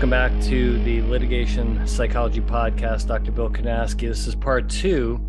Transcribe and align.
Welcome 0.00 0.32
back 0.32 0.42
to 0.44 0.82
the 0.82 1.02
Litigation 1.02 1.86
Psychology 1.86 2.40
Podcast. 2.40 3.06
Dr. 3.06 3.32
Bill 3.32 3.50
Kanasky. 3.50 4.08
This 4.08 4.26
is 4.26 4.34
part 4.34 4.70
two 4.70 5.20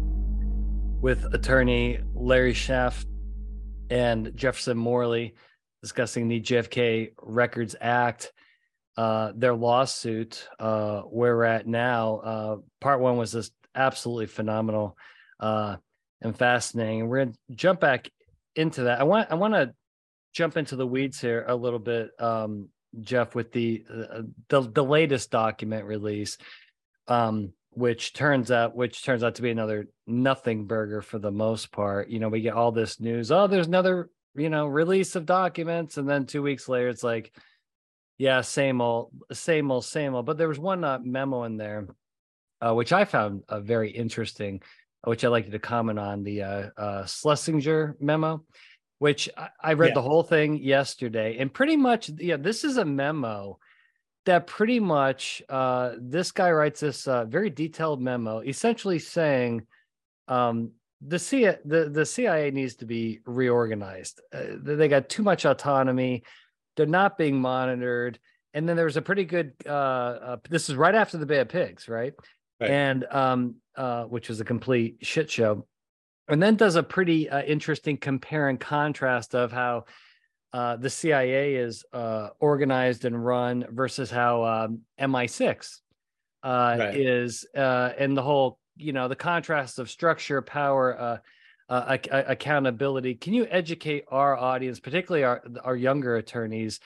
with 1.02 1.26
attorney 1.34 2.00
Larry 2.16 2.54
Schnapf 2.54 3.04
and 3.90 4.32
Jefferson 4.34 4.78
Morley 4.78 5.36
discussing 5.82 6.30
the 6.30 6.40
JFK 6.40 7.12
Records 7.22 7.76
Act, 7.82 8.32
uh, 8.96 9.34
their 9.36 9.54
lawsuit, 9.54 10.48
uh, 10.58 11.02
where 11.02 11.36
we're 11.36 11.44
at 11.44 11.67
now. 11.67 12.16
Uh, 12.20 12.58
part 12.80 13.02
one 13.02 13.17
was 13.17 13.34
just 13.34 13.52
absolutely 13.76 14.28
phenomenal 14.28 14.98
uh, 15.42 15.76
and 16.22 16.34
fascinating. 16.34 17.09
We're 17.09 17.26
going 17.26 17.34
to 17.34 17.56
jump 17.56 17.81
back 17.81 18.09
into 18.56 18.84
that. 18.84 19.02
I 19.02 19.03
want 19.03 19.31
I 19.31 19.36
want 19.36 19.53
to 19.53 19.73
jump 20.31 20.56
into 20.56 20.78
the 20.78 20.88
weeds 20.88 21.20
here 21.20 21.44
a 21.45 21.58
little 21.58 21.78
bit, 21.78 22.12
um, 22.20 22.70
Jeff, 23.00 23.36
with 23.36 23.52
the, 23.52 23.86
uh, 23.90 24.22
the 24.50 24.62
the 24.62 24.84
latest 24.84 25.31
document 25.31 25.86
release, 25.86 26.38
um, 27.08 27.54
which 27.72 28.14
turns 28.14 28.52
out 28.52 28.76
which 28.76 29.04
turns 29.04 29.23
out 29.23 29.36
to 29.36 29.41
be 29.41 29.50
another 29.50 29.88
nothing 30.05 30.66
burger 30.66 31.02
for 31.02 31.20
the 31.20 31.31
most 31.31 31.72
part. 31.72 32.09
You 32.09 32.20
know, 32.20 32.30
we 32.30 32.41
get 32.41 32.54
all 32.54 32.72
this 32.72 33.00
news. 33.00 33.31
Oh, 33.31 33.48
there's 33.48 33.67
another 33.67 34.09
you 34.36 34.50
know 34.50 34.67
release 34.67 35.16
of 35.16 35.26
documents, 35.26 35.98
and 35.98 36.08
then 36.08 36.26
two 36.26 36.41
weeks 36.41 36.67
later, 36.67 36.90
it's 36.90 37.04
like, 37.04 37.34
yeah, 38.17 38.41
same 38.41 38.81
old, 38.81 39.12
same 39.31 39.72
old, 39.72 39.86
same 39.86 40.14
old. 40.14 40.26
But 40.26 40.38
there 40.38 40.50
was 40.50 40.59
one 40.59 40.84
uh, 40.84 41.00
memo 41.02 41.44
in 41.44 41.58
there, 41.58 41.88
uh, 42.59 42.73
which 42.73 42.92
I 42.92 43.05
found 43.05 43.44
uh, 43.47 43.62
very 43.62 43.89
interesting, 43.89 44.62
which 45.06 45.23
I'd 45.23 45.30
like 45.30 45.45
you 45.45 45.52
to 45.52 45.59
comment 45.59 45.97
on 45.97 46.23
the 46.23 46.42
uh, 46.42 46.69
uh, 46.78 47.06
Schlesinger 47.06 47.95
memo 48.02 48.44
which 49.02 49.27
I, 49.35 49.49
I 49.63 49.73
read 49.73 49.88
yeah. 49.88 49.94
the 49.95 50.03
whole 50.03 50.21
thing 50.21 50.57
yesterday, 50.57 51.38
and 51.39 51.52
pretty 51.52 51.75
much, 51.75 52.11
yeah, 52.19 52.38
this 52.38 52.63
is 52.63 52.77
a 52.77 52.85
memo 52.85 53.57
that 54.27 54.45
pretty 54.45 54.80
much 54.80 55.41
uh, 55.49 55.94
this 55.99 56.31
guy 56.31 56.52
writes 56.52 56.81
this 56.81 57.07
uh, 57.07 57.25
very 57.25 57.49
detailed 57.49 57.99
memo, 57.99 58.41
essentially 58.41 58.99
saying 58.99 59.66
um, 60.27 60.73
the 61.02 61.17
CIA, 61.17 61.57
the, 61.66 61.89
the 61.89 62.05
CIA 62.05 62.52
needs 62.52 62.75
to 62.75 62.85
be 62.85 63.22
reorganized. 63.25 64.22
Uh, 64.31 64.57
they 64.61 64.88
got 64.88 65.09
too 65.09 65.23
much 65.23 65.45
autonomy. 65.45 66.22
They're 66.77 66.85
not 66.85 67.17
being 67.17 67.41
monitored. 67.41 68.19
And 68.53 68.69
then 68.69 68.75
there 68.75 68.85
was 68.85 68.97
a 68.97 69.02
pretty 69.02 69.25
good. 69.25 69.53
Uh, 69.66 69.69
uh, 69.72 70.38
this 70.47 70.69
is 70.69 70.75
right 70.75 70.94
after 70.94 71.17
the 71.17 71.25
Bay 71.25 71.39
of 71.39 71.49
Pigs, 71.49 71.89
right? 71.89 72.13
right. 72.59 72.69
And 72.69 73.03
um, 73.09 73.55
uh, 73.75 74.03
which 74.03 74.29
was 74.29 74.41
a 74.41 74.45
complete 74.45 74.97
shit 75.02 75.31
show 75.31 75.66
and 76.32 76.42
then 76.42 76.56
does 76.56 76.76
a 76.76 76.84
pretty 76.84 77.30
uh, 77.30 77.42
interesting 77.42 77.98
compare 77.98 78.48
and 78.50 78.60
contrast 78.60 79.36
of 79.36 79.52
how 79.52 79.86
uh, 80.54 80.78
the 80.78 80.90
CIA 80.90 81.56
is 81.56 81.86
uh, 81.94 82.30
organized 82.40 83.06
and 83.06 83.24
run 83.24 83.66
versus 83.70 84.10
how 84.10 84.44
um, 84.44 84.80
MI6 85.00 85.80
uh, 86.44 86.76
right. 86.80 86.96
is, 86.96 87.46
uh, 87.56 87.92
and 87.98 88.18
the 88.18 88.22
whole, 88.22 88.59
you 88.78 88.94
know, 88.94 89.08
the 89.08 89.16
contrast 89.16 89.80
of 89.80 89.90
structure, 89.90 90.42
power, 90.42 90.98
uh, 90.98 91.18
accountability. 91.70 93.16
Can 93.16 93.34
you 93.34 93.48
educate 93.50 94.04
our 94.09 94.36
audience, 94.36 94.82
particularly 94.82 95.24
our 95.24 95.42
our 95.64 95.76
younger 95.76 96.18
attorneys, 96.18 96.82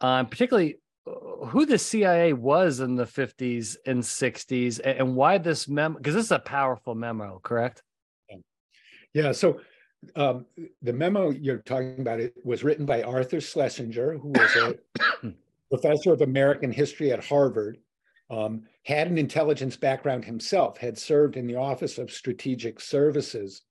on 0.00 0.26
particularly 0.26 0.78
who 1.06 1.66
the 1.66 1.78
CIA 1.78 2.32
was 2.32 2.80
in 2.80 2.96
the 2.96 3.04
50s 3.04 3.76
and 3.86 4.02
60s, 4.02 4.80
and 4.82 5.14
why 5.14 5.38
this 5.38 5.68
memo? 5.68 5.98
Because 5.98 6.14
this 6.14 6.24
is 6.24 6.32
a 6.32 6.40
powerful 6.40 6.96
memo, 6.96 7.38
correct? 7.44 7.84
Yeah. 9.14 9.32
So 9.32 9.60
um, 10.16 10.44
the 10.82 10.92
memo 10.92 11.30
you're 11.30 11.58
talking 11.58 12.00
about 12.00 12.20
it 12.20 12.34
was 12.44 12.64
written 12.64 12.84
by 12.84 13.02
Arthur 13.02 13.40
Schlesinger, 13.40 14.18
who 14.18 14.28
was 14.28 14.56
a 14.56 15.32
professor 15.70 16.12
of 16.12 16.20
American 16.20 16.70
history 16.70 17.12
at 17.12 17.24
Harvard, 17.24 17.78
um, 18.30 18.62
had 18.84 19.08
an 19.08 19.16
intelligence 19.16 19.76
background 19.76 20.24
himself, 20.24 20.76
had 20.78 20.98
served 20.98 21.36
in 21.36 21.46
the 21.46 21.56
Office 21.56 21.98
of 21.98 22.10
Strategic 22.10 22.80
Services 22.80 23.62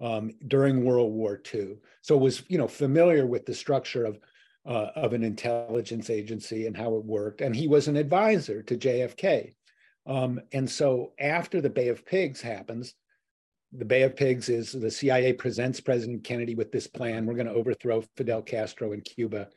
um, 0.00 0.32
during 0.48 0.84
World 0.84 1.12
War 1.12 1.40
II, 1.52 1.76
so 2.00 2.16
was 2.16 2.42
you 2.48 2.58
know 2.58 2.68
familiar 2.68 3.26
with 3.26 3.46
the 3.46 3.54
structure 3.54 4.04
of 4.04 4.18
uh, 4.64 4.88
of 4.96 5.12
an 5.12 5.24
intelligence 5.24 6.10
agency 6.10 6.66
and 6.66 6.76
how 6.76 6.94
it 6.96 7.04
worked, 7.04 7.40
and 7.40 7.54
he 7.54 7.68
was 7.68 7.88
an 7.88 7.96
advisor 7.96 8.62
to 8.62 8.76
JFK. 8.76 9.54
Um, 10.06 10.40
and 10.52 10.68
so 10.68 11.12
after 11.20 11.60
the 11.60 11.70
Bay 11.70 11.88
of 11.88 12.04
Pigs 12.04 12.40
happens, 12.40 12.94
the 13.72 13.84
Bay 13.84 14.02
of 14.02 14.16
Pigs 14.16 14.48
is 14.48 14.72
the 14.72 14.90
CIA 14.90 15.32
presents 15.32 15.80
President 15.80 16.24
Kennedy 16.24 16.54
with 16.54 16.72
this 16.72 16.86
plan. 16.86 17.24
We're 17.24 17.34
going 17.34 17.46
to 17.46 17.54
overthrow 17.54 18.04
Fidel 18.16 18.42
Castro 18.42 18.92
in 18.92 19.00
Cuba. 19.00 19.48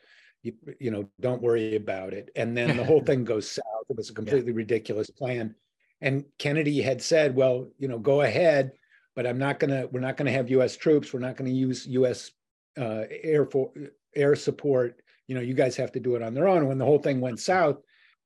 You, 0.41 0.53
you, 0.79 0.91
know, 0.91 1.09
don't 1.19 1.41
worry 1.41 1.75
about 1.75 2.13
it. 2.13 2.29
And 2.35 2.55
then 2.55 2.77
the 2.77 2.83
whole 2.83 3.01
thing 3.05 3.25
goes 3.25 3.49
south. 3.49 3.65
It 3.89 3.97
was 3.97 4.09
a 4.09 4.13
completely 4.13 4.51
yeah. 4.51 4.57
ridiculous 4.57 5.09
plan. 5.09 5.55
And 6.01 6.23
Kennedy 6.39 6.81
had 6.81 7.01
said, 7.01 7.35
well, 7.35 7.67
you 7.77 7.87
know, 7.87 7.99
go 7.99 8.21
ahead, 8.21 8.71
but 9.15 9.27
I'm 9.27 9.37
not 9.37 9.59
going 9.59 9.71
to, 9.71 9.87
we're 9.91 9.99
not 9.99 10.17
going 10.17 10.27
to 10.27 10.31
have 10.31 10.49
US 10.49 10.77
troops. 10.77 11.13
We're 11.13 11.19
not 11.19 11.35
going 11.35 11.49
to 11.49 11.57
use 11.57 11.87
US 11.87 12.31
uh, 12.79 13.03
air, 13.09 13.45
for, 13.45 13.71
air 14.15 14.35
support. 14.35 15.01
You 15.27 15.35
know, 15.35 15.41
you 15.41 15.55
guys 15.55 15.75
have 15.75 15.91
to 15.93 15.99
do 15.99 16.15
it 16.15 16.21
on 16.21 16.33
their 16.33 16.47
own. 16.47 16.59
And 16.59 16.67
when 16.67 16.77
the 16.77 16.85
whole 16.85 16.99
thing 16.99 17.19
went 17.19 17.39
south, 17.39 17.77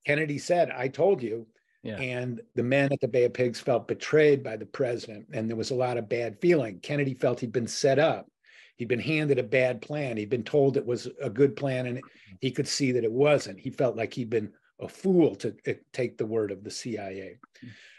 Kennedy 0.06 0.38
said, 0.38 0.70
I 0.72 0.88
told 0.88 1.24
you, 1.24 1.48
yeah. 1.84 1.98
And 1.98 2.42
the 2.56 2.64
men 2.64 2.92
at 2.92 3.00
the 3.00 3.08
Bay 3.08 3.24
of 3.24 3.34
Pigs 3.34 3.60
felt 3.60 3.88
betrayed 3.88 4.44
by 4.44 4.58
the 4.58 4.66
president, 4.66 5.28
and 5.32 5.50
there 5.50 5.56
was 5.56 5.72
a 5.72 5.76
lot 5.76 5.98
of 5.98 6.10
bad 6.10 6.40
feeling. 6.42 6.80
Kennedy 6.80 7.14
felt 7.14 7.40
he'd 7.40 7.54
been 7.54 7.68
set 7.68 8.00
up. 8.00 8.28
He'd 8.76 8.90
been 8.90 9.00
handed 9.00 9.40
a 9.40 9.44
bad 9.44 9.82
plan. 9.82 10.18
He'd 10.18 10.30
been 10.30 10.44
told 10.44 10.76
it 10.76 10.86
was 10.86 11.08
a 11.22 11.30
good 11.30 11.56
plan, 11.56 11.88
and 11.88 12.02
he 12.42 12.52
could 12.52 12.68
see 12.68 12.92
that 12.94 13.04
it 13.04 13.12
wasn't. 13.12 13.60
He 13.60 13.70
felt 13.70 13.96
like 13.96 14.14
he'd 14.14 14.30
been 14.30 14.52
a 14.80 14.88
fool 14.88 15.36
to 15.36 15.56
uh, 15.68 15.74
take 15.94 16.18
the 16.18 16.26
word 16.26 16.52
of 16.52 16.64
the 16.64 16.72
CIA. 16.72 17.38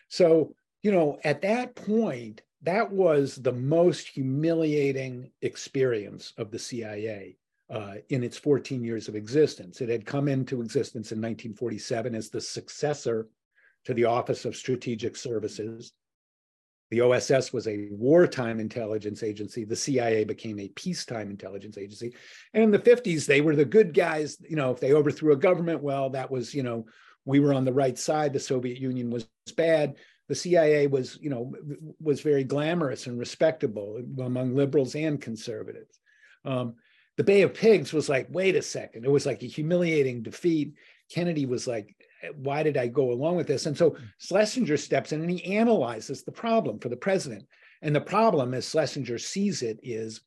So, 0.09 0.55
you 0.83 0.93
know, 0.93 1.19
at 1.25 1.43
that 1.43 1.75
point, 1.75 2.43
that 2.63 2.91
was 2.91 3.37
the 3.37 3.53
most 3.53 4.09
humiliating 4.09 5.31
experience 5.41 6.33
of 6.37 6.51
the 6.51 6.59
CIA 6.59 7.37
uh, 7.71 7.95
in 8.09 8.23
its 8.23 8.37
14 8.37 8.83
years 8.83 9.09
of 9.09 9.15
existence. 9.15 9.81
It 9.81 9.89
had 9.89 10.05
come 10.05 10.29
into 10.29 10.61
existence 10.61 11.13
in 11.13 11.19
1947 11.19 12.15
as 12.15 12.29
the 12.29 12.41
successor 12.41 13.29
to 13.85 13.95
the 13.95 14.05
Office 14.05 14.45
of 14.45 14.57
Strategic 14.57 15.17
Services. 15.17 15.93
The 16.91 17.01
OSS 17.03 17.53
was 17.53 17.69
a 17.69 17.89
wartime 17.93 18.59
intelligence 18.59 19.23
agency. 19.23 19.65
The 19.65 19.77
CIA 19.77 20.25
became 20.25 20.59
a 20.59 20.69
peacetime 20.69 21.31
intelligence 21.31 21.79
agency. 21.79 22.15
And 22.53 22.65
in 22.65 22.71
the 22.73 22.81
50s, 22.81 23.27
they 23.27 23.41
were 23.41 23.55
the 23.55 23.65
good 23.65 23.95
guys. 23.95 24.39
You 24.49 24.57
know, 24.57 24.73
if 24.73 24.81
they 24.81 24.93
overthrew 24.93 25.33
a 25.33 25.37
government, 25.37 25.83
well, 25.83 26.11
that 26.11 26.31
was, 26.31 26.53
you 26.53 26.65
know, 26.65 26.87
we 27.25 27.39
were 27.39 27.55
on 27.55 27.65
the 27.65 27.73
right 27.73 27.97
side. 27.97 28.33
The 28.33 28.41
Soviet 28.41 28.79
Union 28.79 29.09
was 29.09 29.29
bad. 29.57 29.97
The 30.29 30.35
CIA 30.35 30.89
was, 30.89 31.19
you 31.21 31.31
know, 31.31 31.53
was 32.01 32.23
very 32.23 32.45
glamorous 32.45 33.07
and 33.07 33.19
respectable 33.19 34.03
among 34.21 34.55
liberals 34.55 34.95
and 34.95 35.21
conservatives. 35.21 36.01
Um, 36.45 36.75
the 37.17 37.25
Bay 37.25 37.43
of 37.43 37.55
Pigs 37.55 37.93
was 37.93 38.09
like, 38.09 38.29
wait 38.31 38.57
a 38.57 38.63
second. 38.63 39.05
It 39.05 39.11
was 39.11 39.27
like 39.27 39.43
a 39.43 39.47
humiliating 39.47 40.23
defeat. 40.23 40.75
Kennedy 41.13 41.47
was 41.47 41.67
like, 41.67 41.95
why 42.35 42.63
did 42.63 42.77
I 42.77 42.87
go 42.87 43.13
along 43.13 43.37
with 43.37 43.47
this? 43.47 43.67
And 43.67 43.77
so 43.77 43.91
hmm. 43.91 44.05
Schlesinger 44.19 44.77
steps 44.77 45.13
in 45.13 45.21
and 45.21 45.31
he 45.31 45.57
analyzes 45.57 46.23
the 46.23 46.33
problem 46.33 46.79
for 46.79 46.89
the 46.89 46.97
president. 46.97 47.47
And 47.83 47.95
the 47.95 48.01
problem, 48.01 48.55
as 48.55 48.69
Schlesinger 48.69 49.19
sees 49.19 49.63
it, 49.63 49.81
is 49.83 50.21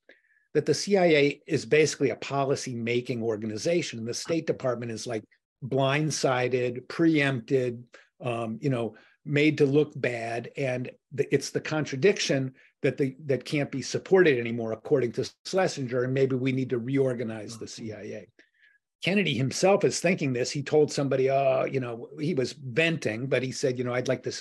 that 0.54 0.66
the 0.66 0.74
CIA 0.74 1.42
is 1.48 1.66
basically 1.66 2.12
a 2.12 2.16
policy 2.16 2.76
making 2.76 3.22
organization. 3.22 4.00
And 4.00 4.08
the 4.08 4.14
State 4.14 4.48
Department 4.48 4.92
is 4.92 5.08
like 5.08 5.24
blindsided, 5.64 6.88
preempted, 6.88 7.84
um, 8.22 8.58
you 8.62 8.70
know, 8.70 8.96
made 9.26 9.58
to 9.58 9.66
look 9.66 9.92
bad. 9.96 10.50
And 10.58 10.90
the, 11.12 11.32
it's 11.34 11.50
the 11.50 11.62
contradiction 11.62 12.54
that 12.82 12.98
the, 12.98 13.16
that 13.26 13.46
can't 13.46 13.72
be 13.72 13.82
supported 13.82 14.38
anymore, 14.38 14.74
according 14.74 15.14
to 15.14 15.30
Schlesinger. 15.46 16.04
And 16.04 16.14
maybe 16.14 16.36
we 16.36 16.52
need 16.52 16.70
to 16.72 16.80
reorganize 16.80 17.58
the 17.58 17.66
mm-hmm. 17.66 17.86
CIA. 17.86 18.28
Kennedy 19.04 19.34
himself 19.34 19.84
is 19.84 20.00
thinking 20.00 20.32
this. 20.32 20.50
He 20.50 20.64
told 20.64 20.92
somebody, 20.92 21.30
uh, 21.30 21.66
you 21.66 21.80
know, 21.80 22.10
he 22.20 22.34
was 22.34 22.54
venting, 22.54 23.28
but 23.28 23.44
he 23.44 23.52
said, 23.52 23.78
you 23.78 23.84
know, 23.84 23.94
I'd 23.94 24.08
like 24.08 24.24
to 24.24 24.34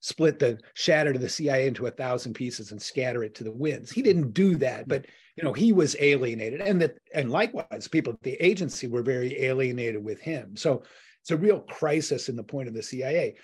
split 0.00 0.38
the 0.38 0.58
shatter 0.74 1.12
to 1.12 1.18
the 1.18 1.28
CIA 1.28 1.68
into 1.68 1.86
a 1.86 1.90
thousand 1.92 2.34
pieces 2.34 2.72
and 2.72 2.82
scatter 2.82 3.22
it 3.22 3.34
to 3.36 3.44
the 3.44 3.52
winds. 3.52 3.92
He 3.92 4.02
didn't 4.02 4.32
do 4.32 4.56
that, 4.56 4.88
but 4.88 5.06
you 5.36 5.44
know, 5.44 5.52
he 5.52 5.72
was 5.72 5.96
alienated. 6.00 6.60
And 6.60 6.82
that 6.82 6.98
and 7.14 7.30
likewise, 7.30 7.86
people 7.88 8.14
at 8.14 8.22
the 8.22 8.34
agency 8.44 8.88
were 8.88 9.02
very 9.02 9.44
alienated 9.44 10.02
with 10.02 10.20
him. 10.20 10.56
So 10.56 10.82
it's 11.20 11.30
a 11.30 11.36
real 11.36 11.60
crisis 11.60 12.28
in 12.28 12.36
the 12.36 12.42
point 12.42 12.68
of 12.68 12.74
the 12.74 12.82
CIA. 12.82 13.36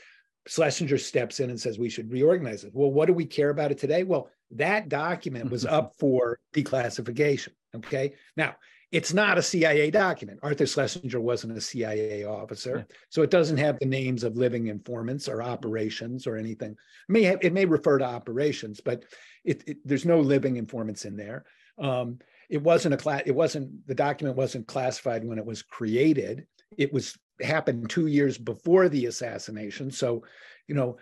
Schlesinger 0.46 0.98
steps 0.98 1.40
in 1.40 1.50
and 1.50 1.60
says 1.60 1.78
we 1.78 1.88
should 1.88 2.10
reorganize 2.10 2.64
it. 2.64 2.72
Well, 2.72 2.90
what 2.90 3.06
do 3.06 3.12
we 3.12 3.24
care 3.24 3.50
about 3.50 3.72
it 3.72 3.78
today? 3.78 4.02
Well, 4.04 4.30
that 4.52 4.88
document 4.88 5.50
was 5.50 5.64
up 5.66 5.94
for 5.98 6.38
declassification. 6.54 7.50
Okay. 7.74 8.14
Now, 8.36 8.56
it's 8.92 9.12
not 9.12 9.36
a 9.36 9.42
CIA 9.42 9.90
document. 9.90 10.38
Arthur 10.42 10.64
Schlesinger 10.64 11.20
wasn't 11.20 11.58
a 11.58 11.60
CIA 11.60 12.24
officer, 12.24 12.78
yeah. 12.88 12.96
so 13.10 13.22
it 13.22 13.30
doesn't 13.30 13.56
have 13.56 13.78
the 13.78 13.86
names 13.86 14.22
of 14.22 14.36
living 14.36 14.68
informants 14.68 15.28
or 15.28 15.42
operations 15.42 16.26
or 16.26 16.36
anything. 16.36 16.70
It 16.70 16.78
may 17.08 17.22
have, 17.24 17.38
it 17.42 17.52
may 17.52 17.64
refer 17.64 17.98
to 17.98 18.04
operations, 18.04 18.80
but 18.80 19.04
it, 19.44 19.64
it, 19.66 19.78
there's 19.84 20.06
no 20.06 20.20
living 20.20 20.56
informants 20.56 21.04
in 21.04 21.16
there. 21.16 21.44
Um, 21.78 22.20
it 22.48 22.62
wasn't 22.62 22.94
a 22.94 22.96
class. 22.96 23.22
It 23.26 23.34
wasn't 23.34 23.86
the 23.88 23.94
document 23.94 24.36
wasn't 24.36 24.68
classified 24.68 25.24
when 25.24 25.38
it 25.38 25.44
was 25.44 25.62
created. 25.62 26.46
It 26.78 26.92
was 26.92 27.18
happened 27.40 27.90
two 27.90 28.06
years 28.06 28.38
before 28.38 28.88
the 28.88 29.06
assassination. 29.06 29.90
So, 29.90 30.24
you 30.66 30.74
know, 30.74 30.98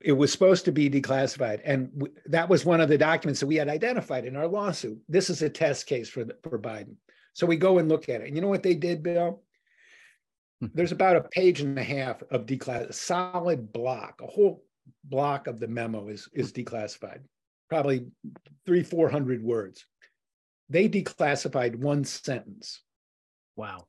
it 0.00 0.12
was 0.12 0.30
supposed 0.30 0.66
to 0.66 0.72
be 0.72 0.90
declassified. 0.90 1.60
And 1.64 1.92
w- 1.98 2.14
that 2.26 2.48
was 2.48 2.64
one 2.64 2.80
of 2.80 2.88
the 2.88 2.98
documents 2.98 3.40
that 3.40 3.46
we 3.46 3.56
had 3.56 3.68
identified 3.68 4.26
in 4.26 4.36
our 4.36 4.46
lawsuit. 4.46 4.98
This 5.08 5.30
is 5.30 5.42
a 5.42 5.48
test 5.48 5.86
case 5.86 6.08
for, 6.08 6.24
the, 6.24 6.36
for 6.42 6.58
Biden. 6.58 6.96
So 7.32 7.46
we 7.46 7.56
go 7.56 7.78
and 7.78 7.88
look 7.88 8.08
at 8.08 8.20
it. 8.20 8.28
And 8.28 8.36
you 8.36 8.42
know 8.42 8.48
what 8.48 8.62
they 8.62 8.74
did, 8.74 9.02
Bill? 9.02 9.42
Hmm. 10.60 10.66
There's 10.74 10.92
about 10.92 11.16
a 11.16 11.22
page 11.22 11.60
and 11.60 11.78
a 11.78 11.82
half 11.82 12.22
of 12.30 12.46
declassified, 12.46 12.90
a 12.90 12.92
solid 12.92 13.72
block, 13.72 14.20
a 14.22 14.26
whole 14.26 14.64
block 15.04 15.46
of 15.46 15.58
the 15.58 15.68
memo 15.68 16.08
is, 16.08 16.28
is 16.32 16.52
declassified, 16.52 17.20
probably 17.68 18.06
three, 18.66 18.82
400 18.82 19.42
words. 19.42 19.86
They 20.68 20.88
declassified 20.88 21.76
one 21.76 22.04
sentence. 22.04 22.82
Wow. 23.56 23.86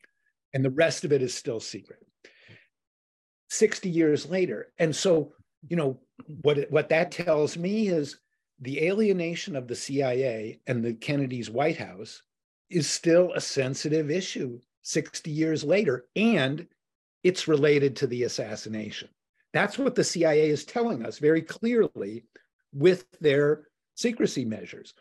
And 0.56 0.64
the 0.64 0.72
rest 0.72 1.04
of 1.04 1.12
it 1.12 1.22
is 1.22 1.34
still 1.34 1.60
secret. 1.60 2.00
60 3.50 3.90
years 3.90 4.26
later. 4.26 4.72
And 4.80 4.96
so, 4.96 5.34
you 5.68 5.76
know, 5.76 6.00
what, 6.42 6.72
what 6.72 6.90
that 6.90 7.12
tells 7.12 7.58
me 7.58 7.90
is 7.90 8.18
the 8.60 8.88
alienation 8.88 9.58
of 9.58 9.68
the 9.68 9.76
CIA 9.76 10.62
and 10.66 10.84
the 10.84 10.94
Kennedy's 10.94 11.50
White 11.50 11.78
House 11.78 12.24
is 12.70 12.90
still 12.90 13.34
a 13.34 13.42
sensitive 13.42 14.10
issue 14.10 14.60
60 14.84 15.30
years 15.30 15.64
later, 15.64 16.06
and 16.16 16.66
it's 17.24 17.48
related 17.48 17.98
to 17.98 18.08
the 18.08 18.24
assassination. 18.24 19.10
That's 19.52 19.78
what 19.78 19.94
the 19.94 20.04
CIA 20.04 20.50
is 20.50 20.64
telling 20.64 21.06
us 21.06 21.20
very 21.20 21.42
clearly 21.42 22.24
with 22.74 23.06
their 23.20 23.68
secrecy 23.96 24.46
measures. 24.46 24.94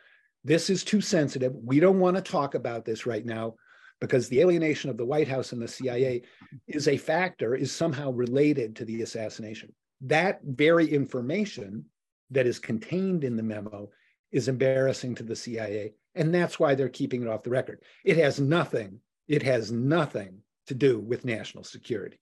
This 0.42 0.68
is 0.68 0.84
too 0.84 1.00
sensitive. 1.00 1.52
We 1.54 1.80
don't 1.80 2.00
want 2.00 2.16
to 2.16 2.22
talk 2.22 2.54
about 2.54 2.84
this 2.84 3.06
right 3.06 3.24
now 3.24 3.54
because 4.00 4.28
the 4.28 4.40
alienation 4.40 4.90
of 4.90 4.96
the 4.96 5.04
White 5.04 5.28
House 5.28 5.52
and 5.52 5.62
the 5.62 5.68
CIA 5.68 6.22
is 6.66 6.88
a 6.88 6.96
factor, 6.96 7.54
is 7.54 7.72
somehow 7.72 8.10
related 8.10 8.76
to 8.76 8.84
the 8.84 9.02
assassination. 9.02 9.72
That 10.02 10.40
very 10.44 10.86
information 10.86 11.86
that 12.30 12.46
is 12.46 12.58
contained 12.58 13.24
in 13.24 13.36
the 13.36 13.42
memo 13.42 13.88
is 14.32 14.48
embarrassing 14.48 15.14
to 15.14 15.22
the 15.22 15.36
CIA. 15.36 15.94
And 16.14 16.34
that's 16.34 16.58
why 16.58 16.74
they're 16.74 16.88
keeping 16.88 17.22
it 17.22 17.28
off 17.28 17.42
the 17.42 17.50
record. 17.50 17.82
It 18.04 18.16
has 18.16 18.40
nothing, 18.40 19.00
it 19.28 19.42
has 19.42 19.72
nothing 19.72 20.38
to 20.66 20.74
do 20.74 20.98
with 20.98 21.24
national 21.24 21.64
security. 21.64 22.18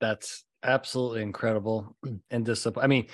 That's 0.00 0.44
absolutely 0.62 1.22
incredible 1.22 1.96
and 2.30 2.44
disappointing. 2.44 2.84
I 2.84 2.88
mean, 2.88 3.06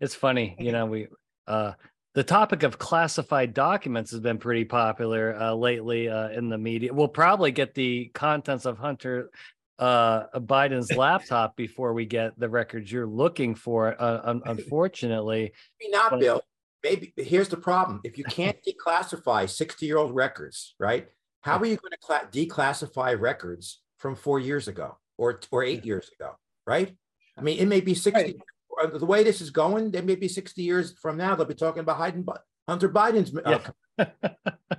it's 0.00 0.14
funny, 0.14 0.56
you 0.58 0.72
know, 0.72 0.86
we 0.86 1.08
uh 1.46 1.72
the 2.16 2.24
topic 2.24 2.62
of 2.62 2.78
classified 2.78 3.52
documents 3.52 4.10
has 4.10 4.20
been 4.20 4.38
pretty 4.38 4.64
popular 4.64 5.38
uh, 5.38 5.52
lately 5.52 6.08
uh, 6.08 6.30
in 6.30 6.48
the 6.48 6.56
media. 6.56 6.90
We'll 6.90 7.08
probably 7.08 7.52
get 7.52 7.74
the 7.74 8.10
contents 8.14 8.64
of 8.64 8.78
Hunter 8.78 9.30
uh, 9.78 10.24
Biden's 10.34 10.90
laptop 10.96 11.56
before 11.56 11.92
we 11.92 12.06
get 12.06 12.32
the 12.40 12.48
records 12.48 12.90
you're 12.90 13.06
looking 13.06 13.54
for. 13.54 13.94
Uh, 14.00 14.38
unfortunately, 14.46 15.52
maybe 15.78 15.92
not, 15.92 16.12
but, 16.12 16.20
Bill. 16.20 16.42
Maybe 16.82 17.12
here's 17.18 17.50
the 17.50 17.58
problem: 17.58 18.00
if 18.02 18.16
you 18.16 18.24
can't 18.24 18.56
declassify 18.66 19.46
60 19.46 19.84
year 19.84 19.98
old 19.98 20.14
records, 20.14 20.74
right? 20.80 21.08
How 21.42 21.58
are 21.58 21.66
you 21.66 21.76
going 21.76 21.92
to 21.92 21.98
cla- 21.98 22.28
declassify 22.32 23.20
records 23.20 23.82
from 23.98 24.16
four 24.16 24.40
years 24.40 24.68
ago 24.68 24.96
or 25.18 25.38
or 25.50 25.64
eight 25.64 25.84
years 25.84 26.10
ago, 26.18 26.38
right? 26.66 26.96
I 27.36 27.42
mean, 27.42 27.58
it 27.58 27.66
may 27.66 27.82
be 27.82 27.92
60 27.92 28.22
right. 28.22 28.36
Uh, 28.80 28.98
the 28.98 29.06
way 29.06 29.22
this 29.22 29.40
is 29.40 29.50
going, 29.50 29.90
they 29.90 30.00
may 30.00 30.14
be 30.14 30.28
60 30.28 30.62
years 30.62 30.92
from 31.00 31.16
now, 31.16 31.34
they'll 31.34 31.46
be 31.46 31.54
talking 31.54 31.80
about 31.80 31.98
Hayden, 31.98 32.26
Hunter 32.68 32.88
Biden's. 32.88 33.34
Uh, 33.36 33.58
yeah. 33.98 34.06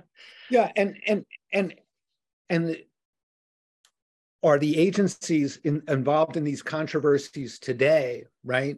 yeah. 0.50 0.72
And, 0.76 0.96
and, 1.06 1.24
and, 1.52 1.74
and 2.48 2.68
the, 2.68 2.84
are 4.42 4.58
the 4.58 4.78
agencies 4.78 5.58
in, 5.64 5.82
involved 5.88 6.36
in 6.36 6.44
these 6.44 6.62
controversies 6.62 7.58
today, 7.58 8.24
right? 8.44 8.76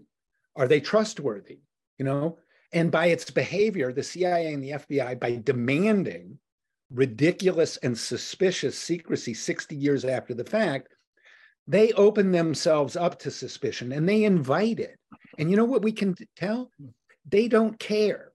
Are 0.57 0.67
they 0.67 0.81
trustworthy? 0.81 1.61
You 1.99 2.07
know, 2.07 2.39
and 2.73 2.91
by 2.91 3.07
its 3.07 3.31
behavior, 3.31 3.93
the 3.93 4.03
CIA 4.03 4.53
and 4.53 4.63
the 4.63 4.71
FBI, 4.71 5.21
by 5.21 5.41
demanding 5.45 6.39
ridiculous 6.91 7.77
and 7.79 7.97
suspicious 7.97 8.79
secrecy 8.79 9.35
60 9.35 9.77
years 9.77 10.05
after 10.05 10.35
the 10.35 10.45
fact, 10.45 10.95
they 11.67 11.93
open 11.93 12.33
themselves 12.33 12.97
up 12.97 13.19
to 13.21 13.31
suspicion 13.31 13.93
and 13.93 14.09
they 14.09 14.25
invite 14.25 14.81
it. 14.81 14.99
And 15.39 15.51
you 15.51 15.57
know 15.57 15.65
what 15.65 15.83
we 15.83 15.93
can 15.93 16.17
tell? 16.37 16.71
They 17.29 17.49
don't 17.49 17.79
care. 17.79 18.33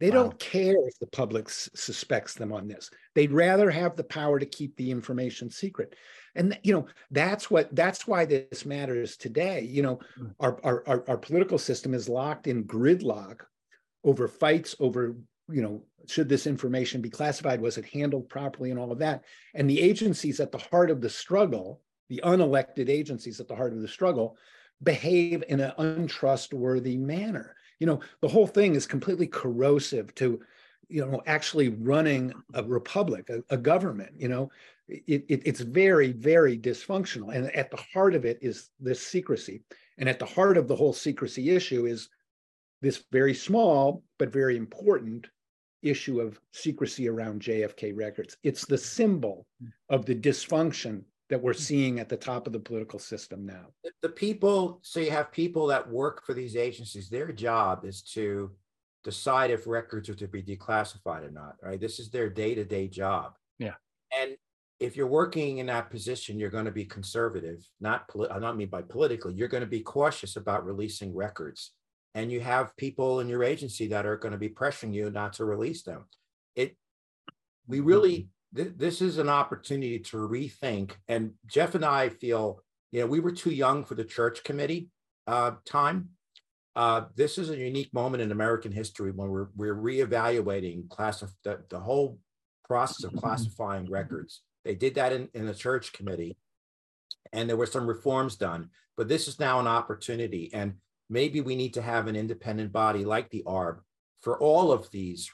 They 0.00 0.10
wow. 0.10 0.24
don't 0.24 0.38
care 0.38 0.76
if 0.86 0.98
the 0.98 1.06
public 1.06 1.46
s- 1.46 1.70
suspects 1.74 2.34
them 2.34 2.52
on 2.52 2.68
this. 2.68 2.90
They'd 3.14 3.32
rather 3.32 3.70
have 3.70 3.96
the 3.96 4.04
power 4.04 4.38
to 4.38 4.46
keep 4.46 4.76
the 4.76 4.90
information 4.90 5.50
secret. 5.50 5.94
And 6.34 6.58
you 6.62 6.74
know 6.74 6.86
that's 7.10 7.50
what 7.50 7.74
that's 7.74 8.06
why 8.06 8.24
this 8.24 8.66
matters 8.66 9.16
today. 9.16 9.62
You 9.62 9.82
know, 9.82 10.00
hmm. 10.18 10.26
our 10.40 10.58
our 10.64 10.82
our, 10.86 11.04
our 11.08 11.16
political 11.16 11.58
system 11.58 11.94
is 11.94 12.08
locked 12.08 12.48
in 12.48 12.64
gridlock 12.64 13.42
over 14.02 14.28
fights 14.28 14.74
over 14.80 15.16
you 15.48 15.62
know 15.62 15.82
should 16.06 16.28
this 16.28 16.46
information 16.46 17.00
be 17.00 17.10
classified 17.10 17.60
was 17.60 17.78
it 17.78 17.86
handled 17.86 18.28
properly 18.28 18.70
and 18.70 18.78
all 18.78 18.92
of 18.92 18.98
that 18.98 19.24
and 19.54 19.68
the 19.68 19.80
agencies 19.80 20.40
at 20.40 20.52
the 20.52 20.58
heart 20.58 20.90
of 20.90 21.00
the 21.00 21.08
struggle 21.08 21.80
the 22.08 22.20
unelected 22.24 22.88
agencies 22.88 23.40
at 23.40 23.48
the 23.48 23.56
heart 23.56 23.72
of 23.72 23.80
the 23.80 23.88
struggle 23.88 24.36
behave 24.82 25.44
in 25.48 25.60
an 25.60 25.72
untrustworthy 25.78 26.96
manner. 26.96 27.56
You 27.80 27.86
know, 27.86 28.00
the 28.20 28.28
whole 28.28 28.46
thing 28.46 28.74
is 28.74 28.86
completely 28.86 29.26
corrosive 29.26 30.14
to, 30.16 30.40
you 30.88 31.04
know, 31.04 31.22
actually 31.26 31.70
running 31.70 32.32
a 32.54 32.62
republic, 32.62 33.30
a, 33.30 33.42
a 33.50 33.56
government. 33.56 34.12
You 34.16 34.28
know, 34.28 34.50
it, 34.88 35.24
it, 35.28 35.42
it's 35.44 35.60
very, 35.60 36.12
very 36.12 36.58
dysfunctional. 36.58 37.34
And 37.34 37.54
at 37.54 37.70
the 37.70 37.82
heart 37.92 38.14
of 38.14 38.24
it 38.24 38.38
is 38.42 38.70
this 38.80 39.04
secrecy. 39.04 39.62
And 39.98 40.08
at 40.08 40.18
the 40.18 40.26
heart 40.26 40.56
of 40.56 40.68
the 40.68 40.76
whole 40.76 40.92
secrecy 40.92 41.50
issue 41.50 41.86
is 41.86 42.08
this 42.82 43.04
very 43.10 43.34
small 43.34 44.02
but 44.18 44.32
very 44.32 44.56
important 44.56 45.26
issue 45.82 46.20
of 46.20 46.40
secrecy 46.52 47.08
around 47.08 47.42
JFK 47.42 47.96
records. 47.96 48.36
It's 48.42 48.64
the 48.64 48.78
symbol 48.78 49.46
of 49.88 50.06
the 50.06 50.14
dysfunction 50.14 51.02
that 51.30 51.40
we're 51.40 51.52
mm-hmm. 51.52 51.60
seeing 51.60 52.00
at 52.00 52.08
the 52.08 52.16
top 52.16 52.46
of 52.46 52.52
the 52.52 52.60
political 52.60 52.98
system 52.98 53.46
now. 53.46 53.66
The 54.02 54.08
people, 54.08 54.80
so 54.82 55.00
you 55.00 55.10
have 55.10 55.32
people 55.32 55.66
that 55.68 55.88
work 55.90 56.24
for 56.24 56.34
these 56.34 56.56
agencies, 56.56 57.08
their 57.08 57.32
job 57.32 57.84
is 57.84 58.02
to 58.12 58.50
decide 59.04 59.50
if 59.50 59.66
records 59.66 60.08
are 60.08 60.14
to 60.14 60.28
be 60.28 60.42
declassified 60.42 61.26
or 61.26 61.30
not, 61.30 61.56
right? 61.62 61.80
This 61.80 61.98
is 61.98 62.10
their 62.10 62.28
day 62.28 62.54
to 62.54 62.64
day 62.64 62.88
job. 62.88 63.34
Yeah. 63.58 63.74
And 64.18 64.36
if 64.80 64.96
you're 64.96 65.06
working 65.06 65.58
in 65.58 65.66
that 65.66 65.90
position, 65.90 66.38
you're 66.38 66.50
going 66.50 66.64
to 66.64 66.70
be 66.72 66.84
conservative, 66.84 67.66
not, 67.80 68.08
poli- 68.08 68.28
I 68.28 68.38
don't 68.38 68.56
mean 68.56 68.68
by 68.68 68.82
politically, 68.82 69.34
you're 69.34 69.48
going 69.48 69.62
to 69.62 69.66
be 69.66 69.80
cautious 69.80 70.36
about 70.36 70.66
releasing 70.66 71.14
records. 71.14 71.72
And 72.14 72.30
you 72.30 72.40
have 72.40 72.76
people 72.76 73.20
in 73.20 73.28
your 73.28 73.42
agency 73.42 73.88
that 73.88 74.06
are 74.06 74.16
going 74.16 74.32
to 74.32 74.38
be 74.38 74.48
pressuring 74.48 74.94
you 74.94 75.10
not 75.10 75.32
to 75.34 75.44
release 75.44 75.82
them. 75.82 76.04
It, 76.54 76.76
we 77.66 77.80
really 77.80 78.18
mm-hmm. 78.18 78.28
Th- 78.54 78.72
this 78.76 79.00
is 79.00 79.18
an 79.18 79.28
opportunity 79.28 79.98
to 79.98 80.16
rethink. 80.16 80.92
And 81.08 81.32
Jeff 81.46 81.74
and 81.74 81.84
I 81.84 82.08
feel, 82.08 82.60
you 82.92 83.00
know, 83.00 83.06
we 83.06 83.20
were 83.20 83.32
too 83.32 83.50
young 83.50 83.84
for 83.84 83.94
the 83.94 84.04
church 84.04 84.44
committee 84.44 84.88
uh, 85.26 85.52
time. 85.64 86.10
Uh, 86.76 87.02
this 87.14 87.38
is 87.38 87.50
a 87.50 87.56
unique 87.56 87.92
moment 87.94 88.22
in 88.22 88.32
American 88.32 88.72
history 88.72 89.12
when 89.12 89.28
we're 89.28 89.48
we're 89.54 89.76
reevaluating 89.76 90.88
class 90.88 91.22
of 91.22 91.32
the, 91.44 91.60
the 91.70 91.78
whole 91.78 92.18
process 92.64 93.04
of 93.04 93.14
classifying 93.16 93.88
records. 93.88 94.42
They 94.64 94.74
did 94.74 94.94
that 94.96 95.12
in, 95.12 95.28
in 95.34 95.46
the 95.46 95.54
church 95.54 95.92
committee, 95.92 96.36
and 97.32 97.48
there 97.48 97.56
were 97.56 97.66
some 97.66 97.86
reforms 97.86 98.36
done. 98.36 98.70
But 98.96 99.08
this 99.08 99.28
is 99.28 99.38
now 99.38 99.60
an 99.60 99.68
opportunity, 99.68 100.50
and 100.52 100.74
maybe 101.08 101.40
we 101.40 101.54
need 101.54 101.74
to 101.74 101.82
have 101.82 102.08
an 102.08 102.16
independent 102.16 102.72
body 102.72 103.04
like 103.04 103.30
the 103.30 103.44
ARB 103.46 103.78
for 104.20 104.38
all 104.40 104.72
of 104.72 104.90
these 104.90 105.30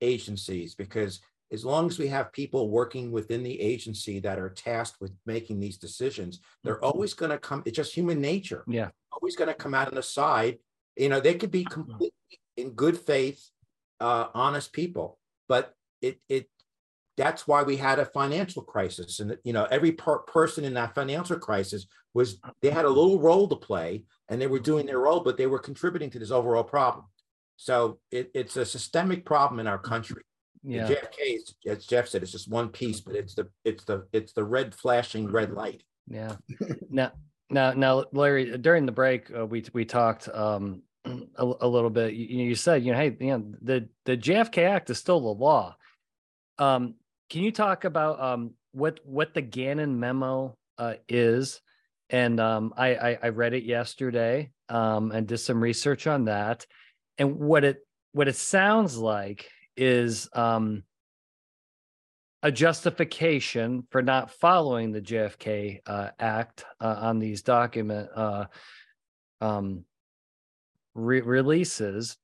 agencies 0.00 0.74
because 0.76 1.20
as 1.50 1.64
long 1.64 1.86
as 1.86 1.98
we 1.98 2.08
have 2.08 2.32
people 2.32 2.70
working 2.70 3.10
within 3.10 3.42
the 3.42 3.60
agency 3.60 4.20
that 4.20 4.38
are 4.38 4.50
tasked 4.50 5.00
with 5.00 5.12
making 5.24 5.60
these 5.60 5.78
decisions, 5.78 6.40
they're 6.62 6.76
mm-hmm. 6.76 6.84
always 6.84 7.14
going 7.14 7.30
to 7.30 7.38
come. 7.38 7.62
It's 7.64 7.76
just 7.76 7.94
human 7.94 8.20
nature. 8.20 8.64
Yeah. 8.66 8.90
Always 9.12 9.36
going 9.36 9.48
to 9.48 9.54
come 9.54 9.74
out 9.74 9.88
on 9.88 9.94
the 9.94 10.02
side. 10.02 10.58
You 10.96 11.08
know, 11.08 11.20
they 11.20 11.34
could 11.34 11.50
be 11.50 11.64
completely 11.64 12.12
in 12.56 12.70
good 12.70 12.98
faith, 12.98 13.48
uh, 14.00 14.26
honest 14.34 14.72
people, 14.72 15.18
but 15.48 15.74
it, 16.02 16.20
it, 16.28 16.48
that's 17.16 17.48
why 17.48 17.62
we 17.62 17.76
had 17.76 17.98
a 17.98 18.04
financial 18.04 18.62
crisis. 18.62 19.20
And, 19.20 19.36
you 19.42 19.52
know, 19.52 19.66
every 19.70 19.92
per- 19.92 20.18
person 20.18 20.64
in 20.64 20.74
that 20.74 20.94
financial 20.94 21.38
crisis 21.38 21.86
was, 22.14 22.40
they 22.62 22.70
had 22.70 22.84
a 22.84 22.90
little 22.90 23.20
role 23.20 23.48
to 23.48 23.56
play 23.56 24.04
and 24.28 24.40
they 24.40 24.46
were 24.46 24.60
doing 24.60 24.86
their 24.86 25.00
role, 25.00 25.20
but 25.20 25.36
they 25.36 25.46
were 25.46 25.58
contributing 25.58 26.10
to 26.10 26.18
this 26.18 26.30
overall 26.30 26.64
problem. 26.64 27.06
So 27.56 27.98
it, 28.12 28.30
it's 28.34 28.56
a 28.56 28.64
systemic 28.64 29.24
problem 29.24 29.58
in 29.58 29.66
our 29.66 29.78
country 29.78 30.22
yeah. 30.68 30.86
The 30.86 30.94
JFK 30.94 31.36
is, 31.36 31.54
as 31.66 31.86
Jeff 31.86 32.08
said, 32.08 32.22
it's 32.22 32.32
just 32.32 32.48
one 32.48 32.68
piece, 32.68 33.00
but 33.00 33.16
it's 33.16 33.34
the 33.34 33.48
it's 33.64 33.84
the 33.84 34.06
it's 34.12 34.32
the 34.34 34.44
red 34.44 34.74
flashing 34.74 35.30
red 35.30 35.52
light. 35.52 35.82
Yeah. 36.06 36.36
now, 36.90 37.12
now, 37.50 37.72
now, 37.72 38.04
Larry, 38.12 38.58
during 38.58 38.84
the 38.84 38.92
break, 38.92 39.30
uh, 39.34 39.46
we 39.46 39.64
we 39.72 39.86
talked 39.86 40.28
um, 40.28 40.82
a, 41.06 41.52
a, 41.60 41.66
little 41.68 41.88
bit. 41.88 42.12
You, 42.12 42.44
you 42.44 42.54
said, 42.54 42.84
you 42.84 42.92
know, 42.92 42.98
hey, 42.98 43.16
you 43.18 43.26
know, 43.28 43.54
the 43.62 43.88
the 44.04 44.16
JFK 44.16 44.68
Act 44.68 44.90
is 44.90 44.98
still 44.98 45.20
the 45.20 45.28
law. 45.28 45.74
Um, 46.58 46.96
can 47.30 47.42
you 47.42 47.52
talk 47.52 47.84
about 47.84 48.20
um, 48.20 48.50
what 48.72 49.00
what 49.04 49.32
the 49.32 49.42
Gannon 49.42 49.98
memo 49.98 50.54
uh, 50.76 50.94
is, 51.08 51.62
and 52.10 52.38
um, 52.40 52.74
I, 52.76 52.94
I, 52.94 53.18
I 53.22 53.28
read 53.30 53.54
it 53.54 53.64
yesterday 53.64 54.50
um, 54.68 55.12
and 55.12 55.26
did 55.26 55.38
some 55.38 55.62
research 55.62 56.06
on 56.06 56.26
that, 56.26 56.66
and 57.16 57.36
what 57.36 57.64
it 57.64 57.78
what 58.12 58.28
it 58.28 58.36
sounds 58.36 58.98
like 58.98 59.48
is 59.78 60.28
um, 60.34 60.82
a 62.42 62.52
justification 62.52 63.86
for 63.90 64.02
not 64.02 64.30
following 64.30 64.92
the 64.92 65.00
JFK 65.00 65.80
uh, 65.86 66.10
Act 66.18 66.64
uh, 66.80 66.96
on 67.00 67.18
these 67.18 67.42
document 67.42 68.08
uh, 68.14 68.44
um, 69.40 69.84
re- 70.94 71.20
releases, 71.20 72.16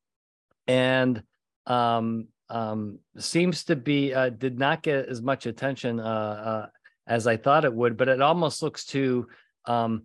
and 0.67 1.23
um, 1.67 2.29
um, 2.51 2.99
seems 3.19 3.65
to 3.65 3.77
be 3.77 4.13
uh, 4.13 4.31
did 4.31 4.59
not 4.59 4.83
get 4.83 5.09
as 5.09 5.23
much 5.23 5.47
attention 5.47 5.99
uh, 6.01 6.03
uh, 6.03 6.67
as 7.07 7.27
I 7.27 7.37
thought 7.37 7.65
it 7.65 7.75
would, 7.75 7.97
but 7.97 8.09
it 8.09 8.21
almost 8.21 8.63
looks 8.63 8.85
to 8.87 9.27
um, 9.67 10.05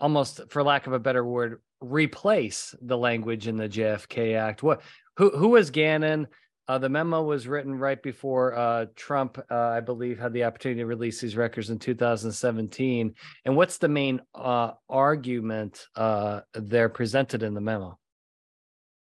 almost, 0.00 0.40
for 0.50 0.62
lack 0.62 0.86
of 0.86 0.92
a 0.92 0.98
better 0.98 1.24
word, 1.24 1.60
replace 1.80 2.74
the 2.82 2.98
language 2.98 3.48
in 3.48 3.56
the 3.56 3.68
JFK 3.68 4.36
Act. 4.36 4.62
What 4.62 4.82
who 5.16 5.30
who 5.30 5.48
was 5.48 5.70
Gannon? 5.70 6.26
Uh, 6.72 6.78
the 6.78 6.88
memo 6.88 7.22
was 7.22 7.46
written 7.46 7.78
right 7.78 8.02
before 8.02 8.54
uh, 8.54 8.86
Trump, 8.96 9.36
uh, 9.50 9.54
I 9.54 9.80
believe, 9.80 10.18
had 10.18 10.32
the 10.32 10.44
opportunity 10.44 10.80
to 10.80 10.86
release 10.86 11.20
these 11.20 11.36
records 11.36 11.68
in 11.68 11.78
2017. 11.78 13.14
And 13.44 13.56
what's 13.56 13.76
the 13.76 13.90
main 13.90 14.22
uh, 14.34 14.70
argument 14.88 15.86
uh, 15.94 16.40
there 16.54 16.88
presented 16.88 17.42
in 17.42 17.52
the 17.52 17.60
memo? 17.60 17.98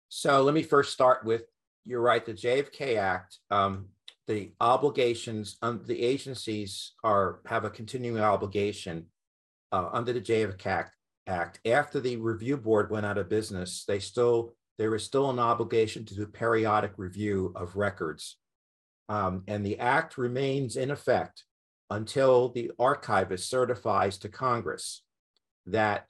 So 0.09 0.43
let 0.43 0.53
me 0.53 0.65
first 0.65 0.93
start 0.93 1.25
with 1.25 1.43
you're 1.85 2.01
right. 2.01 2.27
The 2.27 2.35
JFK 2.35 2.97
Act, 2.97 3.39
um, 3.53 3.87
the 4.27 4.51
obligations, 4.61 5.57
um, 5.63 5.81
the 5.87 6.03
agencies 6.03 6.95
are 7.05 7.39
have 7.47 7.65
a 7.65 7.71
continuing 7.71 8.21
obligation 8.21 9.07
uh, 9.71 9.91
under 9.93 10.13
the 10.13 10.21
JFK 10.21 10.67
Act, 10.67 10.91
Act. 11.29 11.61
After 11.65 12.01
the 12.01 12.17
review 12.17 12.57
board 12.57 12.91
went 12.91 13.07
out 13.07 13.19
of 13.19 13.29
business, 13.29 13.85
they 13.87 14.01
still 14.01 14.57
there 14.79 14.95
is 14.95 15.05
still 15.05 15.31
an 15.31 15.39
obligation 15.39 16.05
to 16.05 16.15
do 16.15 16.27
periodic 16.27 16.93
review 16.97 17.53
of 17.55 17.77
records. 17.77 18.37
Um, 19.09 19.45
and 19.47 19.65
the 19.65 19.79
act 19.79 20.17
remains 20.19 20.77
in 20.77 20.91
effect 20.91 21.45
until 21.91 22.49
the 22.49 22.71
archivist 22.79 23.49
certifies 23.49 24.19
to 24.19 24.29
Congress 24.29 25.03
that 25.67 26.07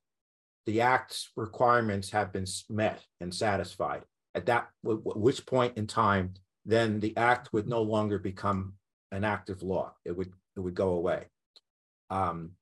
the 0.67 0.81
act's 0.81 1.31
requirements 1.37 2.11
have 2.11 2.33
been 2.33 2.47
met 2.71 3.05
and 3.21 3.35
satisfied. 3.35 4.03
At 4.35 4.47
that 4.47 4.69
which 4.83 5.47
point 5.47 5.77
in 5.77 5.87
time, 5.87 6.35
then 6.65 7.01
the 7.01 7.17
act 7.17 7.53
would 7.53 7.69
no 7.69 7.83
longer 7.83 8.19
become 8.19 8.75
an 9.13 9.25
active 9.25 9.63
law. 9.63 9.95
It 10.05 10.17
would 10.17 10.33
it 10.57 10.61
would 10.61 10.75
go 10.75 10.91
away. 10.91 11.27
Um, 12.11 12.53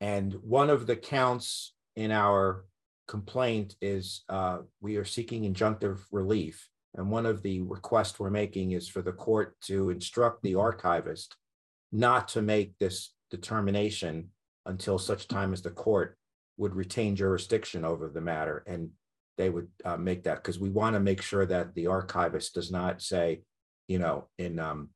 and 0.00 0.32
one 0.34 0.70
of 0.70 0.86
the 0.86 0.96
counts 0.96 1.74
in 1.96 2.12
our 2.12 2.64
complaint 3.08 3.74
is 3.80 4.22
uh, 4.28 4.58
we 4.80 4.96
are 4.96 5.04
seeking 5.04 5.42
injunctive 5.52 6.00
relief. 6.12 6.68
And 6.94 7.10
one 7.10 7.26
of 7.26 7.42
the 7.42 7.62
requests 7.62 8.18
we're 8.18 8.30
making 8.30 8.72
is 8.72 8.88
for 8.88 9.02
the 9.02 9.12
court 9.12 9.60
to 9.62 9.90
instruct 9.90 10.42
the 10.42 10.54
archivist 10.54 11.34
not 11.90 12.28
to 12.28 12.42
make 12.42 12.78
this 12.78 13.14
determination 13.30 14.28
until 14.66 14.98
such 14.98 15.26
time 15.26 15.52
as 15.52 15.62
the 15.62 15.70
court 15.70 16.18
would 16.58 16.74
retain 16.74 17.16
jurisdiction 17.16 17.84
over 17.84 18.08
the 18.08 18.20
matter 18.20 18.62
and 18.66 18.90
they 19.38 19.48
would 19.48 19.68
uh, 19.84 19.96
make 19.96 20.24
that 20.24 20.36
because 20.36 20.58
we 20.58 20.68
want 20.68 20.94
to 20.94 21.00
make 21.00 21.22
sure 21.22 21.46
that 21.46 21.74
the 21.74 21.86
archivist 21.86 22.54
does 22.54 22.70
not 22.70 23.00
say, 23.00 23.40
you 23.86 23.98
know, 23.98 24.28
in 24.38 24.58
um, 24.58 24.90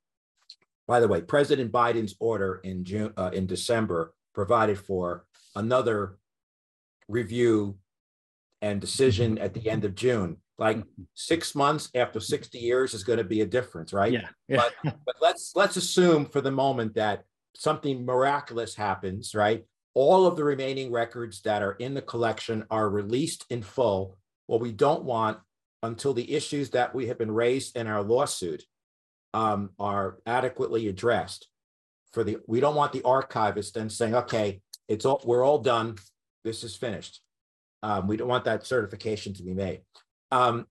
by 0.87 0.99
the 0.99 1.07
way, 1.07 1.21
President 1.21 1.71
Biden's 1.71 2.15
order 2.19 2.59
in 2.63 2.83
June 2.83 3.13
uh, 3.15 3.31
in 3.33 3.47
December 3.47 4.13
provided 4.33 4.77
for 4.77 5.25
another 5.55 6.17
review 7.07 7.77
and 8.63 8.79
decision 8.79 9.37
at 9.39 9.53
the 9.53 9.69
end 9.69 9.83
of 9.83 9.93
June. 9.93 10.37
Like 10.57 10.77
mm-hmm. 10.77 11.03
six 11.13 11.53
months 11.53 11.89
after 11.93 12.19
60 12.19 12.57
years 12.57 12.93
is 12.93 13.03
going 13.03 13.17
to 13.17 13.25
be 13.25 13.41
a 13.41 13.45
difference, 13.45 13.91
right? 13.91 14.13
Yeah. 14.13 14.29
yeah. 14.47 14.63
But, 14.83 14.95
but 15.05 15.15
let's 15.21 15.51
let's 15.55 15.75
assume 15.75 16.25
for 16.25 16.41
the 16.41 16.51
moment 16.51 16.95
that 16.95 17.25
something 17.55 18.05
miraculous 18.05 18.73
happens, 18.73 19.35
right? 19.35 19.65
All 19.93 20.25
of 20.25 20.37
the 20.37 20.43
remaining 20.43 20.91
records 20.91 21.41
that 21.41 21.61
are 21.61 21.73
in 21.73 21.93
the 21.93 22.01
collection 22.01 22.65
are 22.71 22.89
released 22.89 23.45
in 23.49 23.61
full. 23.61 24.17
What 24.47 24.61
we 24.61 24.71
don't 24.71 25.03
want 25.03 25.37
until 25.83 26.13
the 26.13 26.33
issues 26.33 26.69
that 26.71 26.95
we 26.95 27.07
have 27.07 27.17
been 27.17 27.31
raised 27.31 27.75
in 27.75 27.87
our 27.87 28.01
lawsuit 28.01 28.63
um, 29.33 29.71
are 29.77 30.19
adequately 30.25 30.87
addressed. 30.87 31.49
For 32.13 32.23
the 32.23 32.37
we 32.47 32.61
don't 32.61 32.75
want 32.75 32.93
the 32.93 33.03
archivist 33.03 33.73
then 33.73 33.89
saying, 33.89 34.15
okay, 34.15 34.61
it's 34.87 35.03
all 35.03 35.21
we're 35.25 35.45
all 35.45 35.59
done. 35.59 35.97
This 36.45 36.63
is 36.63 36.75
finished. 36.77 37.19
Um, 37.83 38.07
we 38.07 38.15
don't 38.15 38.29
want 38.29 38.45
that 38.45 38.65
certification 38.65 39.33
to 39.33 39.43
be 39.43 39.53
made. 39.53 39.81
Um, 40.31 40.67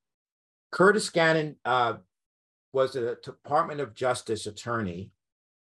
Curtis 0.73 1.11
Gannon 1.11 1.57
uh, 1.64 1.95
was 2.73 2.97
a 2.97 3.16
Department 3.16 3.81
of 3.81 3.95
Justice 3.95 4.47
attorney. 4.47 5.12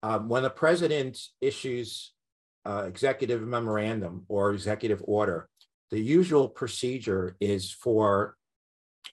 Um, 0.04 0.28
when 0.28 0.44
the 0.44 0.50
president 0.50 1.18
issues 1.40 2.12
uh, 2.64 2.84
executive 2.86 3.42
memorandum 3.42 4.24
or 4.28 4.52
executive 4.52 5.02
order, 5.06 5.48
the 5.90 6.00
usual 6.00 6.48
procedure 6.48 7.36
is 7.40 7.72
for 7.72 8.36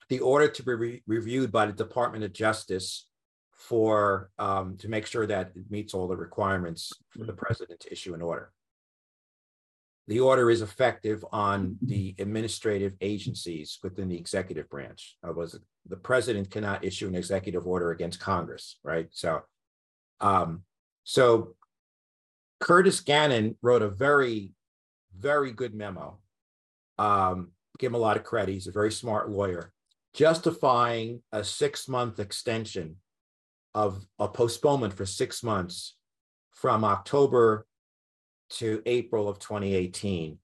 the 0.09 0.19
order 0.19 0.47
to 0.47 0.63
be 0.63 0.73
re- 0.73 1.03
reviewed 1.07 1.51
by 1.51 1.65
the 1.65 1.73
Department 1.73 2.23
of 2.23 2.33
Justice 2.33 3.07
for 3.51 4.29
um, 4.37 4.77
to 4.77 4.89
make 4.89 5.07
sure 5.07 5.25
that 5.25 5.51
it 5.55 5.71
meets 5.71 5.93
all 5.93 6.07
the 6.07 6.15
requirements 6.15 6.93
for 7.09 7.25
the 7.25 7.33
president 7.33 7.79
to 7.79 7.91
issue 7.91 8.13
an 8.13 8.21
order 8.21 8.51
the 10.07 10.19
order 10.19 10.49
is 10.49 10.61
effective 10.61 11.23
on 11.31 11.77
the 11.81 12.15
administrative 12.19 12.93
agencies 13.01 13.79
within 13.83 14.09
the 14.09 14.17
executive 14.17 14.69
branch. 14.69 15.15
Was 15.23 15.59
the 15.87 15.97
president 15.97 16.49
cannot 16.49 16.83
issue 16.83 17.07
an 17.07 17.15
executive 17.15 17.67
order 17.67 17.91
against 17.91 18.19
Congress, 18.19 18.79
right? 18.83 19.07
So, 19.11 19.41
um, 20.19 20.63
so 21.03 21.55
Curtis 22.59 22.99
Gannon 22.99 23.57
wrote 23.61 23.81
a 23.81 23.89
very, 23.89 24.53
very 25.17 25.51
good 25.51 25.73
memo. 25.73 26.19
Um, 26.97 27.51
give 27.79 27.91
him 27.91 27.95
a 27.95 27.99
lot 27.99 28.17
of 28.17 28.23
credit. 28.23 28.53
He's 28.53 28.67
a 28.67 28.71
very 28.71 28.91
smart 28.91 29.29
lawyer, 29.29 29.71
justifying 30.13 31.21
a 31.31 31.43
six-month 31.43 32.19
extension 32.19 32.97
of 33.73 34.05
a 34.19 34.27
postponement 34.27 34.93
for 34.93 35.05
six 35.05 35.41
months 35.41 35.95
from 36.51 36.83
October 36.83 37.65
to 38.57 38.81
April 38.85 39.27
of 39.27 39.39
2018. 39.39 40.37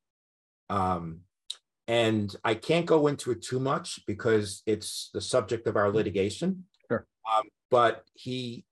Um, 0.69 1.21
and 1.87 2.35
I 2.43 2.55
can't 2.55 2.85
go 2.85 3.07
into 3.07 3.31
it 3.31 3.41
too 3.41 3.59
much 3.59 4.05
because 4.05 4.61
it's 4.65 5.09
the 5.13 5.21
subject 5.21 5.67
of 5.67 5.77
our 5.77 5.89
litigation. 5.89 6.65
Sure. 6.89 7.05
Um, 7.31 7.43
but 7.69 8.03
he 8.13 8.65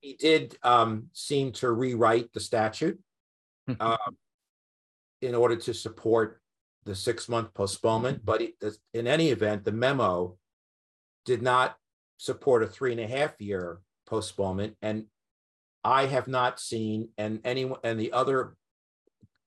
he 0.00 0.14
did 0.14 0.56
um, 0.62 1.08
seem 1.12 1.50
to 1.52 1.70
rewrite 1.72 2.32
the 2.32 2.40
statute 2.40 3.00
um, 3.80 4.16
in 5.20 5.34
order 5.34 5.56
to 5.56 5.74
support 5.74 6.40
the 6.84 6.94
six 6.94 7.28
month 7.28 7.52
postponement. 7.54 8.24
But 8.24 8.42
in 8.94 9.06
any 9.06 9.30
event, 9.30 9.64
the 9.64 9.72
memo 9.72 10.36
did 11.24 11.42
not 11.42 11.76
support 12.18 12.62
a 12.62 12.68
three 12.68 12.92
and 12.92 13.00
a 13.00 13.06
half 13.08 13.34
year 13.40 13.80
postponement, 14.06 14.76
and 14.80 15.06
I 15.86 16.06
have 16.06 16.26
not 16.26 16.58
seen, 16.58 17.10
and 17.16 17.40
anyone 17.44 17.78
and 17.84 17.98
the 17.98 18.12
other 18.12 18.56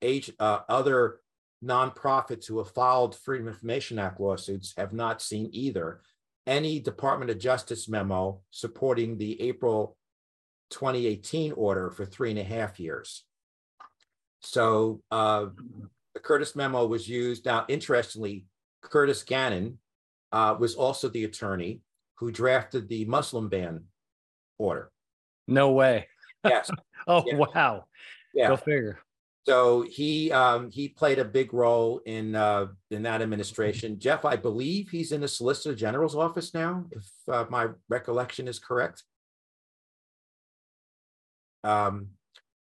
age, 0.01 0.31
uh, 0.39 0.59
other 0.69 1.19
nonprofits 1.63 2.47
who 2.47 2.59
have 2.59 2.71
filed 2.71 3.13
Freedom 3.13 3.49
of 3.49 3.55
Information 3.55 3.99
Act 3.99 4.21
lawsuits 4.21 4.73
have 4.77 4.93
not 4.93 5.21
seen 5.21 5.49
either 5.51 5.99
any 6.47 6.79
Department 6.79 7.29
of 7.29 7.39
Justice 7.39 7.89
memo 7.89 8.39
supporting 8.51 9.17
the 9.17 9.41
April 9.41 9.97
2018 10.69 11.51
order 11.51 11.91
for 11.91 12.05
three 12.05 12.29
and 12.29 12.39
a 12.39 12.43
half 12.43 12.79
years. 12.79 13.25
So 14.39 15.01
uh, 15.11 15.47
the 16.13 16.21
Curtis 16.21 16.55
memo 16.55 16.85
was 16.87 17.09
used. 17.09 17.45
Now, 17.45 17.65
interestingly, 17.67 18.45
Curtis 18.81 19.23
Gannon 19.23 19.79
uh, 20.31 20.55
was 20.57 20.75
also 20.75 21.09
the 21.09 21.25
attorney 21.25 21.81
who 22.15 22.31
drafted 22.31 22.87
the 22.87 23.03
Muslim 23.03 23.49
ban 23.49 23.83
order. 24.57 24.89
No 25.45 25.71
way. 25.71 26.07
Yes. 26.43 26.69
oh 27.07 27.23
yes. 27.25 27.35
wow. 27.53 27.85
Yeah. 28.33 28.49
Go 28.49 28.57
figure. 28.57 28.99
So 29.45 29.81
he 29.81 30.31
um, 30.31 30.69
he 30.69 30.89
played 30.89 31.17
a 31.17 31.25
big 31.25 31.53
role 31.53 32.01
in 32.05 32.35
uh, 32.35 32.67
in 32.91 33.03
that 33.03 33.21
administration. 33.21 33.99
Jeff, 33.99 34.25
I 34.25 34.35
believe 34.35 34.89
he's 34.89 35.11
in 35.11 35.21
the 35.21 35.27
Solicitor 35.27 35.75
General's 35.75 36.15
office 36.15 36.53
now, 36.53 36.85
if 36.91 37.09
uh, 37.31 37.45
my 37.49 37.69
recollection 37.87 38.47
is 38.47 38.59
correct. 38.59 39.03
Um, 41.63 42.09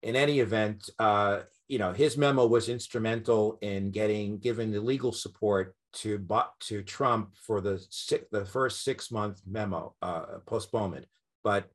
in 0.01 0.15
any 0.15 0.39
event, 0.39 0.89
uh, 0.97 1.41
you 1.67 1.77
know 1.77 1.93
his 1.93 2.17
memo 2.17 2.47
was 2.47 2.69
instrumental 2.69 3.59
in 3.61 3.91
getting 3.91 4.39
given 4.39 4.71
the 4.71 4.81
legal 4.81 5.11
support 5.11 5.75
to 5.91 6.17
but 6.17 6.53
to 6.61 6.81
Trump 6.81 7.35
for 7.35 7.61
the 7.61 7.83
six, 7.89 8.25
the 8.31 8.45
first 8.45 8.83
six 8.83 9.11
month 9.11 9.41
memo 9.45 9.93
uh, 10.01 10.39
postponement, 10.45 11.05
but 11.43 11.69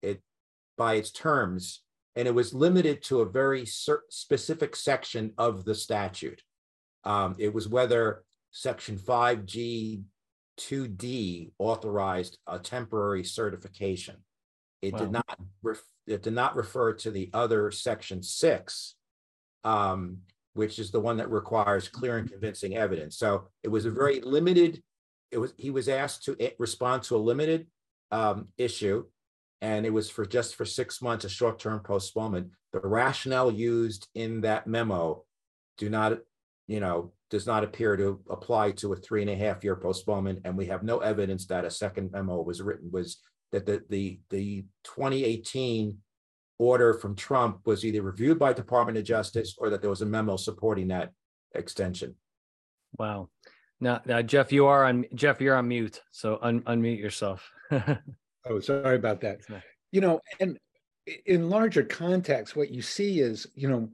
it 0.00 0.22
by 0.76 0.94
its 0.94 1.10
terms 1.10 1.84
and 2.16 2.28
it 2.28 2.34
was 2.34 2.54
limited 2.54 3.02
to 3.02 3.20
a 3.20 3.28
very 3.28 3.66
specific 3.66 4.76
section 4.76 5.32
of 5.36 5.64
the 5.64 5.74
statute. 5.74 6.42
Um, 7.02 7.34
it 7.38 7.52
was 7.52 7.68
whether 7.68 8.24
Section 8.52 8.98
5G 8.98 10.02
2D 10.58 11.50
authorized 11.58 12.38
a 12.46 12.58
temporary 12.58 13.24
certification. 13.24 14.16
It 14.80 14.92
wow. 14.92 14.98
did 15.00 15.10
not 15.10 15.38
ref- 15.62 15.82
it 16.06 16.22
did 16.22 16.34
not 16.34 16.54
refer 16.54 16.92
to 16.92 17.10
the 17.10 17.30
other 17.32 17.70
Section 17.70 18.22
6, 18.22 18.94
um, 19.64 20.18
which 20.52 20.78
is 20.78 20.90
the 20.90 21.00
one 21.00 21.16
that 21.16 21.30
requires 21.30 21.88
clear 21.88 22.18
and 22.18 22.30
convincing 22.30 22.76
evidence. 22.76 23.16
So 23.16 23.48
it 23.62 23.68
was 23.68 23.86
a 23.86 23.90
very 23.90 24.20
limited. 24.20 24.82
It 25.32 25.38
was 25.38 25.52
he 25.56 25.70
was 25.70 25.88
asked 25.88 26.24
to 26.24 26.36
respond 26.58 27.02
to 27.04 27.16
a 27.16 27.18
limited 27.18 27.66
um, 28.12 28.48
issue, 28.56 29.06
and 29.64 29.86
it 29.86 29.92
was 29.94 30.10
for 30.10 30.26
just 30.26 30.56
for 30.56 30.66
six 30.66 31.00
months, 31.00 31.24
a 31.24 31.28
short-term 31.30 31.80
postponement. 31.80 32.50
The 32.74 32.80
rationale 32.80 33.50
used 33.50 34.06
in 34.14 34.42
that 34.42 34.66
memo 34.66 35.24
do 35.78 35.88
not, 35.88 36.18
you 36.66 36.80
know, 36.80 37.14
does 37.30 37.46
not 37.46 37.64
appear 37.64 37.96
to 37.96 38.20
apply 38.28 38.72
to 38.72 38.92
a 38.92 38.96
three 38.96 39.22
and 39.22 39.30
a 39.30 39.34
half 39.34 39.64
year 39.64 39.74
postponement, 39.74 40.40
and 40.44 40.54
we 40.54 40.66
have 40.66 40.82
no 40.82 40.98
evidence 40.98 41.46
that 41.46 41.64
a 41.64 41.70
second 41.70 42.12
memo 42.12 42.42
was 42.42 42.60
written 42.60 42.90
was 42.92 43.22
that 43.52 43.64
the 43.64 43.82
the 43.88 44.20
the 44.28 44.66
2018 44.84 45.96
order 46.58 46.92
from 46.92 47.16
Trump 47.16 47.60
was 47.64 47.86
either 47.86 48.02
reviewed 48.02 48.38
by 48.38 48.52
Department 48.52 48.98
of 48.98 49.04
Justice 49.04 49.54
or 49.56 49.70
that 49.70 49.80
there 49.80 49.90
was 49.90 50.02
a 50.02 50.06
memo 50.06 50.36
supporting 50.36 50.88
that 50.88 51.10
extension. 51.54 52.14
Wow. 52.98 53.30
Now, 53.80 54.02
now 54.04 54.20
Jeff, 54.20 54.52
you 54.52 54.66
are 54.66 54.84
on 54.84 55.06
Jeff, 55.14 55.40
you're 55.40 55.56
on 55.56 55.68
mute, 55.68 56.02
so 56.12 56.38
un- 56.42 56.60
unmute 56.62 57.00
yourself. 57.00 57.50
oh, 58.46 58.60
sorry 58.60 58.96
about 58.96 59.20
that. 59.22 59.40
You 59.92 60.00
know, 60.00 60.20
and 60.40 60.58
in 61.26 61.50
larger 61.50 61.84
context, 61.84 62.56
what 62.56 62.70
you 62.70 62.82
see 62.82 63.20
is, 63.20 63.46
you 63.54 63.68
know, 63.68 63.88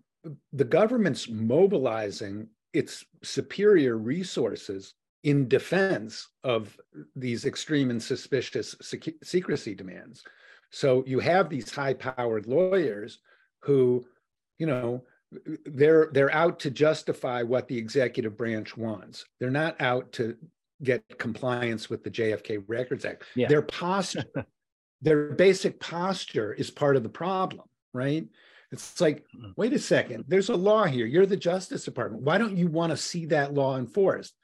the 0.53 0.65
government's 0.65 1.29
mobilizing 1.29 2.49
its 2.73 3.05
superior 3.23 3.97
resources 3.97 4.95
in 5.25 5.49
defense 5.49 6.29
of 6.45 6.79
these 7.17 7.45
extreme 7.45 7.91
and 7.91 8.03
suspicious 8.03 8.75
sec- 8.81 9.15
secrecy 9.23 9.75
demands. 9.75 10.23
So 10.71 11.05
you 11.07 11.19
have 11.19 11.49
these 11.49 11.73
high-powered 11.73 12.47
lawyers 12.47 13.19
who, 13.61 14.07
you 14.59 14.67
know, 14.67 15.03
they're 15.65 16.11
they're 16.13 16.35
out 16.35 16.59
to 16.61 16.71
justify 16.71 17.43
what 17.43 17.69
the 17.69 17.79
executive 17.79 18.37
branch 18.37 18.77
wants. 18.77 19.25
They're 19.39 19.51
not 19.51 19.81
out 19.81 20.13
to 20.13 20.37
get 20.83 21.03
compliance 21.19 21.91
with 21.91 22.05
the 22.05 22.11
JFK 22.11 22.63
Records 22.67 23.05
Act. 23.05 23.25
Yeah. 23.35 23.49
Their 23.49 23.63
posture, 23.63 24.25
their 25.03 25.33
basic 25.33 25.81
posture 25.81 26.53
is 26.53 26.71
part 26.71 26.97
of 26.97 27.03
the 27.03 27.09
problem, 27.09 27.67
right? 27.93 28.27
It's 28.73 29.01
like, 29.01 29.25
mm-hmm. 29.37 29.51
wait 29.57 29.73
a 29.73 29.79
second, 29.79 30.25
there's 30.29 30.49
a 30.49 30.55
law 30.55 30.85
here. 30.85 31.07
You're 31.07 31.27
the 31.27 31.37
Justice 31.37 31.85
Department. 31.85 32.23
Why 32.23 32.39
don't 32.39 32.57
you 32.57 32.69
want 32.69 32.91
to 32.91 32.97
see 32.97 33.27
that 33.27 33.55
law 33.55 33.77
enforced? 33.77 34.35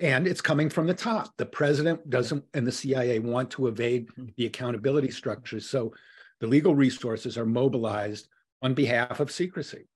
And 0.00 0.26
it's 0.26 0.40
coming 0.40 0.68
from 0.68 0.86
the 0.88 0.94
top. 0.94 1.30
The 1.36 1.46
president 1.46 2.10
doesn't, 2.10 2.44
and 2.54 2.66
the 2.66 2.72
CIA 2.72 3.20
want 3.20 3.50
to 3.52 3.68
evade 3.68 4.08
mm-hmm. 4.08 4.26
the 4.36 4.46
accountability 4.46 5.10
structures. 5.10 5.68
So 5.68 5.94
the 6.40 6.48
legal 6.48 6.74
resources 6.74 7.38
are 7.38 7.46
mobilized 7.46 8.28
on 8.62 8.74
behalf 8.74 9.20
of 9.20 9.30
secrecy. 9.30 9.86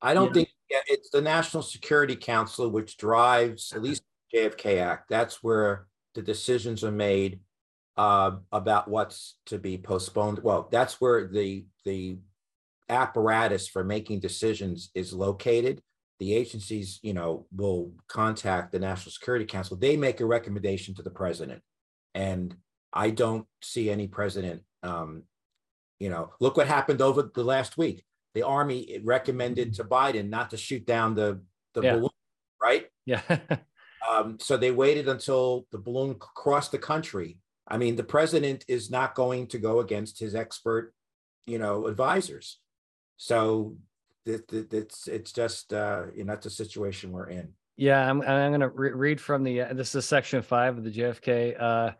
I 0.00 0.14
don't 0.14 0.28
yeah. 0.28 0.32
think 0.32 0.48
it's 0.86 1.10
the 1.10 1.20
National 1.20 1.62
Security 1.62 2.16
Council 2.16 2.70
which 2.70 2.96
drives 2.96 3.72
at 3.72 3.82
least 3.86 4.02
the 4.02 4.13
JFK 4.34 4.80
Act. 4.80 5.08
That's 5.08 5.42
where 5.42 5.86
the 6.14 6.22
decisions 6.22 6.84
are 6.84 6.92
made 6.92 7.40
uh, 7.96 8.32
about 8.52 8.88
what's 8.88 9.36
to 9.46 9.58
be 9.58 9.78
postponed. 9.78 10.40
Well, 10.42 10.68
that's 10.70 11.00
where 11.00 11.28
the 11.28 11.66
the 11.84 12.18
apparatus 12.88 13.68
for 13.68 13.84
making 13.84 14.20
decisions 14.20 14.90
is 14.94 15.12
located. 15.12 15.80
The 16.20 16.34
agencies, 16.34 17.00
you 17.02 17.14
know, 17.14 17.46
will 17.54 17.92
contact 18.08 18.72
the 18.72 18.78
National 18.78 19.12
Security 19.12 19.44
Council. 19.44 19.76
They 19.76 19.96
make 19.96 20.20
a 20.20 20.26
recommendation 20.26 20.94
to 20.96 21.02
the 21.02 21.10
president, 21.10 21.62
and 22.14 22.54
I 22.92 23.10
don't 23.10 23.46
see 23.62 23.90
any 23.90 24.08
president. 24.08 24.62
Um, 24.82 25.24
you 26.00 26.10
know, 26.10 26.32
look 26.40 26.56
what 26.56 26.66
happened 26.66 27.00
over 27.00 27.30
the 27.34 27.44
last 27.44 27.78
week. 27.78 28.04
The 28.34 28.42
army 28.42 29.00
recommended 29.04 29.74
to 29.74 29.84
Biden 29.84 30.28
not 30.28 30.50
to 30.50 30.56
shoot 30.56 30.84
down 30.86 31.14
the 31.14 31.40
the 31.74 31.82
yeah. 31.82 31.94
balloon, 31.94 32.10
right? 32.60 32.86
Yeah. 33.06 33.22
um, 34.08 34.38
so 34.40 34.56
they 34.56 34.70
waited 34.70 35.08
until 35.08 35.66
the 35.70 35.78
balloon 35.78 36.16
crossed 36.18 36.72
the 36.72 36.78
country. 36.78 37.38
I 37.66 37.78
mean, 37.78 37.96
the 37.96 38.04
president 38.04 38.64
is 38.68 38.90
not 38.90 39.14
going 39.14 39.46
to 39.48 39.58
go 39.58 39.80
against 39.80 40.18
his 40.18 40.34
expert, 40.34 40.92
you 41.46 41.58
know, 41.58 41.86
advisors. 41.86 42.58
So 43.16 43.76
it, 44.26 44.42
it, 44.52 44.72
it's 44.72 45.08
it's 45.08 45.32
just 45.32 45.72
uh, 45.72 46.04
you 46.14 46.24
know 46.24 46.32
that's 46.32 46.44
the 46.44 46.50
situation 46.50 47.12
we're 47.12 47.28
in. 47.28 47.52
Yeah, 47.76 48.08
I'm 48.08 48.22
I'm 48.22 48.50
going 48.50 48.60
to 48.60 48.68
re- 48.68 48.92
read 48.92 49.20
from 49.20 49.44
the 49.44 49.62
uh, 49.62 49.74
this 49.74 49.94
is 49.94 50.04
section 50.04 50.42
five 50.42 50.76
of 50.76 50.84
the 50.84 50.90
JFK 50.90 51.60
uh, 51.60 51.90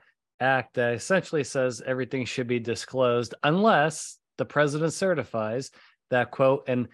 Act 0.41 0.75
that 0.75 0.95
essentially 0.95 1.45
says 1.45 1.83
everything 1.87 2.25
should 2.25 2.47
be 2.47 2.59
disclosed 2.59 3.35
unless 3.43 4.19
the 4.37 4.45
president 4.45 4.93
certifies 4.93 5.71
that 6.11 6.31
quote 6.31 6.65
and 6.69 6.89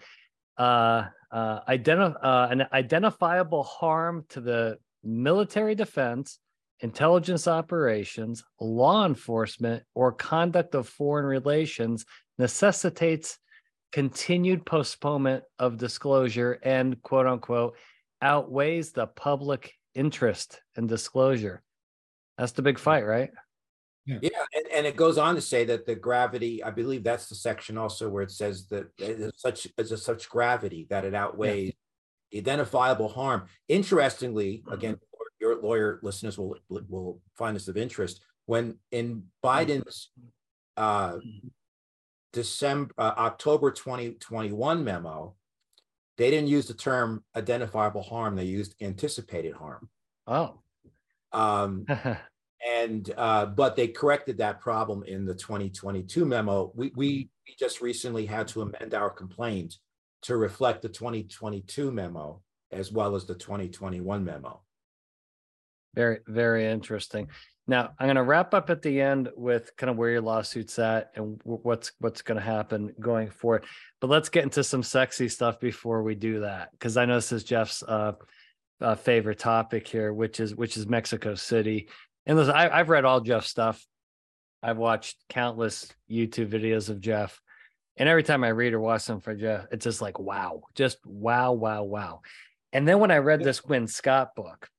uh, 0.57 1.05
uh, 1.31 1.59
identify 1.67 2.19
uh, 2.19 2.47
an 2.49 2.65
identifiable 2.73 3.63
harm 3.63 4.25
to 4.29 4.41
the 4.41 4.77
military 5.03 5.75
defense, 5.75 6.39
intelligence 6.79 7.47
operations, 7.47 8.43
law 8.59 9.05
enforcement, 9.05 9.83
or 9.95 10.11
conduct 10.11 10.75
of 10.75 10.87
foreign 10.87 11.25
relations 11.25 12.05
necessitates 12.37 13.37
continued 13.91 14.65
postponement 14.65 15.43
of 15.59 15.77
disclosure 15.77 16.59
and 16.63 17.01
quote 17.01 17.27
unquote 17.27 17.75
outweighs 18.21 18.91
the 18.91 19.07
public 19.07 19.73
interest 19.93 20.61
in 20.75 20.87
disclosure. 20.87 21.61
That's 22.37 22.53
the 22.53 22.61
big 22.61 22.79
fight, 22.79 23.05
right? 23.05 23.29
Yeah, 24.05 24.19
yeah 24.21 24.45
and, 24.55 24.65
and 24.73 24.87
it 24.87 24.95
goes 24.95 25.17
on 25.17 25.35
to 25.35 25.41
say 25.41 25.65
that 25.65 25.85
the 25.85 25.95
gravity, 25.95 26.63
I 26.63 26.71
believe 26.71 27.03
that's 27.03 27.27
the 27.27 27.35
section 27.35 27.77
also 27.77 28.09
where 28.09 28.23
it 28.23 28.31
says 28.31 28.67
that 28.67 28.87
it's 28.97 29.41
such 29.41 29.67
it's 29.77 29.91
a 29.91 29.97
such 29.97 30.29
gravity 30.29 30.87
that 30.89 31.05
it 31.05 31.13
outweighs 31.13 31.67
yeah. 31.67 31.73
Identifiable 32.35 33.09
harm. 33.09 33.45
Interestingly, 33.67 34.63
mm-hmm. 34.65 34.73
again, 34.73 34.97
your 35.39 35.61
lawyer 35.61 35.99
listeners 36.03 36.37
will 36.37 36.55
will 36.69 37.19
find 37.35 37.55
this 37.55 37.67
of 37.67 37.77
interest. 37.77 38.21
When 38.45 38.77
in 38.91 39.23
Biden's 39.43 40.11
uh, 40.77 41.13
mm-hmm. 41.13 41.47
December, 42.33 42.93
uh, 42.97 43.13
October 43.17 43.71
2021 43.71 44.83
memo, 44.83 45.35
they 46.17 46.29
didn't 46.29 46.49
use 46.49 46.67
the 46.67 46.73
term 46.73 47.23
identifiable 47.35 48.03
harm. 48.03 48.35
They 48.35 48.45
used 48.45 48.75
anticipated 48.81 49.53
harm. 49.53 49.89
Oh. 50.27 50.59
Um, 51.33 51.85
and, 52.67 53.11
uh, 53.17 53.47
but 53.47 53.75
they 53.75 53.87
corrected 53.87 54.37
that 54.37 54.61
problem 54.61 55.03
in 55.03 55.25
the 55.25 55.33
2022 55.33 56.25
memo. 56.25 56.71
We, 56.75 56.91
we, 56.95 57.29
we 57.47 57.55
just 57.57 57.81
recently 57.81 58.25
had 58.25 58.47
to 58.49 58.61
amend 58.61 58.93
our 58.93 59.09
complaint 59.09 59.77
to 60.23 60.37
reflect 60.37 60.81
the 60.81 60.89
2022 60.89 61.91
memo 61.91 62.41
as 62.71 62.91
well 62.91 63.15
as 63.15 63.25
the 63.25 63.35
2021 63.35 64.23
memo. 64.23 64.61
Very, 65.93 66.19
very 66.25 66.65
interesting. 66.65 67.27
Now, 67.67 67.91
I'm 67.99 68.07
going 68.07 68.15
to 68.15 68.23
wrap 68.23 68.53
up 68.53 68.69
at 68.69 68.81
the 68.81 69.01
end 69.01 69.29
with 69.35 69.75
kind 69.77 69.89
of 69.89 69.97
where 69.97 70.09
your 70.09 70.21
lawsuit's 70.21 70.79
at 70.79 71.11
and 71.15 71.39
what's 71.43 71.91
what's 71.99 72.21
going 72.21 72.37
to 72.37 72.43
happen 72.43 72.93
going 72.99 73.29
forward. 73.29 73.65
But 73.99 74.09
let's 74.09 74.29
get 74.29 74.43
into 74.43 74.63
some 74.63 74.83
sexy 74.83 75.29
stuff 75.29 75.59
before 75.59 76.01
we 76.01 76.15
do 76.15 76.41
that, 76.41 76.71
because 76.71 76.97
I 76.97 77.05
know 77.05 77.15
this 77.15 77.31
is 77.31 77.43
Jeff's 77.43 77.83
uh, 77.83 78.13
uh, 78.79 78.95
favorite 78.95 79.39
topic 79.39 79.87
here, 79.87 80.13
which 80.13 80.39
is 80.39 80.55
which 80.55 80.75
is 80.75 80.87
Mexico 80.87 81.35
City. 81.35 81.89
And 82.25 82.37
listen, 82.37 82.55
I, 82.55 82.69
I've 82.69 82.89
read 82.89 83.05
all 83.05 83.21
Jeff's 83.21 83.49
stuff. 83.49 83.85
I've 84.63 84.77
watched 84.77 85.17
countless 85.29 85.91
YouTube 86.09 86.49
videos 86.49 86.89
of 86.89 86.99
Jeff, 86.99 87.39
and 87.97 88.09
every 88.09 88.23
time 88.23 88.43
I 88.43 88.49
read 88.49 88.73
or 88.73 88.79
watch 88.79 89.05
them 89.05 89.19
for 89.19 89.35
Jeff, 89.35 89.67
it's 89.71 89.83
just 89.83 90.01
like 90.01 90.19
wow, 90.19 90.63
just 90.75 90.97
wow, 91.05 91.53
wow, 91.53 91.83
wow. 91.83 92.21
And 92.73 92.87
then 92.87 92.99
when 92.99 93.11
I 93.11 93.17
read 93.17 93.43
this 93.43 93.63
Win 93.63 93.87
Scott 93.87 94.35
book, 94.35 94.69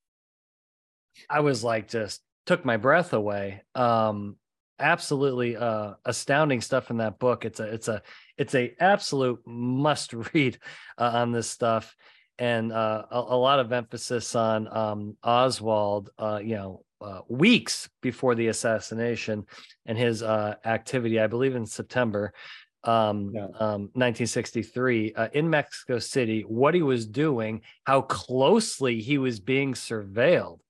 I 1.28 1.40
was 1.40 1.62
like 1.62 1.88
just 1.88 2.22
took 2.46 2.64
my 2.64 2.76
breath 2.76 3.12
away. 3.12 3.62
Um, 3.74 4.36
absolutely 4.78 5.56
uh, 5.56 5.94
astounding 6.04 6.60
stuff 6.60 6.90
in 6.90 6.98
that 6.98 7.18
book. 7.18 7.44
It's 7.44 7.60
a 7.60 7.64
it's 7.64 7.88
a 7.88 8.02
it's 8.36 8.54
a 8.54 8.74
absolute 8.80 9.40
must 9.46 10.12
read 10.34 10.58
uh, 10.98 11.10
on 11.14 11.32
this 11.32 11.48
stuff, 11.48 11.94
and 12.38 12.72
uh, 12.72 13.04
a, 13.10 13.18
a, 13.18 13.36
lot 13.36 13.60
of 13.60 13.72
emphasis 13.72 14.34
on 14.34 14.68
um, 14.76 15.16
Oswald. 15.22 16.10
Uh, 16.18 16.40
you 16.42 16.56
know. 16.56 16.84
Uh, 17.02 17.20
weeks 17.28 17.90
before 18.00 18.36
the 18.36 18.46
assassination 18.46 19.44
and 19.86 19.98
his 19.98 20.22
uh, 20.22 20.54
activity, 20.64 21.18
I 21.18 21.26
believe 21.26 21.56
in 21.56 21.66
September 21.66 22.32
um, 22.84 23.32
yeah. 23.34 23.44
um, 23.58 23.90
1963 23.94 25.14
uh, 25.14 25.28
in 25.32 25.48
Mexico 25.48 25.98
City, 25.98 26.42
what 26.42 26.74
he 26.74 26.82
was 26.82 27.06
doing, 27.06 27.62
how 27.84 28.02
closely 28.02 29.00
he 29.00 29.18
was 29.18 29.40
being 29.40 29.74
surveilled, 29.74 30.60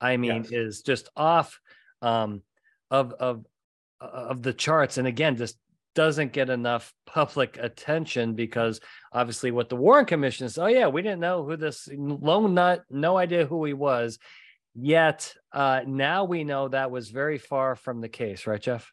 I 0.00 0.16
mean, 0.16 0.44
yes. 0.44 0.52
is 0.52 0.82
just 0.82 1.08
off 1.16 1.60
um, 2.02 2.42
of 2.90 3.12
of 3.12 3.44
uh, 4.00 4.06
of 4.06 4.42
the 4.42 4.52
charts. 4.52 4.98
And 4.98 5.06
again, 5.06 5.36
just 5.36 5.58
doesn't 5.94 6.32
get 6.32 6.50
enough 6.50 6.92
public 7.06 7.56
attention 7.60 8.34
because 8.34 8.80
obviously 9.12 9.50
what 9.50 9.68
the 9.68 9.76
Warren 9.76 10.04
Commission 10.04 10.46
is, 10.46 10.58
oh 10.58 10.66
yeah, 10.66 10.88
we 10.88 11.02
didn't 11.02 11.20
know 11.20 11.44
who 11.44 11.56
this 11.56 11.88
lone 11.92 12.54
nut, 12.54 12.82
no 12.90 13.16
idea 13.16 13.46
who 13.46 13.64
he 13.64 13.72
was. 13.72 14.18
Yet 14.74 15.32
uh, 15.52 15.82
now 15.86 16.24
we 16.24 16.42
know 16.42 16.68
that 16.68 16.90
was 16.90 17.10
very 17.10 17.38
far 17.38 17.76
from 17.76 18.00
the 18.00 18.08
case, 18.08 18.46
right, 18.46 18.60
Jeff? 18.60 18.92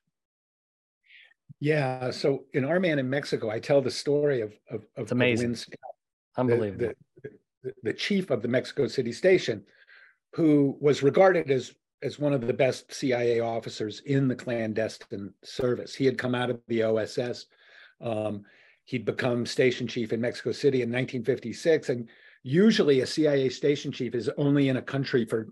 Yeah. 1.62 2.12
So 2.12 2.44
in 2.54 2.66
Our 2.66 2.80
Man 2.80 3.00
in 3.00 3.10
Mexico, 3.10 3.50
I 3.50 3.60
tell 3.60 3.82
the 3.82 3.92
story 3.92 4.42
of 4.42 4.54
of, 4.70 4.82
of 4.98 5.04
it's 5.04 5.12
amazing, 5.14 5.56
Scott, 5.56 5.78
unbelievable, 6.36 6.92
the, 7.24 7.30
the, 7.64 7.74
the 7.84 7.94
chief 7.94 8.32
of 8.32 8.42
the 8.42 8.50
Mexico 8.50 8.88
City 8.88 9.14
station, 9.14 9.64
who 10.34 10.76
was 10.82 11.04
regarded 11.04 11.50
as 11.50 11.74
as 12.04 12.20
one 12.20 12.34
of 12.34 12.48
the 12.48 12.54
best 12.54 12.92
CIA 12.94 13.40
officers 13.40 14.02
in 14.02 14.28
the 14.28 14.36
clandestine 14.36 15.34
service. 15.44 15.94
He 15.94 16.06
had 16.06 16.18
come 16.18 16.34
out 16.34 16.50
of 16.50 16.60
the 16.68 16.84
OSS. 16.84 17.46
Um, 18.02 18.44
he'd 18.86 19.06
become 19.06 19.46
station 19.46 19.88
chief 19.88 20.12
in 20.12 20.20
Mexico 20.20 20.52
City 20.52 20.82
in 20.82 20.90
1956. 20.90 21.90
And 21.90 22.10
usually 22.44 23.02
a 23.02 23.06
CIA 23.06 23.50
station 23.50 23.92
chief 23.92 24.16
is 24.16 24.30
only 24.38 24.70
in 24.70 24.78
a 24.78 24.82
country 24.82 25.26
for 25.26 25.50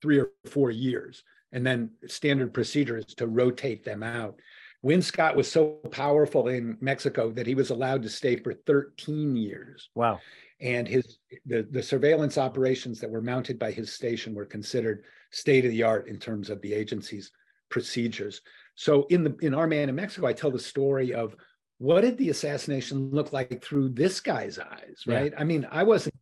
three 0.00 0.18
or 0.18 0.30
four 0.46 0.70
years. 0.70 1.24
And 1.50 1.66
then 1.66 1.90
standard 2.06 2.54
procedure 2.54 2.98
is 2.98 3.06
to 3.16 3.26
rotate 3.26 3.84
them 3.84 4.02
out. 4.02 4.38
Win 4.82 5.00
Scott 5.00 5.36
was 5.36 5.50
so 5.50 5.78
powerful 5.90 6.48
in 6.48 6.76
Mexico 6.80 7.30
that 7.30 7.46
he 7.46 7.54
was 7.54 7.70
allowed 7.70 8.02
to 8.02 8.08
stay 8.08 8.36
for 8.36 8.52
13 8.52 9.36
years. 9.36 9.90
Wow. 9.94 10.20
And 10.60 10.86
his 10.86 11.18
the, 11.46 11.66
the 11.70 11.82
surveillance 11.82 12.38
operations 12.38 13.00
that 13.00 13.10
were 13.10 13.22
mounted 13.22 13.58
by 13.58 13.70
his 13.72 13.92
station 13.92 14.34
were 14.34 14.44
considered 14.44 15.04
state 15.30 15.64
of 15.64 15.70
the 15.70 15.82
art 15.82 16.08
in 16.08 16.18
terms 16.18 16.50
of 16.50 16.60
the 16.62 16.74
agency's 16.74 17.32
procedures. 17.68 18.42
So 18.74 19.06
in 19.10 19.24
the 19.24 19.36
in 19.42 19.54
Our 19.54 19.66
Man 19.66 19.88
in 19.88 19.94
Mexico, 19.94 20.26
I 20.26 20.32
tell 20.32 20.50
the 20.50 20.58
story 20.58 21.14
of 21.14 21.36
what 21.78 22.02
did 22.02 22.16
the 22.16 22.30
assassination 22.30 23.10
look 23.10 23.32
like 23.32 23.62
through 23.62 23.88
this 23.88 24.20
guy's 24.20 24.58
eyes, 24.58 25.02
right? 25.06 25.32
Yeah. 25.32 25.40
I 25.40 25.42
mean, 25.42 25.66
I 25.68 25.82
wasn't, 25.82 26.14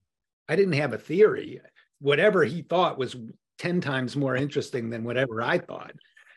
I 0.48 0.56
didn't 0.56 0.72
have 0.72 0.94
a 0.94 0.98
theory. 0.98 1.60
Whatever 2.00 2.44
he 2.44 2.62
thought 2.62 2.96
was 2.96 3.14
10 3.58 3.82
times 3.82 4.16
more 4.16 4.34
interesting 4.34 4.88
than 4.88 5.04
whatever 5.04 5.42
I 5.42 5.58
thought. 5.58 5.92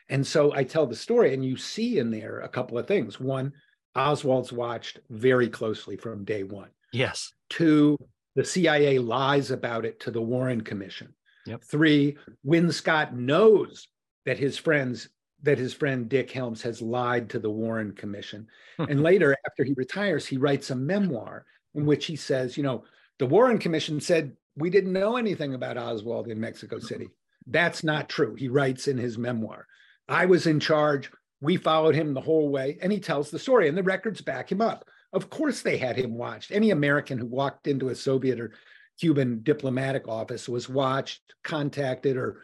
And 0.08 0.26
so 0.26 0.52
I 0.54 0.64
tell 0.64 0.86
the 0.86 0.96
story, 0.96 1.32
and 1.32 1.44
you 1.44 1.56
see 1.56 1.98
in 1.98 2.10
there 2.10 2.40
a 2.40 2.48
couple 2.48 2.78
of 2.78 2.86
things. 2.86 3.18
One, 3.18 3.52
Oswald's 3.94 4.52
watched 4.52 5.00
very 5.08 5.48
closely 5.48 5.96
from 5.96 6.24
day 6.24 6.42
one. 6.42 6.70
Yes. 6.92 7.32
Two, 7.48 7.96
the 8.34 8.44
CIA 8.44 8.98
lies 8.98 9.50
about 9.50 9.84
it 9.84 10.00
to 10.00 10.10
the 10.10 10.20
Warren 10.20 10.60
Commission. 10.60 11.14
Yep. 11.46 11.64
Three, 11.64 12.16
Win 12.42 12.70
Scott 12.72 13.14
knows 13.14 13.88
that 14.24 14.38
his 14.38 14.58
friends 14.58 15.08
that 15.42 15.58
his 15.58 15.74
friend 15.74 16.08
Dick 16.08 16.30
Helms 16.30 16.62
has 16.62 16.80
lied 16.80 17.28
to 17.28 17.38
the 17.38 17.50
Warren 17.50 17.92
Commission. 17.92 18.46
Hmm. 18.78 18.84
and 18.84 19.02
later, 19.02 19.36
after 19.46 19.62
he 19.62 19.74
retires, 19.76 20.24
he 20.24 20.38
writes 20.38 20.70
a 20.70 20.74
memoir 20.74 21.44
in 21.74 21.84
which 21.84 22.06
he 22.06 22.16
says, 22.16 22.56
you 22.56 22.62
know, 22.62 22.84
the 23.18 23.26
Warren 23.26 23.58
Commission 23.58 24.00
said 24.00 24.34
we 24.56 24.70
didn't 24.70 24.94
know 24.94 25.16
anything 25.16 25.52
about 25.52 25.76
Oswald 25.76 26.28
in 26.28 26.40
Mexico 26.40 26.78
City. 26.78 27.04
Hmm. 27.04 27.50
That's 27.52 27.84
not 27.84 28.08
true. 28.08 28.34
He 28.34 28.48
writes 28.48 28.88
in 28.88 28.96
his 28.96 29.18
memoir. 29.18 29.66
I 30.08 30.26
was 30.26 30.46
in 30.46 30.60
charge. 30.60 31.10
We 31.40 31.56
followed 31.56 31.94
him 31.94 32.14
the 32.14 32.20
whole 32.20 32.48
way. 32.48 32.78
And 32.82 32.92
he 32.92 33.00
tells 33.00 33.30
the 33.30 33.38
story, 33.38 33.68
and 33.68 33.76
the 33.76 33.82
records 33.82 34.20
back 34.20 34.50
him 34.50 34.60
up. 34.60 34.88
Of 35.12 35.30
course, 35.30 35.62
they 35.62 35.76
had 35.76 35.96
him 35.96 36.14
watched. 36.14 36.50
Any 36.50 36.70
American 36.70 37.18
who 37.18 37.26
walked 37.26 37.66
into 37.66 37.88
a 37.88 37.94
Soviet 37.94 38.40
or 38.40 38.52
Cuban 38.98 39.40
diplomatic 39.42 40.08
office 40.08 40.48
was 40.48 40.68
watched, 40.68 41.20
contacted, 41.42 42.16
or 42.16 42.42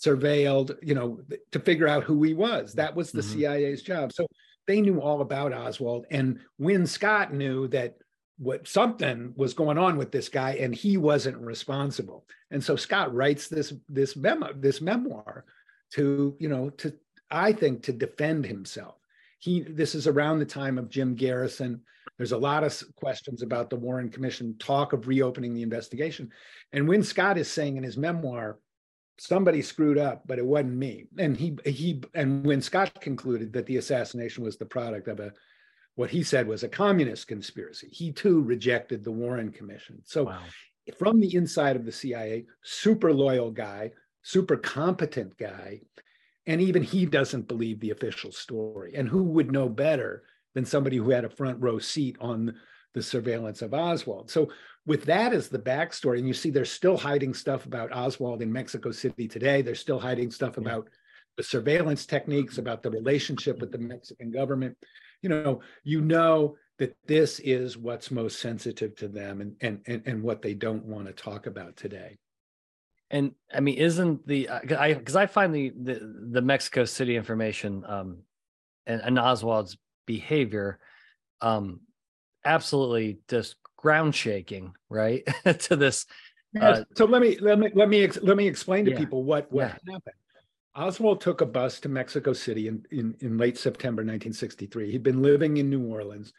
surveilled, 0.00 0.76
you 0.82 0.94
know, 0.94 1.20
to 1.52 1.60
figure 1.60 1.88
out 1.88 2.04
who 2.04 2.22
he 2.22 2.34
was. 2.34 2.74
That 2.74 2.94
was 2.94 3.12
the 3.12 3.22
mm-hmm. 3.22 3.40
CIA's 3.40 3.82
job. 3.82 4.12
So 4.12 4.26
they 4.66 4.80
knew 4.80 5.00
all 5.00 5.20
about 5.20 5.52
Oswald. 5.52 6.06
And 6.10 6.40
Win 6.58 6.86
Scott 6.86 7.32
knew 7.32 7.68
that 7.68 7.96
what 8.38 8.66
something 8.66 9.32
was 9.36 9.54
going 9.54 9.78
on 9.78 9.96
with 9.96 10.10
this 10.10 10.28
guy 10.28 10.52
and 10.54 10.74
he 10.74 10.96
wasn't 10.96 11.36
responsible. 11.38 12.24
And 12.50 12.62
so 12.62 12.76
Scott 12.76 13.14
writes 13.14 13.48
this 13.48 13.72
this 13.88 14.16
memo, 14.16 14.52
this 14.54 14.80
memoir 14.80 15.44
to, 15.94 16.36
you 16.38 16.48
know, 16.48 16.70
to 16.70 16.94
I 17.30 17.52
think 17.52 17.82
to 17.84 17.92
defend 17.92 18.44
himself. 18.46 18.96
He 19.38 19.62
this 19.62 19.94
is 19.94 20.06
around 20.06 20.38
the 20.38 20.46
time 20.46 20.78
of 20.78 20.88
Jim 20.88 21.14
Garrison 21.14 21.82
there's 22.18 22.32
a 22.32 22.38
lot 22.38 22.64
of 22.64 22.80
questions 22.94 23.42
about 23.42 23.70
the 23.70 23.76
Warren 23.76 24.08
Commission, 24.08 24.56
talk 24.58 24.92
of 24.92 25.08
reopening 25.08 25.54
the 25.54 25.62
investigation. 25.62 26.30
And 26.72 26.88
Win 26.88 27.02
Scott 27.02 27.38
is 27.38 27.50
saying 27.50 27.76
in 27.76 27.82
his 27.82 27.96
memoir, 27.96 28.58
somebody 29.18 29.62
screwed 29.62 29.98
up, 29.98 30.22
but 30.26 30.38
it 30.38 30.46
wasn't 30.46 30.76
me. 30.76 31.06
And 31.18 31.36
he 31.36 31.56
he 31.64 32.02
and 32.14 32.44
Win 32.44 32.62
Scott 32.62 33.00
concluded 33.00 33.52
that 33.52 33.66
the 33.66 33.78
assassination 33.78 34.44
was 34.44 34.56
the 34.56 34.66
product 34.66 35.08
of 35.08 35.20
a 35.20 35.32
what 35.94 36.10
he 36.10 36.22
said 36.22 36.46
was 36.46 36.62
a 36.62 36.68
communist 36.68 37.28
conspiracy. 37.28 37.88
He 37.90 38.12
too 38.12 38.40
rejected 38.42 39.04
the 39.04 39.12
Warren 39.12 39.50
Commission. 39.50 40.00
So 40.04 40.24
wow. 40.24 40.40
from 40.96 41.20
the 41.20 41.34
inside 41.34 41.76
of 41.76 41.84
the 41.84 41.92
CIA, 41.92 42.46
super 42.62 43.12
loyal 43.12 43.50
guy, 43.50 43.90
super 44.22 44.56
competent 44.56 45.36
guy, 45.36 45.80
and 46.46 46.60
even 46.60 46.82
he 46.82 47.06
doesn't 47.06 47.48
believe 47.48 47.80
the 47.80 47.90
official 47.90 48.32
story. 48.32 48.94
And 48.94 49.08
who 49.08 49.22
would 49.24 49.52
know 49.52 49.68
better 49.68 50.24
than 50.54 50.64
somebody 50.64 50.96
who 50.96 51.10
had 51.10 51.24
a 51.24 51.30
front 51.30 51.60
row 51.60 51.78
seat 51.78 52.16
on 52.20 52.54
the 52.94 53.02
surveillance 53.02 53.62
of 53.62 53.72
Oswald. 53.72 54.30
So 54.30 54.50
with 54.86 55.04
that 55.04 55.32
as 55.32 55.48
the 55.48 55.58
backstory, 55.58 56.18
and 56.18 56.26
you 56.26 56.34
see 56.34 56.50
they're 56.50 56.64
still 56.64 56.96
hiding 56.96 57.34
stuff 57.34 57.66
about 57.66 57.92
Oswald 57.92 58.42
in 58.42 58.52
Mexico 58.52 58.90
City 58.90 59.28
today. 59.28 59.62
They're 59.62 59.74
still 59.74 60.00
hiding 60.00 60.30
stuff 60.30 60.58
about 60.58 60.88
the 61.36 61.42
surveillance 61.42 62.04
techniques, 62.04 62.58
about 62.58 62.82
the 62.82 62.90
relationship 62.90 63.60
with 63.60 63.72
the 63.72 63.78
Mexican 63.78 64.30
government. 64.30 64.76
You 65.22 65.28
know, 65.28 65.60
you 65.84 66.00
know 66.00 66.56
that 66.78 66.96
this 67.06 67.38
is 67.40 67.78
what's 67.78 68.10
most 68.10 68.40
sensitive 68.40 68.96
to 68.96 69.08
them 69.08 69.40
and 69.40 69.56
and 69.60 69.80
and, 69.86 70.02
and 70.04 70.22
what 70.22 70.42
they 70.42 70.54
don't 70.54 70.84
want 70.84 71.06
to 71.06 71.12
talk 71.12 71.46
about 71.46 71.76
today. 71.76 72.18
And 73.12 73.32
I 73.54 73.60
mean, 73.60 73.76
isn't 73.76 74.26
the 74.26 74.48
I 74.48 74.94
because 74.94 75.16
I 75.16 75.26
find 75.26 75.54
the, 75.54 75.70
the 75.70 76.00
the 76.32 76.42
Mexico 76.42 76.84
City 76.84 77.14
information 77.16 77.84
um 77.86 78.18
and, 78.86 79.00
and 79.02 79.18
Oswald's 79.18 79.76
behavior 80.06 80.78
um 81.40 81.80
absolutely 82.44 83.18
just 83.28 83.56
ground 83.76 84.14
shaking 84.14 84.74
right 84.88 85.26
to 85.58 85.76
this 85.76 86.06
uh, 86.60 86.84
so 86.94 87.04
let 87.04 87.22
me 87.22 87.38
let 87.40 87.58
me 87.58 87.70
let 87.74 87.88
me 87.88 88.08
let 88.22 88.36
me 88.36 88.46
explain 88.46 88.84
to 88.84 88.92
yeah. 88.92 88.98
people 88.98 89.24
what 89.24 89.50
what 89.50 89.62
yeah. 89.62 89.92
happened 89.92 90.14
oswald 90.74 91.20
took 91.20 91.40
a 91.40 91.46
bus 91.46 91.80
to 91.80 91.88
mexico 91.88 92.32
city 92.32 92.68
in, 92.68 92.84
in 92.90 93.14
in 93.20 93.38
late 93.38 93.58
september 93.58 94.02
1963 94.02 94.90
he'd 94.90 95.02
been 95.02 95.22
living 95.22 95.56
in 95.56 95.68
new 95.68 95.84
orleans 95.84 96.32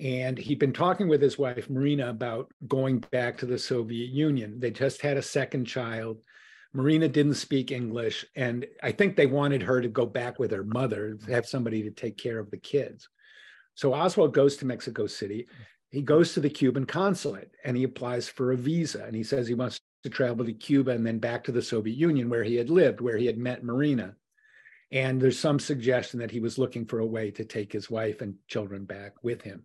and 0.00 0.38
he'd 0.38 0.58
been 0.58 0.72
talking 0.72 1.08
with 1.08 1.20
his 1.20 1.38
wife 1.38 1.68
marina 1.68 2.08
about 2.08 2.50
going 2.66 2.98
back 3.10 3.36
to 3.36 3.46
the 3.46 3.58
soviet 3.58 4.10
union 4.10 4.58
they 4.58 4.70
just 4.70 5.02
had 5.02 5.16
a 5.16 5.22
second 5.22 5.64
child 5.64 6.18
Marina 6.74 7.08
didn't 7.08 7.34
speak 7.34 7.70
English, 7.72 8.26
and 8.36 8.66
I 8.82 8.92
think 8.92 9.16
they 9.16 9.24
wanted 9.24 9.62
her 9.62 9.80
to 9.80 9.88
go 9.88 10.04
back 10.04 10.38
with 10.38 10.50
her 10.50 10.64
mother, 10.64 11.18
have 11.26 11.46
somebody 11.46 11.82
to 11.82 11.90
take 11.90 12.18
care 12.18 12.38
of 12.38 12.50
the 12.50 12.58
kids. 12.58 13.08
So 13.78 13.94
Oswald 13.94 14.34
goes 14.34 14.56
to 14.56 14.66
Mexico 14.66 15.06
City. 15.06 15.46
He 15.92 16.02
goes 16.02 16.34
to 16.34 16.40
the 16.40 16.50
Cuban 16.50 16.84
consulate 16.84 17.52
and 17.64 17.76
he 17.76 17.84
applies 17.84 18.28
for 18.28 18.50
a 18.50 18.56
visa. 18.56 19.04
And 19.04 19.14
he 19.14 19.22
says 19.22 19.46
he 19.46 19.54
wants 19.54 19.78
to 20.02 20.10
travel 20.10 20.44
to 20.44 20.52
Cuba 20.52 20.90
and 20.90 21.06
then 21.06 21.20
back 21.20 21.44
to 21.44 21.52
the 21.52 21.62
Soviet 21.62 21.96
Union 21.96 22.28
where 22.28 22.42
he 22.42 22.56
had 22.56 22.70
lived, 22.70 23.00
where 23.00 23.16
he 23.16 23.26
had 23.26 23.38
met 23.38 23.62
Marina. 23.62 24.16
And 24.90 25.20
there's 25.20 25.38
some 25.38 25.60
suggestion 25.60 26.18
that 26.18 26.32
he 26.32 26.40
was 26.40 26.58
looking 26.58 26.86
for 26.86 26.98
a 26.98 27.06
way 27.06 27.30
to 27.30 27.44
take 27.44 27.72
his 27.72 27.88
wife 27.88 28.20
and 28.20 28.34
children 28.48 28.84
back 28.84 29.12
with 29.22 29.42
him. 29.42 29.64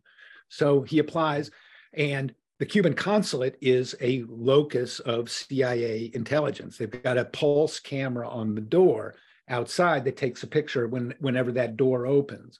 So 0.53 0.83
he 0.83 0.99
applies, 0.99 1.49
and 1.93 2.33
the 2.59 2.65
Cuban 2.65 2.93
consulate 2.93 3.57
is 3.59 3.95
a 3.99 4.23
locus 4.27 4.99
of 4.99 5.31
CIA 5.31 6.11
intelligence. 6.13 6.77
They've 6.77 7.03
got 7.03 7.17
a 7.17 7.25
pulse 7.25 7.79
camera 7.79 8.29
on 8.29 8.53
the 8.53 8.61
door 8.61 9.15
outside 9.49 10.05
that 10.05 10.15
takes 10.15 10.43
a 10.43 10.47
picture 10.47 10.87
when, 10.87 11.15
whenever 11.19 11.51
that 11.53 11.75
door 11.75 12.05
opens. 12.05 12.59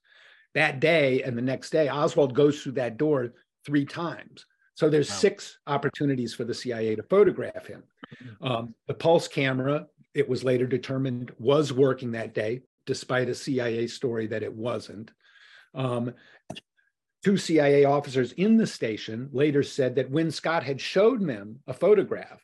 That 0.56 0.80
day 0.80 1.22
and 1.22 1.38
the 1.38 1.44
next 1.44 1.70
day, 1.70 1.88
Oswald 1.88 2.34
goes 2.34 2.62
through 2.62 2.74
that 2.74 2.98
door 2.98 3.34
three 3.64 3.86
times. 3.86 4.46
So 4.74 4.90
there's 4.90 5.10
wow. 5.10 5.18
six 5.18 5.60
opportunities 5.68 6.34
for 6.34 6.46
the 6.46 6.54
CIA 6.54 6.96
to 6.96 7.04
photograph 7.04 7.68
him. 7.68 7.84
Um, 8.42 8.74
the 8.88 8.96
pulse 8.96 9.28
camera, 9.28 9.86
it 10.16 10.28
was 10.28 10.44
later 10.44 10.66
determined, 10.66 11.32
was 11.38 11.72
working 11.72 12.12
that 12.12 12.34
day, 12.34 12.62
despite 12.88 13.30
a 13.30 13.36
CIA 13.36 13.86
story 13.86 14.26
that 14.28 14.42
it 14.42 14.54
wasn't. 14.54 15.12
Um, 15.76 16.14
two 17.24 17.38
CIA 17.38 17.86
officers 17.86 18.34
in 18.34 18.58
the 18.58 18.68
station 18.68 19.30
later 19.32 19.64
said 19.64 19.96
that 19.96 20.12
Win 20.12 20.32
Scott 20.32 20.64
had 20.64 20.82
showed 20.82 21.26
them 21.26 21.60
a 21.68 21.74
photograph, 21.74 22.44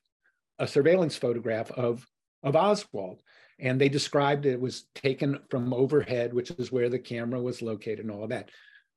a 0.57 0.67
surveillance 0.67 1.15
photograph 1.15 1.71
of, 1.71 2.05
of 2.43 2.55
Oswald. 2.55 3.21
And 3.59 3.79
they 3.79 3.89
described 3.89 4.45
it 4.45 4.59
was 4.59 4.85
taken 4.95 5.39
from 5.49 5.73
overhead, 5.73 6.33
which 6.33 6.51
is 6.51 6.71
where 6.71 6.89
the 6.89 6.99
camera 6.99 7.41
was 7.41 7.61
located 7.61 7.99
and 7.99 8.11
all 8.11 8.23
of 8.23 8.29
that. 8.29 8.49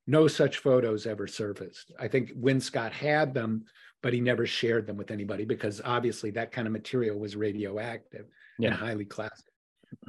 No 0.06 0.28
such 0.28 0.58
photos 0.58 1.06
ever 1.06 1.26
surfaced. 1.26 1.92
I 1.98 2.08
think 2.08 2.32
Win 2.34 2.60
Scott 2.60 2.92
had 2.92 3.34
them, 3.34 3.64
but 4.02 4.12
he 4.12 4.20
never 4.20 4.46
shared 4.46 4.86
them 4.86 4.96
with 4.96 5.10
anybody 5.10 5.44
because 5.44 5.80
obviously 5.84 6.30
that 6.32 6.52
kind 6.52 6.66
of 6.66 6.72
material 6.72 7.18
was 7.18 7.36
radioactive 7.36 8.26
yeah. 8.58 8.68
and 8.68 8.76
highly 8.76 9.04
classic. 9.04 9.46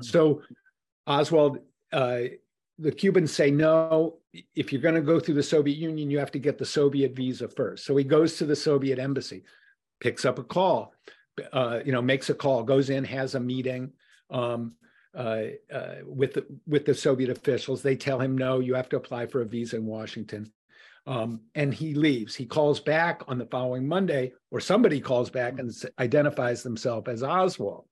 So 0.01 0.41
Oswald 1.05 1.59
uh, 1.91 2.21
the 2.79 2.91
Cubans 2.91 3.31
say 3.31 3.51
no. 3.51 4.17
If 4.55 4.71
you're 4.71 4.81
going 4.81 4.95
to 4.95 5.01
go 5.01 5.19
through 5.19 5.35
the 5.35 5.43
Soviet 5.43 5.77
Union, 5.77 6.09
you 6.09 6.19
have 6.19 6.31
to 6.31 6.39
get 6.39 6.57
the 6.57 6.65
Soviet 6.65 7.15
visa 7.15 7.47
first. 7.47 7.85
So 7.85 7.95
he 7.95 8.03
goes 8.03 8.37
to 8.37 8.45
the 8.45 8.55
Soviet 8.55 8.99
embassy, 8.99 9.43
picks 9.99 10.25
up 10.25 10.39
a 10.39 10.43
call, 10.43 10.93
uh, 11.51 11.79
you 11.85 11.91
know, 11.91 12.01
makes 12.01 12.29
a 12.29 12.33
call, 12.33 12.63
goes 12.63 12.89
in, 12.89 13.03
has 13.03 13.35
a 13.35 13.39
meeting 13.39 13.91
um, 14.29 14.75
uh, 15.15 15.43
uh, 15.71 15.95
with 16.05 16.33
the 16.33 16.45
with 16.67 16.85
the 16.85 16.95
Soviet 16.95 17.29
officials. 17.29 17.81
They 17.81 17.95
tell 17.95 18.19
him 18.19 18.37
no, 18.37 18.59
you 18.59 18.73
have 18.75 18.89
to 18.89 18.97
apply 18.97 19.27
for 19.27 19.41
a 19.41 19.45
visa 19.45 19.77
in 19.77 19.85
Washington. 19.85 20.51
Um, 21.05 21.41
and 21.53 21.73
he 21.73 21.95
leaves. 21.95 22.33
He 22.33 22.45
calls 22.45 22.79
back 22.79 23.23
on 23.27 23.37
the 23.37 23.45
following 23.45 23.87
Monday, 23.87 24.31
or 24.51 24.61
somebody 24.61 25.01
calls 25.01 25.29
back 25.29 25.59
and 25.59 25.71
identifies 25.99 26.63
themselves 26.63 27.09
as 27.09 27.23
Oswald. 27.23 27.85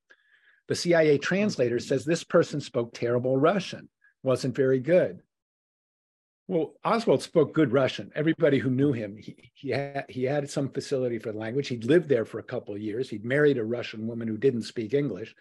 The 0.70 0.76
CIA 0.76 1.18
translator 1.18 1.80
says 1.80 2.06
this 2.06 2.24
person 2.24 2.62
spoke 2.62 2.94
terrible 2.94 3.38
Russian, 3.38 3.90
wasn't 4.24 4.56
very 4.56 4.80
good. 4.80 5.22
Well, 6.52 6.74
Oswald 6.84 7.24
spoke 7.24 7.54
good 7.54 7.72
Russian. 7.72 8.12
Everybody 8.14 8.58
who 8.60 8.70
knew 8.70 8.92
him, 8.92 9.16
he, 9.16 9.52
he, 9.54 9.70
had, 9.70 10.04
he 10.10 10.26
had 10.26 10.50
some 10.50 10.68
facility 10.68 11.18
for 11.18 11.32
the 11.32 11.38
language. 11.38 11.70
He'd 11.70 11.86
lived 11.86 12.10
there 12.10 12.26
for 12.26 12.40
a 12.40 12.44
couple 12.44 12.76
of 12.76 12.82
years. 12.82 13.10
He'd 13.10 13.24
married 13.24 13.58
a 13.58 13.64
Russian 13.64 14.06
woman 14.06 14.28
who 14.28 14.38
didn't 14.38 14.64
speak 14.64 14.94
English. 14.94 15.34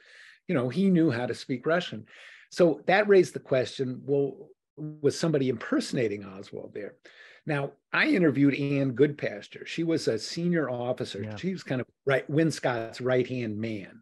You 0.46 0.55
know, 0.55 0.68
he 0.68 0.88
knew 0.88 1.11
how 1.11 1.27
to 1.27 1.35
speak 1.35 1.66
Russian. 1.66 2.07
So 2.53 2.83
that 2.87 3.09
raised 3.09 3.35
the 3.35 3.40
question 3.40 4.03
well, 4.05 4.51
was 4.77 5.18
somebody 5.18 5.49
impersonating 5.49 6.25
Oswald 6.25 6.75
there? 6.75 6.94
Now, 7.44 7.73
I 7.92 8.07
interviewed 8.07 8.55
Ann 8.55 8.92
Goodpaster. 8.92 9.66
She 9.66 9.83
was 9.83 10.07
a 10.07 10.16
senior 10.16 10.70
officer. 10.70 11.25
Yeah. 11.25 11.35
She 11.35 11.51
was 11.51 11.64
kind 11.64 11.81
of 11.81 11.88
right, 12.07 12.31
Win 12.31 12.53
Scott's 12.53 13.01
right 13.01 13.27
hand 13.27 13.59
man. 13.59 14.01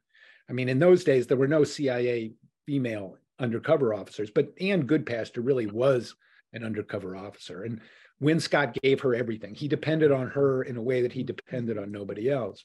I 0.51 0.53
mean, 0.53 0.69
in 0.69 0.79
those 0.79 1.05
days, 1.05 1.27
there 1.27 1.39
were 1.39 1.49
no 1.49 1.65
CIA 1.65 2.35
female 2.67 3.17
undercover 3.39 3.95
officers, 3.95 4.31
but 4.31 4.53
Ann 4.61 4.87
Goodpaster 4.87 5.39
really 5.43 5.67
was 5.67 6.15
an 6.53 6.65
undercover 6.65 7.17
officer. 7.17 7.65
And 7.65 7.81
Win 8.21 8.41
Scott 8.41 8.77
gave 8.83 9.01
her 9.01 9.15
everything. 9.15 9.55
He 9.55 9.69
depended 9.69 10.11
on 10.11 10.29
her 10.29 10.63
in 10.63 10.77
a 10.77 10.83
way 10.83 11.03
that 11.03 11.13
he 11.13 11.23
depended 11.23 11.79
on 11.79 11.93
nobody 11.93 12.31
else. 12.31 12.65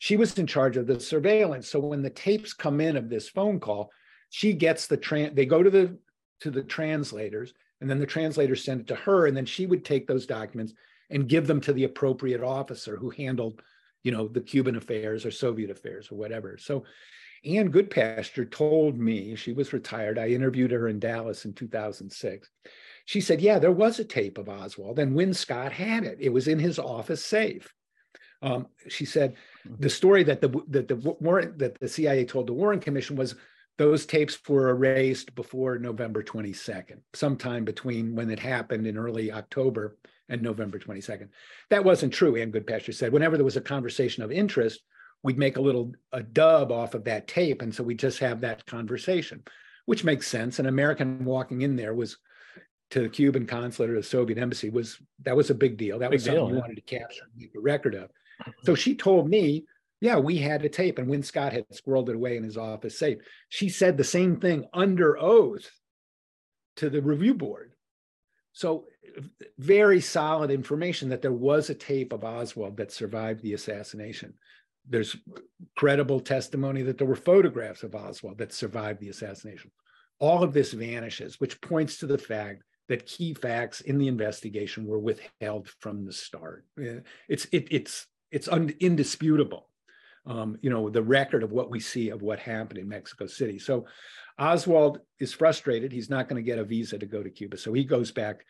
She 0.00 0.16
was 0.16 0.38
in 0.38 0.46
charge 0.46 0.76
of 0.76 0.86
the 0.86 1.00
surveillance. 1.00 1.68
So 1.68 1.80
when 1.80 2.02
the 2.02 2.10
tapes 2.10 2.52
come 2.52 2.80
in 2.80 2.96
of 2.96 3.08
this 3.08 3.28
phone 3.28 3.60
call, 3.60 3.90
she 4.30 4.52
gets 4.52 4.86
the 4.86 4.96
tran 4.96 5.34
they 5.34 5.46
go 5.46 5.62
to 5.62 5.70
the 5.70 5.96
to 6.40 6.50
the 6.50 6.62
translators 6.62 7.54
and 7.80 7.88
then 7.88 7.98
the 7.98 8.06
translators 8.06 8.64
send 8.64 8.80
it 8.80 8.86
to 8.86 8.94
her 8.94 9.26
and 9.26 9.36
then 9.36 9.46
she 9.46 9.66
would 9.66 9.84
take 9.84 10.06
those 10.06 10.26
documents 10.26 10.74
and 11.10 11.28
give 11.28 11.46
them 11.46 11.60
to 11.60 11.72
the 11.72 11.84
appropriate 11.84 12.42
officer 12.42 12.96
who 12.96 13.10
handled 13.10 13.62
you 14.04 14.12
know 14.12 14.28
the 14.28 14.40
cuban 14.40 14.76
affairs 14.76 15.24
or 15.24 15.30
soviet 15.30 15.70
affairs 15.70 16.10
or 16.10 16.16
whatever 16.16 16.56
so 16.58 16.84
Ann 17.44 17.70
goodpaster 17.70 18.50
told 18.50 18.98
me 18.98 19.34
she 19.34 19.52
was 19.52 19.72
retired 19.72 20.18
i 20.18 20.28
interviewed 20.28 20.70
her 20.72 20.88
in 20.88 20.98
dallas 20.98 21.44
in 21.44 21.52
2006 21.54 22.50
she 23.08 23.22
said 23.22 23.40
yeah 23.40 23.58
there 23.58 23.72
was 23.72 23.98
a 23.98 24.04
tape 24.04 24.36
of 24.36 24.50
oswald 24.50 24.98
and 24.98 25.14
win 25.14 25.32
scott 25.32 25.72
had 25.72 26.04
it 26.04 26.18
it 26.20 26.28
was 26.28 26.46
in 26.46 26.58
his 26.58 26.78
office 26.78 27.24
safe 27.24 27.72
um, 28.42 28.66
she 28.86 29.06
said 29.06 29.34
hmm. 29.66 29.74
the 29.80 29.88
story 29.88 30.22
that 30.24 30.42
the 30.42 30.48
that 30.68 30.88
the 30.88 30.96
warrant 31.20 31.58
that 31.58 31.80
the 31.80 31.88
cia 31.88 32.24
told 32.24 32.46
the 32.46 32.52
warren 32.52 32.80
commission 32.80 33.16
was 33.16 33.34
those 33.78 34.06
tapes 34.06 34.36
were 34.48 34.70
erased 34.70 35.36
before 35.36 35.78
November 35.78 36.20
22nd, 36.20 36.98
sometime 37.14 37.64
between 37.64 38.16
when 38.16 38.28
it 38.28 38.40
happened 38.40 38.88
in 38.88 38.98
early 38.98 39.30
October 39.30 39.96
and 40.28 40.42
November 40.42 40.80
22nd. 40.80 41.28
That 41.70 41.84
wasn't 41.84 42.12
true, 42.12 42.34
Ann 42.34 42.50
Goodpaster 42.50 42.92
said. 42.92 43.12
Whenever 43.12 43.36
there 43.36 43.44
was 43.44 43.56
a 43.56 43.60
conversation 43.60 44.24
of 44.24 44.32
interest, 44.32 44.80
we'd 45.22 45.38
make 45.38 45.58
a 45.58 45.62
little 45.62 45.92
a 46.12 46.24
dub 46.24 46.72
off 46.72 46.94
of 46.94 47.04
that 47.04 47.28
tape. 47.28 47.62
And 47.62 47.72
so 47.72 47.84
we 47.84 47.94
just 47.94 48.18
have 48.18 48.40
that 48.40 48.66
conversation, 48.66 49.44
which 49.86 50.02
makes 50.02 50.26
sense. 50.26 50.58
An 50.58 50.66
American 50.66 51.24
walking 51.24 51.62
in 51.62 51.76
there 51.76 51.94
was 51.94 52.18
to 52.90 53.00
the 53.00 53.08
Cuban 53.08 53.46
consulate 53.46 53.90
or 53.90 53.96
the 53.96 54.02
Soviet 54.02 54.38
embassy 54.38 54.70
was 54.70 54.98
that 55.22 55.36
was 55.36 55.50
a 55.50 55.54
big 55.54 55.76
deal. 55.76 55.98
That 55.98 56.10
big 56.10 56.16
was 56.16 56.24
something 56.24 56.40
deal, 56.40 56.46
we 56.48 56.54
yeah. 56.54 56.60
wanted 56.60 56.76
to 56.76 56.82
capture, 56.82 57.24
make 57.36 57.52
a 57.56 57.60
record 57.60 57.94
of. 57.94 58.08
Mm-hmm. 58.08 58.50
So 58.64 58.74
she 58.74 58.94
told 58.94 59.28
me 59.28 59.64
yeah, 60.00 60.16
we 60.18 60.38
had 60.38 60.64
a 60.64 60.68
tape, 60.68 60.98
and 60.98 61.08
Win 61.08 61.22
Scott 61.22 61.52
had 61.52 61.68
squirreled 61.70 62.08
it 62.08 62.14
away 62.14 62.36
in 62.36 62.44
his 62.44 62.56
office 62.56 62.98
safe. 62.98 63.18
She 63.48 63.68
said 63.68 63.96
the 63.96 64.04
same 64.04 64.36
thing 64.36 64.64
under 64.72 65.18
oath 65.18 65.68
to 66.76 66.88
the 66.88 67.02
review 67.02 67.34
board. 67.34 67.72
So, 68.52 68.86
very 69.58 70.00
solid 70.00 70.50
information 70.50 71.08
that 71.08 71.22
there 71.22 71.32
was 71.32 71.70
a 71.70 71.74
tape 71.74 72.12
of 72.12 72.24
Oswald 72.24 72.76
that 72.76 72.92
survived 72.92 73.42
the 73.42 73.54
assassination. 73.54 74.34
There's 74.88 75.16
credible 75.76 76.20
testimony 76.20 76.82
that 76.82 76.98
there 76.98 77.06
were 77.06 77.16
photographs 77.16 77.82
of 77.82 77.94
Oswald 77.94 78.38
that 78.38 78.52
survived 78.52 79.00
the 79.00 79.08
assassination. 79.08 79.70
All 80.20 80.42
of 80.42 80.52
this 80.52 80.72
vanishes, 80.72 81.40
which 81.40 81.60
points 81.60 81.98
to 81.98 82.06
the 82.06 82.18
fact 82.18 82.62
that 82.88 83.06
key 83.06 83.34
facts 83.34 83.80
in 83.80 83.98
the 83.98 84.08
investigation 84.08 84.86
were 84.86 84.98
withheld 84.98 85.68
from 85.80 86.04
the 86.04 86.12
start. 86.12 86.64
It's 87.28 87.46
it, 87.52 87.68
it's 87.70 88.06
it's 88.30 88.48
un, 88.48 88.74
indisputable 88.80 89.68
um, 90.28 90.58
you 90.60 90.68
know, 90.70 90.90
the 90.90 91.02
record 91.02 91.42
of 91.42 91.52
what 91.52 91.70
we 91.70 91.80
see 91.80 92.10
of 92.10 92.22
what 92.22 92.38
happened 92.38 92.78
in 92.78 92.88
Mexico 92.88 93.26
City. 93.26 93.58
So 93.58 93.86
Oswald 94.38 95.00
is 95.18 95.32
frustrated. 95.32 95.90
He's 95.90 96.10
not 96.10 96.28
going 96.28 96.42
to 96.42 96.46
get 96.46 96.58
a 96.58 96.64
visa 96.64 96.98
to 96.98 97.06
go 97.06 97.22
to 97.22 97.30
Cuba. 97.30 97.56
So 97.56 97.72
he 97.72 97.82
goes 97.82 98.12
back, 98.12 98.44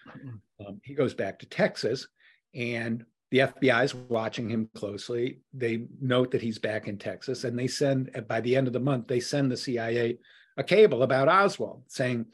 um, 0.67 0.81
he 0.83 0.95
goes 0.95 1.15
back 1.15 1.39
to 1.39 1.47
Texas 1.47 2.09
and 2.55 3.05
the 3.31 3.39
FBI 3.39 3.85
is 3.85 3.95
watching 3.95 4.49
him 4.51 4.69
closely. 4.75 5.41
They 5.55 5.87
note 6.01 6.33
that 6.33 6.43
he's 6.43 6.59
back 6.59 6.89
in 6.89 6.99
Texas 6.99 7.45
and 7.45 7.57
they 7.57 7.69
send, 7.69 8.11
by 8.27 8.41
the 8.41 8.57
end 8.57 8.67
of 8.67 8.73
the 8.73 8.81
month, 8.81 9.07
they 9.07 9.21
send 9.21 9.51
the 9.51 9.57
CIA 9.57 10.19
a 10.57 10.65
cable 10.65 11.05
about 11.05 11.29
Oswald 11.29 11.85
saying, 11.87 12.27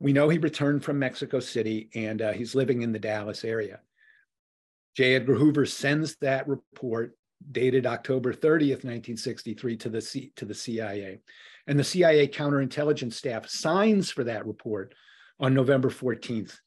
we 0.00 0.12
know 0.12 0.28
he 0.28 0.38
returned 0.38 0.84
from 0.84 0.98
Mexico 0.98 1.40
City 1.40 1.90
and 1.94 2.22
uh, 2.22 2.32
he's 2.32 2.54
living 2.54 2.82
in 2.82 2.92
the 2.92 2.98
Dallas 2.98 3.44
area. 3.44 3.80
J. 4.96 5.14
Edgar 5.14 5.34
Hoover 5.34 5.66
sends 5.66 6.16
that 6.16 6.48
report 6.48 7.16
dated 7.52 7.86
October 7.86 8.32
30th, 8.32 8.84
1963 8.84 9.76
to 9.76 9.88
the, 9.88 10.00
C, 10.00 10.32
to 10.36 10.44
the 10.44 10.54
CIA. 10.54 11.20
And 11.66 11.78
the 11.78 11.84
CIA 11.84 12.26
counterintelligence 12.26 13.14
staff 13.14 13.48
signs 13.48 14.10
for 14.10 14.24
that 14.24 14.46
report 14.46 14.94
on 15.38 15.54
November 15.54 15.88
14th, 15.88 16.58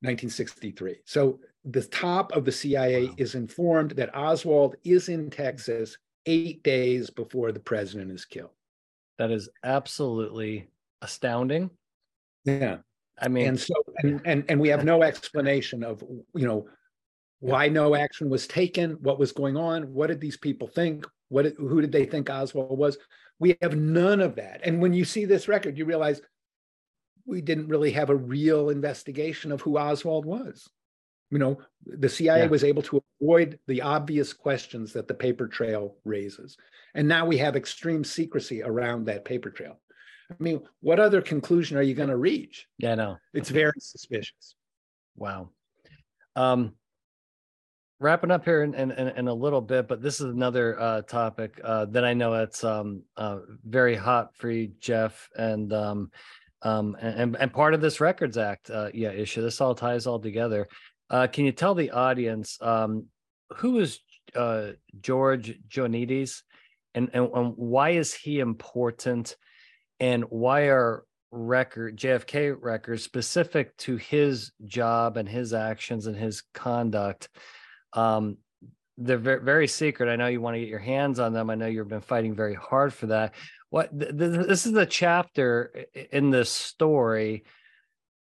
1963. 0.00 1.00
So 1.04 1.40
the 1.64 1.82
top 1.82 2.32
of 2.32 2.44
the 2.44 2.52
CIA 2.52 3.06
wow. 3.06 3.14
is 3.18 3.34
informed 3.34 3.92
that 3.92 4.16
Oswald 4.16 4.76
is 4.84 5.08
in 5.08 5.30
Texas 5.30 5.98
eight 6.26 6.62
days 6.62 7.10
before 7.10 7.52
the 7.52 7.60
president 7.60 8.10
is 8.12 8.24
killed. 8.24 8.50
That 9.18 9.30
is 9.30 9.48
absolutely 9.64 10.68
astounding. 11.02 11.70
Yeah. 12.44 12.78
I 13.20 13.28
mean, 13.28 13.48
and 13.48 13.60
so 13.60 13.74
and, 13.98 14.20
and 14.24 14.44
and 14.48 14.60
we 14.60 14.68
have 14.68 14.84
no 14.84 15.02
explanation 15.02 15.82
of 15.82 16.02
you 16.34 16.46
know 16.46 16.68
why 17.40 17.68
no 17.68 17.94
action 17.94 18.28
was 18.28 18.46
taken, 18.46 18.92
what 19.00 19.18
was 19.18 19.32
going 19.32 19.56
on, 19.56 19.92
what 19.92 20.08
did 20.08 20.20
these 20.20 20.36
people 20.36 20.68
think, 20.68 21.06
what 21.28 21.46
who 21.56 21.80
did 21.80 21.92
they 21.92 22.04
think 22.04 22.30
Oswald 22.30 22.78
was? 22.78 22.98
We 23.38 23.56
have 23.62 23.76
none 23.76 24.20
of 24.20 24.36
that. 24.36 24.60
And 24.64 24.80
when 24.80 24.92
you 24.92 25.04
see 25.04 25.24
this 25.24 25.48
record, 25.48 25.78
you 25.78 25.84
realize 25.84 26.20
we 27.26 27.40
didn't 27.40 27.68
really 27.68 27.92
have 27.92 28.10
a 28.10 28.16
real 28.16 28.70
investigation 28.70 29.52
of 29.52 29.60
who 29.60 29.78
Oswald 29.78 30.24
was. 30.24 30.68
You 31.30 31.38
know, 31.38 31.58
the 31.84 32.08
CIA 32.08 32.40
yeah. 32.40 32.46
was 32.46 32.64
able 32.64 32.82
to 32.84 33.02
avoid 33.20 33.58
the 33.66 33.82
obvious 33.82 34.32
questions 34.32 34.94
that 34.94 35.06
the 35.06 35.14
paper 35.14 35.46
trail 35.46 35.96
raises. 36.04 36.56
And 36.94 37.06
now 37.06 37.26
we 37.26 37.36
have 37.36 37.54
extreme 37.54 38.02
secrecy 38.02 38.62
around 38.62 39.04
that 39.06 39.26
paper 39.26 39.50
trail. 39.50 39.78
I 40.30 40.34
mean, 40.38 40.60
what 40.80 41.00
other 41.00 41.22
conclusion 41.22 41.76
are 41.78 41.82
you 41.82 41.94
going 41.94 42.10
to 42.10 42.16
reach? 42.16 42.66
Yeah, 42.78 42.94
no. 42.94 43.16
It's 43.32 43.48
very 43.50 43.72
suspicious. 43.78 44.54
Wow. 45.16 45.50
Um, 46.36 46.74
wrapping 47.98 48.30
up 48.30 48.44
here 48.44 48.62
in, 48.62 48.74
in, 48.74 48.90
in, 48.90 49.28
a 49.28 49.34
little 49.34 49.60
bit, 49.60 49.88
but 49.88 50.02
this 50.02 50.20
is 50.20 50.26
another 50.26 50.78
uh, 50.78 51.02
topic 51.02 51.60
uh, 51.64 51.86
that 51.86 52.04
I 52.04 52.14
know 52.14 52.34
it's 52.34 52.62
um, 52.62 53.02
uh, 53.16 53.38
very 53.64 53.96
hot 53.96 54.36
for 54.36 54.50
you, 54.50 54.70
Jeff, 54.80 55.28
and 55.36 55.72
um, 55.72 56.10
um, 56.62 56.96
and 57.00 57.36
and 57.36 57.52
part 57.52 57.74
of 57.74 57.80
this 57.80 58.00
Records 58.00 58.36
Act, 58.36 58.70
uh, 58.70 58.90
yeah, 58.92 59.10
issue. 59.10 59.42
This 59.42 59.60
all 59.60 59.74
ties 59.74 60.06
all 60.06 60.20
together. 60.20 60.68
Uh, 61.10 61.26
can 61.26 61.44
you 61.44 61.52
tell 61.52 61.74
the 61.74 61.90
audience 61.90 62.58
um, 62.60 63.06
who 63.56 63.78
is 63.78 64.00
uh, 64.34 64.72
George 65.00 65.58
Joanides, 65.68 66.42
and, 66.94 67.10
and 67.12 67.30
and 67.34 67.54
why 67.56 67.90
is 67.90 68.12
he 68.12 68.40
important, 68.40 69.36
and 70.00 70.24
why 70.24 70.68
are 70.68 71.04
record 71.30 71.96
JFK 71.96 72.56
records 72.60 73.02
specific 73.02 73.76
to 73.78 73.96
his 73.96 74.52
job 74.64 75.16
and 75.16 75.28
his 75.28 75.52
actions 75.52 76.06
and 76.06 76.16
his 76.16 76.42
conduct? 76.54 77.28
Um, 77.92 78.38
they're 78.96 79.18
very, 79.18 79.42
very 79.42 79.68
secret. 79.68 80.08
I 80.10 80.16
know 80.16 80.26
you 80.26 80.40
want 80.40 80.54
to 80.54 80.60
get 80.60 80.68
your 80.68 80.78
hands 80.78 81.20
on 81.20 81.32
them. 81.32 81.50
I 81.50 81.54
know 81.54 81.66
you've 81.66 81.88
been 81.88 82.00
fighting 82.00 82.34
very 82.34 82.54
hard 82.54 82.92
for 82.92 83.06
that. 83.06 83.34
What 83.70 83.96
th- 83.98 84.16
th- 84.16 84.46
this 84.46 84.66
is 84.66 84.72
the 84.72 84.86
chapter 84.86 85.86
in 86.10 86.30
this 86.30 86.50
story 86.50 87.44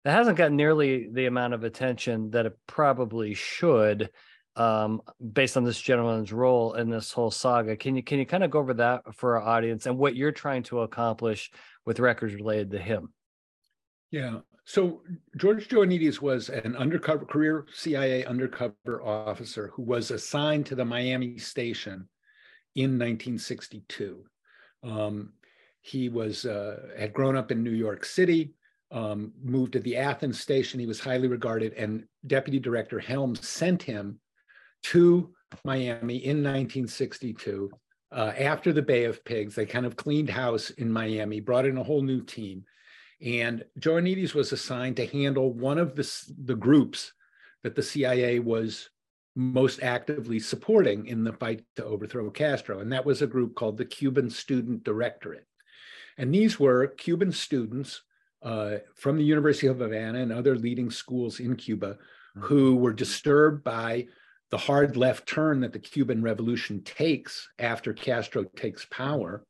that 0.04 0.12
hasn't 0.12 0.38
got 0.38 0.52
nearly 0.52 1.08
the 1.12 1.26
amount 1.26 1.54
of 1.54 1.64
attention 1.64 2.30
that 2.30 2.46
it 2.46 2.58
probably 2.66 3.34
should, 3.34 4.10
um, 4.56 5.00
based 5.32 5.56
on 5.56 5.64
this 5.64 5.80
gentleman's 5.80 6.32
role 6.32 6.74
in 6.74 6.90
this 6.90 7.12
whole 7.12 7.30
saga. 7.30 7.76
Can 7.76 7.96
you 7.96 8.02
can 8.02 8.18
you 8.18 8.26
kind 8.26 8.44
of 8.44 8.50
go 8.50 8.58
over 8.58 8.74
that 8.74 9.14
for 9.14 9.40
our 9.40 9.56
audience 9.56 9.86
and 9.86 9.98
what 9.98 10.16
you're 10.16 10.32
trying 10.32 10.62
to 10.64 10.80
accomplish 10.80 11.50
with 11.86 12.00
records 12.00 12.34
related 12.34 12.70
to 12.72 12.78
him? 12.78 13.12
Yeah. 14.10 14.40
so 14.66 15.00
George 15.38 15.68
Joanides 15.68 16.20
was 16.20 16.50
an 16.50 16.76
undercover 16.76 17.24
career 17.24 17.66
CIA 17.72 18.26
undercover 18.26 19.02
officer 19.02 19.72
who 19.74 19.82
was 19.82 20.10
assigned 20.10 20.66
to 20.66 20.74
the 20.74 20.84
Miami 20.84 21.38
station 21.38 22.08
in 22.74 22.98
1962. 22.98 24.24
Um, 24.82 25.32
he 25.80 26.08
was 26.08 26.44
uh, 26.44 26.76
had 26.98 27.12
grown 27.12 27.36
up 27.36 27.50
in 27.50 27.62
New 27.62 27.70
York 27.70 28.04
City, 28.04 28.54
um, 28.90 29.32
moved 29.42 29.72
to 29.72 29.80
the 29.80 29.96
Athens 29.96 30.40
station. 30.40 30.78
He 30.78 30.86
was 30.86 31.00
highly 31.00 31.26
regarded, 31.26 31.72
and 31.72 32.04
Deputy 32.26 32.60
Director 32.60 33.00
Helms 33.00 33.46
sent 33.46 33.82
him 33.82 34.20
to 34.84 35.32
Miami 35.64 36.16
in 36.16 36.38
1962 36.38 37.70
uh, 38.10 38.32
after 38.38 38.72
the 38.72 38.82
Bay 38.82 39.04
of 39.04 39.24
Pigs. 39.24 39.54
They 39.54 39.66
kind 39.66 39.86
of 39.86 39.96
cleaned 39.96 40.30
house 40.30 40.70
in 40.70 40.92
Miami, 40.92 41.40
brought 41.40 41.66
in 41.66 41.78
a 41.78 41.82
whole 41.82 42.02
new 42.02 42.22
team. 42.22 42.64
And 43.24 43.64
Joannides 43.78 44.34
was 44.34 44.52
assigned 44.52 44.96
to 44.96 45.06
handle 45.06 45.52
one 45.52 45.78
of 45.78 45.94
the, 45.94 46.34
the 46.44 46.56
groups 46.56 47.12
that 47.62 47.74
the 47.74 47.82
CIA 47.82 48.40
was 48.40 48.90
most 49.34 49.82
actively 49.82 50.38
supporting 50.38 51.06
in 51.06 51.24
the 51.24 51.32
fight 51.32 51.62
to 51.76 51.84
overthrow 51.84 52.30
Castro. 52.30 52.80
And 52.80 52.92
that 52.92 53.06
was 53.06 53.22
a 53.22 53.26
group 53.26 53.54
called 53.54 53.78
the 53.78 53.84
Cuban 53.84 54.28
Student 54.28 54.84
Directorate. 54.84 55.46
And 56.18 56.34
these 56.34 56.60
were 56.60 56.88
Cuban 56.88 57.32
students 57.32 58.02
uh, 58.42 58.78
from 58.94 59.16
the 59.16 59.24
University 59.24 59.68
of 59.68 59.78
Havana 59.78 60.18
and 60.18 60.32
other 60.32 60.56
leading 60.56 60.90
schools 60.90 61.40
in 61.40 61.56
Cuba 61.56 61.94
mm-hmm. 62.36 62.40
who 62.40 62.76
were 62.76 62.92
disturbed 62.92 63.64
by 63.64 64.08
the 64.52 64.58
hard 64.58 64.98
left 64.98 65.26
turn 65.26 65.60
that 65.60 65.72
the 65.72 65.78
Cuban 65.78 66.22
Revolution 66.22 66.82
takes 66.84 67.48
after 67.58 67.94
Castro 67.94 68.44
takes 68.44 68.84
power 68.84 69.44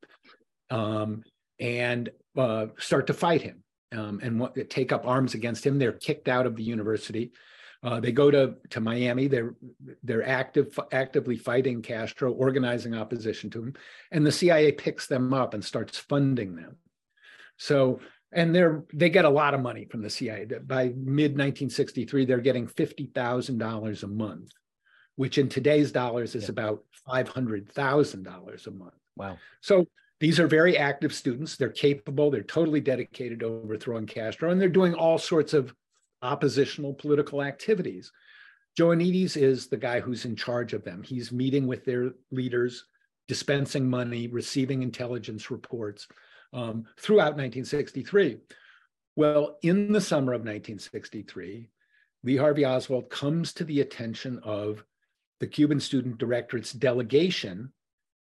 um, 0.70 1.24
and 1.58 2.08
uh, 2.38 2.66
start 2.78 3.08
to 3.08 3.12
fight 3.12 3.42
him 3.42 3.64
um, 3.90 4.20
and 4.22 4.38
what, 4.38 4.70
take 4.70 4.92
up 4.92 5.04
arms 5.04 5.34
against 5.34 5.66
him. 5.66 5.78
They're 5.78 5.92
kicked 5.92 6.28
out 6.28 6.46
of 6.46 6.54
the 6.54 6.62
university. 6.62 7.32
Uh, 7.82 7.98
they 7.98 8.12
go 8.12 8.30
to, 8.30 8.54
to 8.70 8.80
Miami. 8.80 9.26
They're 9.26 9.56
they're 10.04 10.26
active 10.26 10.78
actively 10.92 11.36
fighting 11.36 11.82
Castro, 11.82 12.30
organizing 12.30 12.94
opposition 12.94 13.50
to 13.50 13.64
him, 13.64 13.74
and 14.12 14.24
the 14.24 14.30
CIA 14.30 14.70
picks 14.70 15.08
them 15.08 15.34
up 15.34 15.52
and 15.52 15.64
starts 15.64 15.98
funding 15.98 16.54
them. 16.54 16.76
So 17.56 17.98
and 18.30 18.54
they're 18.54 18.84
they 18.94 19.10
get 19.10 19.24
a 19.24 19.30
lot 19.30 19.52
of 19.54 19.60
money 19.60 19.84
from 19.84 20.00
the 20.00 20.10
CIA. 20.10 20.46
By 20.64 20.92
mid 20.94 21.32
1963, 21.32 22.24
they're 22.24 22.38
getting 22.38 22.68
fifty 22.68 23.06
thousand 23.06 23.58
dollars 23.58 24.04
a 24.04 24.08
month, 24.08 24.52
which 25.16 25.38
in 25.38 25.48
today's 25.48 25.92
dollars 25.92 26.34
is 26.34 26.44
yeah. 26.44 26.50
about 26.50 26.84
five 27.06 27.28
hundred 27.28 27.70
thousand 27.70 28.22
dollars 28.24 28.66
a 28.66 28.70
month. 28.70 28.94
Wow! 29.16 29.38
So 29.60 29.86
these 30.20 30.38
are 30.38 30.46
very 30.46 30.78
active 30.78 31.12
students. 31.12 31.56
They're 31.56 31.68
capable. 31.68 32.30
They're 32.30 32.42
totally 32.42 32.80
dedicated 32.80 33.40
to 33.40 33.46
overthrowing 33.46 34.06
Castro, 34.06 34.50
and 34.50 34.60
they're 34.60 34.68
doing 34.68 34.94
all 34.94 35.18
sorts 35.18 35.52
of 35.52 35.74
oppositional 36.22 36.94
political 36.94 37.42
activities. 37.42 38.12
Joannides 38.78 39.36
is 39.36 39.66
the 39.66 39.76
guy 39.76 40.00
who's 40.00 40.24
in 40.24 40.36
charge 40.36 40.72
of 40.72 40.84
them. 40.84 41.02
He's 41.02 41.32
meeting 41.32 41.66
with 41.66 41.84
their 41.84 42.12
leaders, 42.30 42.84
dispensing 43.28 43.88
money, 43.88 44.28
receiving 44.28 44.82
intelligence 44.82 45.50
reports 45.50 46.06
um, 46.52 46.86
throughout 46.98 47.36
1963. 47.36 48.38
Well, 49.16 49.58
in 49.62 49.92
the 49.92 50.00
summer 50.00 50.32
of 50.32 50.40
1963, 50.40 51.68
Lee 52.24 52.36
Harvey 52.36 52.64
Oswald 52.64 53.10
comes 53.10 53.52
to 53.54 53.64
the 53.64 53.80
attention 53.80 54.40
of 54.42 54.84
the 55.42 55.48
Cuban 55.48 55.80
Student 55.80 56.18
Directorate's 56.18 56.72
delegation 56.72 57.72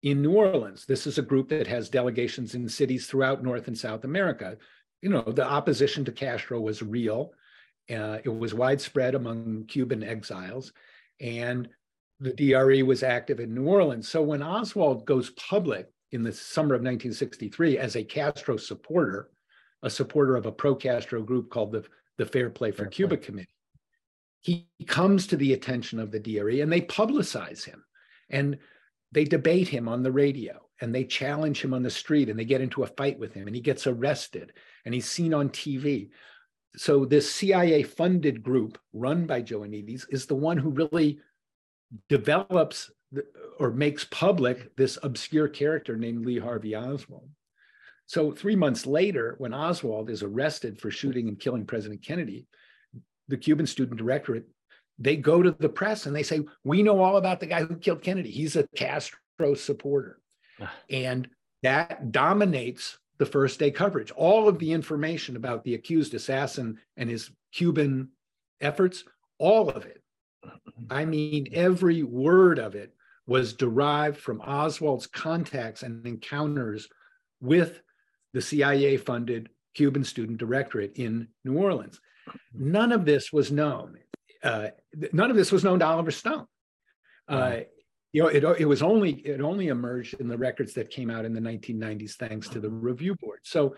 in 0.03 0.21
New 0.21 0.33
Orleans. 0.33 0.85
This 0.85 1.07
is 1.07 1.17
a 1.17 1.23
group 1.23 1.49
that 1.49 1.67
has 1.67 1.89
delegations 1.89 2.55
in 2.55 2.69
cities 2.69 3.07
throughout 3.07 3.43
North 3.43 3.69
and 3.69 3.79
South 3.79 4.05
America. 4.05 4.59
You 5.01 5.09
know, 5.09 5.23
the 5.23 5.49
opposition 5.49 6.05
to 6.05 6.13
Castro 6.13 6.61
was 6.61 6.83
real. 6.83 7.33
Uh, 7.91 8.19
it 8.23 8.29
was 8.29 8.53
widespread 8.53 9.15
among 9.15 9.65
Cuban 9.67 10.03
exiles, 10.03 10.75
and 11.19 11.71
the 12.21 12.35
DRE 12.35 12.83
was 12.83 13.03
active 13.03 13.41
in 13.41 13.55
New 13.55 13.65
Orleans. 13.65 14.07
So 14.07 14.21
when 14.21 14.43
Oswald 14.43 15.07
goes 15.07 15.31
public 15.31 15.89
in 16.13 16.23
the 16.23 16.33
summer 16.33 16.75
of 16.75 16.83
1963 16.83 17.79
as 17.79 17.97
a 17.97 18.05
Castro 18.05 18.59
supporter, 18.59 19.31
a 19.83 19.89
supporter 19.89 20.37
of 20.37 20.45
a 20.45 20.53
pro-Castro 20.53 21.23
group 21.23 21.49
called 21.49 21.73
the, 21.73 21.87
the 22.19 22.27
Fair 22.27 22.51
Play 22.51 22.73
for 22.73 22.83
Fair 22.83 22.91
Cuba 22.91 23.17
Play. 23.17 23.25
Committee. 23.25 23.56
He 24.47 24.69
comes 24.87 25.27
to 25.27 25.37
the 25.37 25.55
attention 25.55 25.99
of 25.99 26.13
the 26.13 26.21
DRE 26.21 26.61
and 26.61 26.71
they 26.71 26.81
publicize 26.81 27.65
him 27.65 27.85
and 28.31 28.59
they 29.11 29.25
debate 29.25 29.67
him 29.67 29.89
on 29.89 30.05
the 30.05 30.13
radio 30.13 30.61
and 30.81 30.95
they 30.95 31.03
challenge 31.03 31.61
him 31.61 31.75
on 31.75 31.83
the 31.83 31.91
street 31.91 32.29
and 32.29 32.39
they 32.39 32.45
get 32.45 32.61
into 32.61 32.85
a 32.85 32.87
fight 32.87 33.19
with 33.19 33.35
him 33.35 33.49
and 33.49 33.57
he 33.57 33.61
gets 33.61 33.89
arrested 33.89 34.53
and 34.85 34.95
he's 34.95 35.11
seen 35.11 35.35
on 35.35 35.49
TV. 35.49 36.11
So 36.77 37.05
this 37.05 37.29
CIA 37.29 37.83
funded 37.83 38.41
group 38.41 38.79
run 38.93 39.27
by 39.27 39.43
Joannides 39.43 40.07
is 40.11 40.27
the 40.27 40.37
one 40.37 40.59
who 40.59 40.71
really 40.71 41.19
develops 42.09 42.93
or 43.59 43.73
makes 43.73 44.05
public 44.05 44.77
this 44.77 44.97
obscure 45.03 45.49
character 45.49 45.97
named 45.97 46.25
Lee 46.25 46.39
Harvey 46.39 46.77
Oswald. 46.77 47.31
So, 48.09 48.31
three 48.31 48.55
months 48.55 48.87
later, 48.87 49.35
when 49.39 49.53
Oswald 49.53 50.09
is 50.09 50.23
arrested 50.23 50.79
for 50.79 50.93
shooting 50.93 51.27
and 51.27 51.41
killing 51.41 51.67
President 51.67 52.05
Kennedy, 52.05 52.47
the 53.29 53.37
Cuban 53.37 53.67
Student 53.67 53.99
Directorate 53.99 54.47
they 54.99 55.17
go 55.17 55.43
to 55.43 55.51
the 55.51 55.69
press 55.69 56.07
and 56.07 56.17
they 56.17 56.23
say, 56.23 56.41
"We 56.65 56.83
know 56.83 57.01
all 57.01 57.17
about 57.17 57.41
the 57.41 57.47
guy 57.47 57.65
who 57.65 57.77
killed 57.77 58.03
Kennedy. 58.03 58.31
He's 58.31 58.57
a 58.57 58.67
Castro 58.75 59.55
supporter," 59.55 60.21
and 60.89 61.29
that 61.63 62.13
dominates 62.13 62.99
the 63.19 63.27
first 63.27 63.59
day 63.59 63.71
coverage. 63.71 64.11
All 64.13 64.49
of 64.49 64.59
the 64.59 64.73
information 64.73 65.37
about 65.37 65.65
the 65.65 65.75
accused 65.75 66.15
assassin 66.15 66.79
and 66.97 67.11
his 67.11 67.31
Cuban 67.53 68.11
efforts, 68.61 69.05
all 69.39 69.69
of 69.71 69.85
it. 69.85 70.03
I 70.91 71.05
mean, 71.05 71.49
every 71.53 72.03
word 72.03 72.59
of 72.59 72.75
it 72.75 72.95
was 73.27 73.55
derived 73.55 74.19
from 74.19 74.41
Oswald's 74.43 75.07
contacts 75.07 75.83
and 75.83 76.07
encounters 76.07 76.89
with 77.41 77.83
the 78.33 78.41
CIA 78.41 78.97
funded 78.97 79.49
Cuban 79.75 80.05
Student 80.05 80.39
Directorate 80.39 80.93
in 80.97 81.29
New 81.45 81.59
Orleans. 81.59 82.01
None 82.55 82.93
of 82.93 83.05
this 83.05 83.33
was 83.33 83.53
known. 83.53 83.99
Uh, 84.43 84.69
none 85.13 85.31
of 85.31 85.37
this 85.37 85.53
was 85.53 85.65
known 85.65 85.81
to 85.81 85.87
Oliver 85.87 86.11
Stone. 86.11 86.47
Uh, 87.29 87.61
you 88.13 88.23
know, 88.23 88.29
it, 88.29 88.45
it 88.61 88.65
was 88.65 88.83
only 88.83 89.13
it 89.13 89.41
only 89.41 89.69
emerged 89.69 90.15
in 90.21 90.29
the 90.29 90.39
records 90.39 90.75
that 90.75 90.91
came 90.91 91.11
out 91.11 91.25
in 91.25 91.35
the 91.35 91.41
1990s, 91.41 92.13
thanks 92.13 92.49
to 92.49 92.61
the 92.61 92.71
review 92.71 93.15
board. 93.17 93.41
So, 93.43 93.75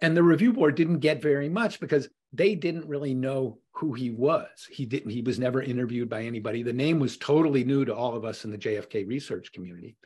and 0.00 0.16
the 0.16 0.22
review 0.22 0.52
board 0.52 0.74
didn't 0.74 1.00
get 1.00 1.22
very 1.22 1.48
much 1.48 1.78
because 1.78 2.08
they 2.32 2.54
didn't 2.54 2.88
really 2.88 3.14
know 3.14 3.58
who 3.72 3.92
he 3.92 4.10
was. 4.10 4.48
He 4.70 4.86
didn't, 4.86 5.10
he 5.10 5.22
was 5.22 5.38
never 5.38 5.62
interviewed 5.62 6.08
by 6.08 6.22
anybody. 6.22 6.62
The 6.62 6.72
name 6.72 6.98
was 6.98 7.18
totally 7.18 7.62
new 7.62 7.84
to 7.84 7.94
all 7.94 8.16
of 8.16 8.24
us 8.24 8.44
in 8.44 8.50
the 8.50 8.58
JFK 8.58 9.06
research 9.06 9.52
community. 9.52 9.96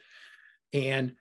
And 0.72 1.14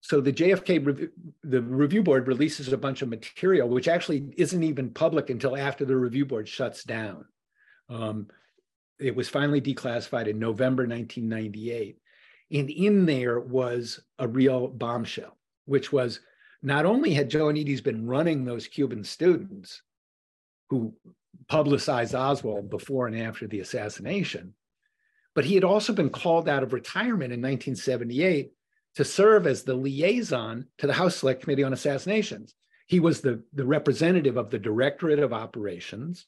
so 0.00 0.20
the 0.20 0.32
JFK, 0.32 1.10
the 1.44 1.62
review 1.62 2.02
board 2.02 2.26
releases 2.26 2.72
a 2.72 2.78
bunch 2.78 3.02
of 3.02 3.08
material, 3.08 3.68
which 3.68 3.88
actually 3.88 4.32
isn't 4.36 4.62
even 4.62 4.90
public 4.90 5.28
until 5.28 5.56
after 5.56 5.84
the 5.84 5.96
review 5.96 6.24
board 6.24 6.48
shuts 6.48 6.84
down. 6.84 7.26
Um, 7.90 8.28
it 8.98 9.14
was 9.14 9.28
finally 9.28 9.60
declassified 9.60 10.26
in 10.26 10.38
November 10.38 10.86
1998. 10.86 11.98
And 12.52 12.70
in 12.70 13.06
there 13.06 13.40
was 13.40 14.00
a 14.18 14.26
real 14.26 14.68
bombshell, 14.68 15.36
which 15.66 15.92
was 15.92 16.20
not 16.62 16.86
only 16.86 17.12
had 17.12 17.30
Joannides 17.30 17.82
been 17.82 18.06
running 18.06 18.44
those 18.44 18.68
Cuban 18.68 19.04
students, 19.04 19.82
who 20.70 20.94
publicized 21.48 22.14
Oswald 22.14 22.70
before 22.70 23.06
and 23.06 23.18
after 23.18 23.46
the 23.46 23.60
assassination. 23.60 24.54
But 25.34 25.44
he 25.44 25.54
had 25.54 25.64
also 25.64 25.92
been 25.92 26.10
called 26.10 26.48
out 26.48 26.62
of 26.62 26.72
retirement 26.72 27.32
in 27.32 27.40
1978 27.40 28.52
to 28.96 29.04
serve 29.04 29.46
as 29.46 29.62
the 29.62 29.74
liaison 29.74 30.66
to 30.78 30.86
the 30.86 30.92
House 30.92 31.16
Select 31.16 31.42
Committee 31.42 31.64
on 31.64 31.72
Assassinations. 31.72 32.54
He 32.86 33.00
was 33.00 33.20
the, 33.20 33.42
the 33.52 33.64
representative 33.64 34.36
of 34.36 34.50
the 34.50 34.58
Directorate 34.58 35.20
of 35.20 35.32
Operations, 35.32 36.26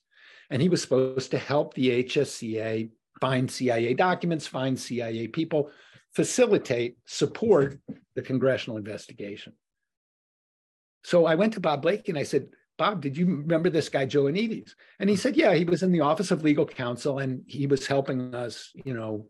and 0.51 0.63
he 0.63 0.69
was 0.69 0.83
supposed 0.83 1.31
to 1.33 1.39
help 1.39 1.75
the 1.75 2.05
HSCA 2.05 2.91
find 3.21 3.51
CIA 3.51 3.95
documents, 3.95 4.47
find 4.47 4.79
CIA 4.79 5.29
people, 5.29 5.71
facilitate, 6.15 6.99
support 7.07 7.81
the 8.15 8.23
congressional 8.23 8.77
investigation. 8.77 9.55
So 11.05 11.27
I 11.27 11.35
went 11.35 11.55
to 11.55 11.61
Bob 11.61 11.83
Blakey 11.83 12.13
and 12.13 12.19
I 12.19 12.23
said, 12.23 12.49
Bob, 12.79 13.01
did 13.01 13.17
you 13.17 13.27
remember 13.27 13.71
this 13.71 13.89
guy, 13.89 14.07
Joannides? 14.07 14.75
And 14.99 15.11
he 15.11 15.17
said, 15.17 15.37
Yeah, 15.37 15.55
he 15.55 15.65
was 15.65 15.83
in 15.83 15.93
the 15.93 16.01
Office 16.01 16.31
of 16.31 16.43
Legal 16.43 16.67
Counsel 16.67 17.19
and 17.19 17.43
he 17.47 17.67
was 17.67 17.87
helping 17.87 18.35
us, 18.35 18.71
you 18.85 18.95
know, 18.95 19.27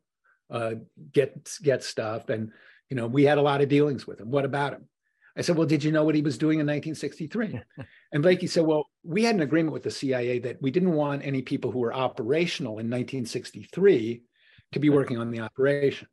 uh, 0.50 0.74
get 1.12 1.50
get 1.62 1.82
stuff. 1.82 2.28
And, 2.28 2.52
you 2.92 2.96
know, 2.96 3.06
we 3.06 3.24
had 3.24 3.38
a 3.38 3.42
lot 3.42 3.62
of 3.62 3.70
dealings 3.70 4.06
with 4.06 4.20
him. 4.20 4.30
What 4.30 4.44
about 4.44 4.74
him? 4.74 4.86
I 5.34 5.40
said, 5.40 5.56
Well, 5.56 5.66
did 5.66 5.82
you 5.82 5.92
know 5.92 6.04
what 6.04 6.14
he 6.14 6.20
was 6.20 6.36
doing 6.36 6.60
in 6.60 6.66
1963? 6.66 7.58
and 8.12 8.22
Blakey 8.22 8.46
said, 8.46 8.66
Well, 8.66 8.90
we 9.02 9.24
had 9.24 9.34
an 9.34 9.40
agreement 9.40 9.72
with 9.72 9.82
the 9.82 9.90
CIA 9.90 10.40
that 10.40 10.60
we 10.60 10.70
didn't 10.70 10.92
want 10.92 11.24
any 11.24 11.40
people 11.40 11.72
who 11.72 11.78
were 11.78 11.94
operational 11.94 12.72
in 12.72 12.90
1963 12.90 14.24
to 14.72 14.78
be 14.78 14.90
working 14.90 15.16
on 15.16 15.30
the 15.30 15.40
operation. 15.40 16.06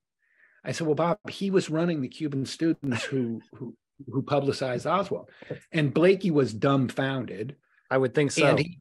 I 0.64 0.72
said, 0.72 0.88
Well, 0.88 0.96
Bob, 0.96 1.18
he 1.30 1.52
was 1.52 1.70
running 1.70 2.00
the 2.00 2.08
Cuban 2.08 2.46
students 2.46 3.04
who 3.04 3.42
who 3.56 3.76
who 4.10 4.22
publicized 4.22 4.88
Oswald. 4.88 5.30
And 5.74 5.94
Blakey 5.94 6.32
was 6.32 6.54
dumbfounded. 6.54 7.58
I 7.92 7.98
would 7.98 8.16
think 8.16 8.32
so. 8.32 8.46
And 8.46 8.60
he, 8.60 8.80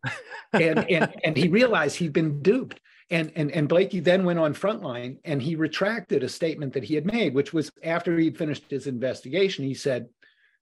and, 0.53 0.88
and, 0.88 1.14
and 1.24 1.36
he 1.36 1.49
realized 1.49 1.96
he'd 1.96 2.12
been 2.12 2.42
duped. 2.42 2.78
And, 3.11 3.33
and, 3.37 3.51
and 3.53 3.69
Blakey 3.69 4.01
then 4.01 4.25
went 4.25 4.39
on 4.39 4.53
Frontline 4.55 5.19
and 5.25 5.41
he 5.41 5.57
retracted 5.57 6.23
a 6.23 6.29
statement 6.29 6.75
that 6.75 6.85
he 6.85 6.95
had 6.95 7.07
made, 7.07 7.35
which 7.35 7.55
was 7.55 7.71
after 7.83 8.17
he'd 8.19 8.37
finished 8.37 8.65
his 8.69 8.87
investigation, 8.87 9.65
he 9.65 9.75
said, 9.75 10.09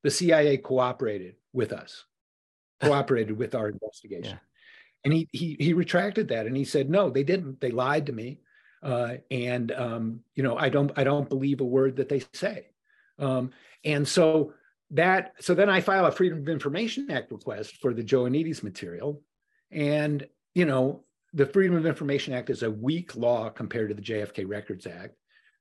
the 0.05 0.11
CIA 0.11 0.57
cooperated 0.59 1.35
with 1.53 1.73
us, 1.73 2.05
cooperated 2.81 3.37
with 3.37 3.55
our 3.55 3.69
investigation. 3.69 4.35
Yeah. 4.35 4.39
And 5.05 5.13
he, 5.13 5.29
he, 5.33 5.57
he 5.59 5.73
retracted 5.73 6.29
that 6.29 6.47
and 6.47 6.57
he 6.57 6.65
said, 6.65 6.89
no, 6.89 7.11
they 7.11 7.25
didn't. 7.25 7.61
They 7.61 7.71
lied 7.71 8.07
to 8.07 8.13
me. 8.13 8.41
Uh, 8.83 9.17
and, 9.31 9.73
um, 9.73 10.21
you 10.35 10.43
know, 10.43 10.57
I 10.57 10.69
don't, 10.69 10.93
I 10.97 11.03
don't 11.05 11.29
believe 11.29 11.61
a 11.61 11.65
word 11.65 11.97
that 11.97 12.09
they 12.09 12.23
say. 12.33 12.69
Um, 13.19 13.51
and 13.85 14.07
so 14.07 14.53
that, 14.91 15.33
so 15.41 15.55
then 15.55 15.71
I 15.71 15.81
file 15.81 16.07
a 16.07 16.13
Freedom 16.13 16.39
of 16.39 16.49
Information 16.49 17.11
Act 17.11 17.33
request 17.33 17.79
for 17.79 17.93
the 17.95 18.05
Joannides 18.05 18.63
material. 18.63 19.23
And, 19.73 20.27
you 20.55 20.65
know, 20.65 21.05
the 21.37 21.47
Freedom 21.47 21.77
of 21.77 21.85
Information 21.85 22.33
Act 22.33 22.49
is 22.49 22.63
a 22.63 22.71
weak 22.71 23.15
law 23.15 23.51
compared 23.51 23.91
to 23.91 23.95
the 23.95 24.01
JFK 24.01 24.49
Records 24.49 24.87
Act. 24.87 25.15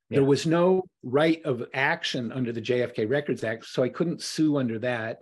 Yeah. 0.08 0.16
There 0.16 0.24
was 0.24 0.46
no 0.46 0.84
right 1.02 1.44
of 1.44 1.66
action 1.74 2.32
under 2.32 2.50
the 2.50 2.62
JFK 2.62 3.08
Records 3.08 3.44
Act, 3.44 3.66
so 3.66 3.82
I 3.82 3.90
couldn't 3.90 4.22
sue 4.22 4.56
under 4.56 4.78
that. 4.78 5.18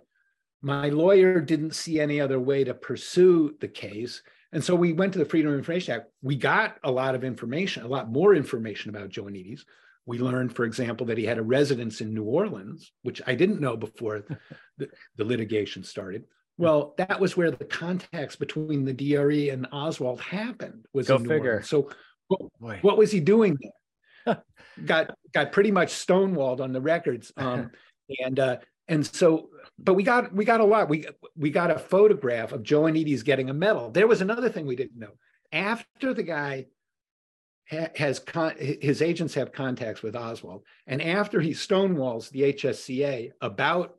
My 0.61 0.87
lawyer 0.87 1.41
didn't 1.41 1.75
see 1.75 1.99
any 1.99 2.21
other 2.21 2.39
way 2.39 2.63
to 2.63 2.73
pursue 2.73 3.55
the 3.59 3.67
case. 3.67 4.21
And 4.53 4.63
so 4.63 4.75
we 4.75 4.93
went 4.93 5.11
to 5.13 5.19
the 5.19 5.25
Freedom 5.25 5.51
of 5.51 5.57
Information 5.57 5.95
Act. 5.95 6.07
We 6.21 6.37
got 6.37 6.77
a 6.85 6.91
lot 6.91 7.15
of 7.15 7.25
information, 7.25 7.83
a 7.83 7.89
lot 7.89 8.09
more 8.09 8.33
information 8.33 8.89
about 8.89 9.09
Joannides. 9.09 9.65
We 10.05 10.19
learned, 10.19 10.55
for 10.55 10.63
example, 10.63 11.05
that 11.07 11.17
he 11.17 11.25
had 11.25 11.37
a 11.37 11.43
residence 11.43 11.99
in 11.99 12.13
New 12.13 12.23
Orleans, 12.23 12.93
which 13.01 13.21
I 13.27 13.35
didn't 13.35 13.59
know 13.59 13.75
before 13.75 14.23
the, 14.77 14.87
the 15.17 15.25
litigation 15.25 15.83
started. 15.83 16.23
Well, 16.57 16.93
that 16.97 17.19
was 17.19 17.35
where 17.35 17.51
the 17.51 17.65
contacts 17.65 18.35
between 18.35 18.85
the 18.85 18.93
DRE 18.93 19.49
and 19.49 19.67
Oswald 19.71 20.21
happened. 20.21 20.85
Was 20.93 21.07
Go 21.07 21.19
figure. 21.19 21.49
Orleans. 21.51 21.69
So, 21.69 21.89
what, 22.27 22.81
what, 22.81 22.97
was 22.97 23.11
he 23.11 23.19
doing 23.19 23.57
there? 24.25 24.43
got 24.85 25.15
got 25.33 25.51
pretty 25.51 25.71
much 25.71 25.89
stonewalled 25.89 26.61
on 26.61 26.71
the 26.71 26.81
records, 26.81 27.31
um, 27.37 27.71
and 28.23 28.39
uh, 28.39 28.57
and 28.87 29.05
so, 29.05 29.49
but 29.77 29.95
we 29.95 30.03
got 30.03 30.33
we 30.33 30.45
got 30.45 30.61
a 30.61 30.65
lot. 30.65 30.89
We 30.89 31.05
we 31.35 31.49
got 31.49 31.71
a 31.71 31.79
photograph 31.79 32.53
of 32.53 32.63
Joannides 32.63 33.25
getting 33.25 33.49
a 33.49 33.53
medal. 33.53 33.91
There 33.91 34.07
was 34.07 34.21
another 34.21 34.49
thing 34.49 34.65
we 34.65 34.75
didn't 34.75 34.99
know. 34.99 35.11
After 35.51 36.13
the 36.13 36.23
guy 36.23 36.67
ha- 37.69 37.91
has 37.95 38.19
con- 38.19 38.57
his 38.57 39.01
agents 39.01 39.33
have 39.33 39.51
contacts 39.51 40.01
with 40.01 40.15
Oswald, 40.15 40.63
and 40.87 41.01
after 41.01 41.41
he 41.41 41.51
stonewalls 41.51 42.29
the 42.29 42.53
HSCA 42.53 43.31
about 43.41 43.95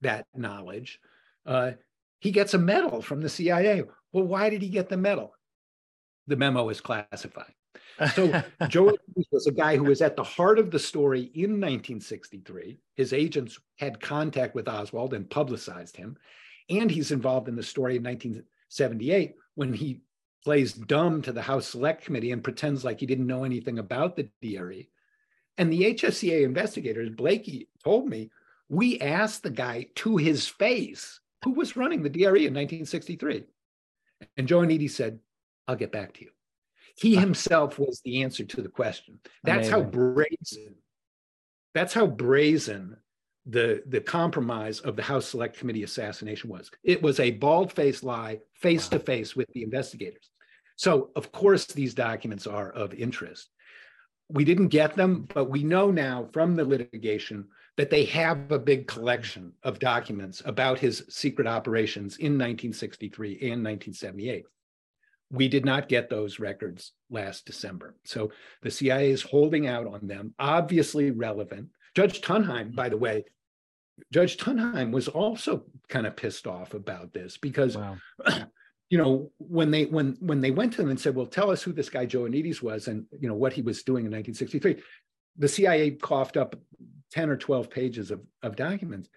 that 0.00 0.26
knowledge, 0.34 1.00
uh, 1.44 1.72
he 2.20 2.30
gets 2.30 2.54
a 2.54 2.58
medal 2.58 3.02
from 3.02 3.20
the 3.20 3.28
CIA. 3.28 3.84
Well, 4.12 4.24
why 4.24 4.50
did 4.50 4.62
he 4.62 4.68
get 4.68 4.88
the 4.88 4.96
medal? 4.96 5.34
The 6.26 6.36
memo 6.36 6.68
is 6.68 6.80
classified. 6.80 7.54
So 8.14 8.42
Joe 8.68 8.96
was 9.30 9.46
a 9.46 9.52
guy 9.52 9.76
who 9.76 9.84
was 9.84 10.02
at 10.02 10.16
the 10.16 10.24
heart 10.24 10.58
of 10.58 10.70
the 10.70 10.78
story 10.78 11.30
in 11.34 11.52
1963. 11.52 12.78
His 12.94 13.12
agents 13.12 13.58
had 13.76 14.00
contact 14.00 14.54
with 14.54 14.68
Oswald 14.68 15.14
and 15.14 15.28
publicized 15.28 15.96
him. 15.96 16.16
And 16.70 16.90
he's 16.90 17.12
involved 17.12 17.48
in 17.48 17.56
the 17.56 17.62
story 17.62 17.96
in 17.96 18.02
1978 18.02 19.34
when 19.54 19.72
he 19.72 20.02
plays 20.44 20.72
dumb 20.72 21.22
to 21.22 21.32
the 21.32 21.42
House 21.42 21.68
Select 21.68 22.04
Committee 22.04 22.32
and 22.32 22.44
pretends 22.44 22.84
like 22.84 23.00
he 23.00 23.06
didn't 23.06 23.26
know 23.26 23.44
anything 23.44 23.78
about 23.78 24.16
the 24.16 24.28
DRE. 24.42 24.88
And 25.56 25.72
the 25.72 25.94
HSCA 25.94 26.44
investigators, 26.44 27.10
Blakey 27.10 27.68
told 27.82 28.08
me, 28.08 28.30
we 28.68 29.00
asked 29.00 29.42
the 29.42 29.50
guy 29.50 29.86
to 29.96 30.16
his 30.16 30.46
face 30.46 31.20
who 31.44 31.52
was 31.52 31.76
running 31.76 32.02
the 32.02 32.10
DRE 32.10 32.46
in 32.46 32.54
1963. 32.54 33.44
And 34.36 34.48
Joannides 34.48 34.90
said, 34.90 35.20
I'll 35.66 35.76
get 35.76 35.92
back 35.92 36.14
to 36.14 36.24
you. 36.24 36.30
He 36.96 37.14
uh-huh. 37.14 37.26
himself 37.26 37.78
was 37.78 38.00
the 38.04 38.22
answer 38.22 38.44
to 38.44 38.62
the 38.62 38.68
question. 38.68 39.20
That's 39.44 39.68
Amazing. 39.68 39.72
how 39.72 39.90
brazen, 39.90 40.74
that's 41.74 41.94
how 41.94 42.06
brazen 42.06 42.96
the, 43.46 43.82
the 43.86 44.00
compromise 44.00 44.80
of 44.80 44.96
the 44.96 45.02
House 45.02 45.26
Select 45.26 45.58
Committee 45.58 45.84
assassination 45.84 46.50
was. 46.50 46.70
It 46.82 47.02
was 47.02 47.20
a 47.20 47.30
bald-faced 47.30 48.02
lie, 48.02 48.40
face 48.54 48.88
to 48.88 48.98
face 48.98 49.36
with 49.36 49.48
the 49.52 49.62
investigators. 49.62 50.30
So, 50.76 51.10
of 51.16 51.32
course, 51.32 51.66
these 51.66 51.94
documents 51.94 52.46
are 52.46 52.70
of 52.70 52.94
interest. 52.94 53.48
We 54.28 54.44
didn't 54.44 54.68
get 54.68 54.94
them, 54.94 55.26
but 55.32 55.46
we 55.46 55.64
know 55.64 55.90
now 55.90 56.28
from 56.32 56.54
the 56.54 56.64
litigation 56.64 57.48
that 57.78 57.90
they 57.90 58.04
have 58.04 58.50
a 58.50 58.58
big 58.58 58.86
collection 58.86 59.52
of 59.62 59.78
documents 59.78 60.42
about 60.44 60.80
his 60.80 61.04
secret 61.08 61.46
operations 61.46 62.16
in 62.16 62.32
1963 62.32 63.32
and 63.34 63.64
1978. 63.64 64.44
We 65.30 65.48
did 65.48 65.64
not 65.64 65.88
get 65.88 66.10
those 66.10 66.40
records 66.40 66.92
last 67.08 67.46
December. 67.46 67.94
So 68.04 68.32
the 68.62 68.70
CIA 68.70 69.10
is 69.10 69.22
holding 69.22 69.66
out 69.66 69.86
on 69.86 70.06
them, 70.06 70.34
obviously 70.38 71.10
relevant. 71.10 71.68
Judge 71.94 72.20
Tunheim, 72.20 72.74
by 72.74 72.88
the 72.88 72.96
way, 72.96 73.24
Judge 74.12 74.36
Tunheim 74.36 74.90
was 74.90 75.08
also 75.08 75.64
kind 75.88 76.06
of 76.06 76.16
pissed 76.16 76.46
off 76.46 76.74
about 76.74 77.12
this 77.12 77.36
because 77.36 77.76
wow. 77.76 77.96
you 78.90 78.98
know 78.98 79.30
when 79.38 79.70
they 79.70 79.84
when 79.84 80.16
when 80.20 80.40
they 80.40 80.50
went 80.50 80.72
to 80.72 80.78
them 80.78 80.90
and 80.90 81.00
said 81.00 81.14
well 81.14 81.26
tell 81.26 81.50
us 81.50 81.62
who 81.62 81.72
this 81.72 81.90
guy 81.90 82.06
joe 82.06 82.22
joannides 82.22 82.62
was 82.62 82.88
and 82.88 83.06
you 83.20 83.28
know 83.28 83.34
what 83.34 83.52
he 83.52 83.62
was 83.62 83.82
doing 83.82 84.06
in 84.06 84.12
1963 84.12 84.82
the 85.36 85.48
cia 85.48 85.90
coughed 85.92 86.36
up 86.36 86.56
10 87.10 87.30
or 87.30 87.36
12 87.36 87.70
pages 87.70 88.10
of, 88.10 88.20
of 88.42 88.56
documents. 88.56 89.08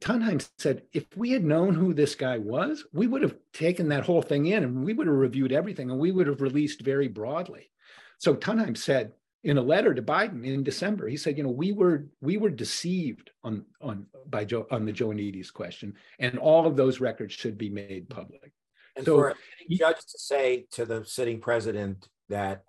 Tunheim 0.00 0.46
said, 0.58 0.82
if 0.92 1.04
we 1.16 1.30
had 1.30 1.44
known 1.44 1.74
who 1.74 1.94
this 1.94 2.14
guy 2.14 2.36
was, 2.36 2.84
we 2.92 3.06
would 3.06 3.22
have 3.22 3.36
taken 3.54 3.88
that 3.88 4.04
whole 4.04 4.20
thing 4.20 4.46
in 4.46 4.62
and 4.62 4.84
we 4.84 4.92
would 4.92 5.06
have 5.06 5.16
reviewed 5.16 5.52
everything 5.52 5.90
and 5.90 5.98
we 5.98 6.12
would 6.12 6.26
have 6.26 6.42
released 6.42 6.82
very 6.82 7.08
broadly. 7.08 7.70
So 8.18 8.34
Tunheim 8.34 8.76
said 8.76 9.12
in 9.44 9.58
a 9.58 9.62
letter 9.62 9.94
to 9.94 10.02
Biden 10.02 10.44
in 10.44 10.62
December, 10.62 11.08
he 11.08 11.16
said, 11.16 11.36
you 11.36 11.44
know, 11.44 11.50
we 11.50 11.72
were 11.72 12.06
we 12.20 12.36
were 12.36 12.50
deceived 12.50 13.30
on 13.44 13.64
on 13.80 14.06
by 14.28 14.44
Joe 14.44 14.66
on 14.70 14.84
the 14.84 14.92
Joannides 14.92 15.52
question, 15.52 15.94
and 16.18 16.38
all 16.38 16.66
of 16.66 16.76
those 16.76 17.00
records 17.00 17.34
should 17.34 17.56
be 17.56 17.70
made 17.70 18.08
public. 18.08 18.52
And 18.96 19.04
so, 19.04 19.16
for 19.16 19.30
a 19.30 19.74
judge 19.74 19.96
to 19.96 20.18
say 20.18 20.66
to 20.72 20.84
the 20.84 21.04
sitting 21.04 21.40
president 21.40 22.08
that 22.28 22.64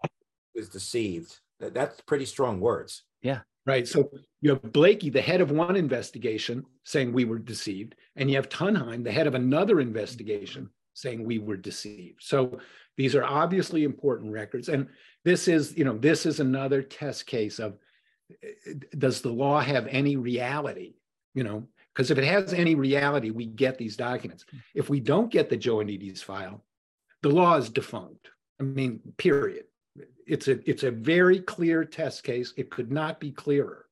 was 0.55 0.69
deceived, 0.69 1.39
that, 1.59 1.73
that's 1.73 2.01
pretty 2.01 2.25
strong 2.25 2.59
words. 2.59 3.03
Yeah 3.21 3.41
right? 3.69 3.87
So 3.87 4.09
you 4.41 4.49
have 4.49 4.73
Blakey, 4.73 5.11
the 5.11 5.21
head 5.21 5.41
of 5.41 5.51
one 5.51 5.75
investigation, 5.75 6.65
saying 6.85 7.13
we 7.13 7.25
were 7.25 7.37
deceived, 7.37 7.93
and 8.15 8.29
you 8.29 8.35
have 8.35 8.49
Tunheim, 8.49 9.03
the 9.03 9.11
head 9.11 9.27
of 9.27 9.35
another 9.35 9.79
investigation, 9.79 10.71
saying 10.93 11.23
we 11.23 11.37
were 11.37 11.55
deceived. 11.55 12.21
So 12.21 12.59
these 12.97 13.15
are 13.15 13.23
obviously 13.23 13.83
important 13.83 14.33
records, 14.33 14.69
and 14.69 14.87
this 15.25 15.47
is, 15.47 15.77
you 15.77 15.83
know, 15.83 15.97
this 15.97 16.25
is 16.25 16.39
another 16.39 16.81
test 16.81 17.25
case 17.25 17.59
of 17.59 17.77
does 18.97 19.21
the 19.21 19.31
law 19.31 19.59
have 19.59 19.87
any 19.87 20.15
reality? 20.15 20.95
You 21.33 21.43
know, 21.43 21.67
because 21.93 22.11
if 22.11 22.17
it 22.17 22.23
has 22.25 22.53
any 22.53 22.75
reality, 22.75 23.31
we 23.31 23.45
get 23.45 23.77
these 23.77 23.97
documents. 23.97 24.45
If 24.73 24.89
we 24.89 24.99
don't 24.99 25.31
get 25.31 25.49
the 25.49 25.57
Joannides 25.57 26.23
file, 26.23 26.63
the 27.21 27.29
law 27.29 27.57
is 27.57 27.69
defunct. 27.69 28.29
I 28.59 28.63
mean, 28.63 28.99
period 29.17 29.65
it's 30.29 30.47
a 30.47 30.69
it's 30.69 30.83
a 30.83 30.91
very 30.91 31.39
clear 31.39 31.83
test 31.83 32.23
case. 32.23 32.53
It 32.55 32.69
could 32.69 32.91
not 32.91 33.19
be 33.19 33.31
clearer, 33.31 33.87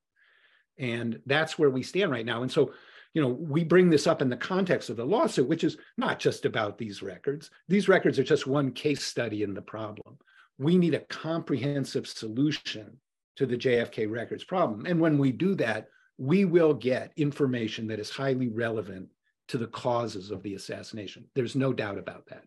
and 0.78 1.20
that's 1.26 1.58
where 1.58 1.72
we 1.72 1.84
stand 1.84 2.12
right 2.12 2.26
now. 2.26 2.44
And 2.44 2.52
so, 2.52 2.74
you 3.14 3.22
know, 3.22 3.30
we 3.30 3.64
bring 3.64 3.90
this 3.90 4.08
up 4.08 4.22
in 4.22 4.30
the 4.30 4.38
context 4.38 4.90
of 4.90 4.98
the 4.98 5.06
lawsuit, 5.06 5.50
which 5.50 5.64
is 5.64 5.78
not 5.98 6.20
just 6.20 6.46
about 6.46 6.78
these 6.78 7.02
records. 7.02 7.50
These 7.68 7.90
records 7.90 8.20
are 8.20 8.24
just 8.24 8.48
one 8.48 8.72
case 8.72 9.04
study 9.04 9.44
in 9.44 9.54
the 9.54 9.62
problem. 9.62 10.18
We 10.58 10.78
need 10.78 10.94
a 10.94 11.02
comprehensive 11.02 12.08
solution 12.08 13.00
to 13.36 13.46
the 13.46 13.58
JFK 13.58 14.10
records 14.10 14.44
problem, 14.44 14.86
and 14.86 15.00
when 15.00 15.18
we 15.18 15.32
do 15.32 15.56
that, 15.56 15.88
we 16.18 16.46
will 16.46 16.74
get 16.74 17.14
information 17.16 17.88
that 17.88 18.00
is 18.00 18.10
highly 18.10 18.48
relevant 18.48 19.10
to 19.50 19.58
the 19.58 19.68
causes 19.68 20.32
of 20.32 20.42
the 20.42 20.56
assassination. 20.56 21.26
There's 21.36 21.56
no 21.56 21.72
doubt 21.74 22.00
about 22.00 22.26
that 22.28 22.44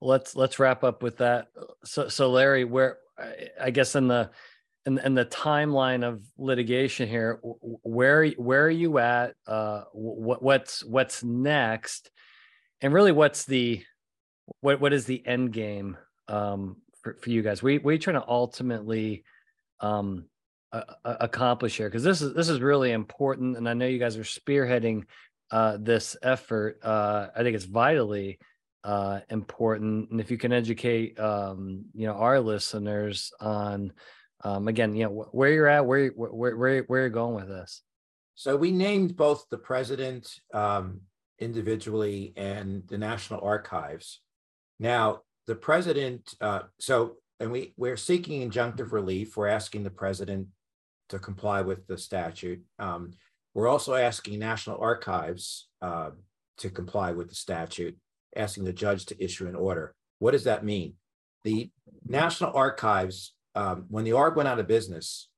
let's 0.00 0.34
let's 0.34 0.58
wrap 0.58 0.84
up 0.84 1.02
with 1.02 1.18
that. 1.18 1.48
So 1.84 2.08
so 2.08 2.30
Larry, 2.30 2.64
where 2.64 2.98
I 3.60 3.70
guess 3.70 3.94
in 3.94 4.08
the 4.08 4.30
in, 4.86 5.14
the 5.14 5.26
timeline 5.26 6.06
of 6.06 6.22
litigation 6.38 7.08
here, 7.08 7.38
where 7.42 8.26
where 8.28 8.64
are 8.64 8.70
you 8.70 8.98
at? 8.98 9.34
Uh, 9.46 9.82
what 9.92 10.42
what's 10.42 10.84
what's 10.84 11.22
next, 11.22 12.10
and 12.80 12.92
really 12.92 13.12
what's 13.12 13.44
the 13.44 13.84
what 14.60 14.80
what 14.80 14.92
is 14.92 15.04
the 15.04 15.24
end 15.26 15.52
game 15.52 15.96
um, 16.28 16.76
for 17.02 17.14
for 17.14 17.30
you 17.30 17.42
guys? 17.42 17.62
We 17.62 17.78
we 17.78 17.98
trying 17.98 18.20
to 18.20 18.28
ultimately 18.28 19.24
um, 19.80 20.26
accomplish 21.04 21.76
here 21.76 21.88
because 21.88 22.04
this 22.04 22.22
is 22.22 22.34
this 22.34 22.48
is 22.48 22.60
really 22.60 22.92
important, 22.92 23.56
and 23.56 23.68
I 23.68 23.74
know 23.74 23.86
you 23.86 23.98
guys 23.98 24.16
are 24.16 24.22
spearheading 24.22 25.04
uh, 25.50 25.78
this 25.80 26.16
effort. 26.22 26.78
Uh, 26.82 27.28
I 27.34 27.42
think 27.42 27.56
it's 27.56 27.64
vitally 27.64 28.38
uh, 28.84 29.20
important. 29.28 30.10
And 30.10 30.20
if 30.20 30.30
you 30.30 30.38
can 30.38 30.52
educate, 30.52 31.18
um, 31.18 31.84
you 31.94 32.06
know, 32.06 32.14
our 32.14 32.40
listeners 32.40 33.32
on, 33.40 33.92
um, 34.44 34.68
again, 34.68 34.94
you 34.94 35.04
know, 35.04 35.28
where 35.32 35.50
you're 35.50 35.66
at, 35.66 35.86
where 35.86 36.08
where 36.08 36.56
where 36.56 36.82
where 36.82 37.00
you're 37.00 37.10
going 37.10 37.34
with 37.34 37.48
this. 37.48 37.82
So 38.34 38.56
we 38.56 38.70
named 38.70 39.16
both 39.16 39.44
the 39.50 39.58
president 39.58 40.32
um, 40.54 41.02
individually 41.38 42.32
and 42.36 42.84
the 42.88 42.96
National 42.96 43.40
Archives. 43.42 44.20
Now, 44.78 45.22
the 45.50 45.56
president, 45.56 46.32
uh, 46.40 46.60
so, 46.78 47.16
and 47.40 47.50
we, 47.50 47.74
we're 47.76 47.96
seeking 47.96 48.48
injunctive 48.48 48.92
relief. 48.92 49.36
We're 49.36 49.48
asking 49.48 49.82
the 49.82 49.90
president 49.90 50.46
to 51.08 51.18
comply 51.18 51.60
with 51.62 51.88
the 51.88 51.98
statute. 51.98 52.60
Um, 52.78 53.14
we're 53.52 53.66
also 53.66 53.94
asking 53.94 54.38
National 54.38 54.78
Archives 54.80 55.66
uh, 55.82 56.10
to 56.58 56.70
comply 56.70 57.10
with 57.10 57.30
the 57.30 57.34
statute, 57.34 57.96
asking 58.36 58.62
the 58.62 58.72
judge 58.72 59.06
to 59.06 59.24
issue 59.24 59.48
an 59.48 59.56
order. 59.56 59.92
What 60.20 60.30
does 60.30 60.44
that 60.44 60.64
mean? 60.64 60.94
The 61.42 61.72
National 62.06 62.52
Archives, 62.54 63.34
um, 63.56 63.86
when 63.88 64.04
the 64.04 64.12
ARB 64.12 64.36
went 64.36 64.48
out 64.48 64.60
of 64.60 64.68
business 64.68 65.30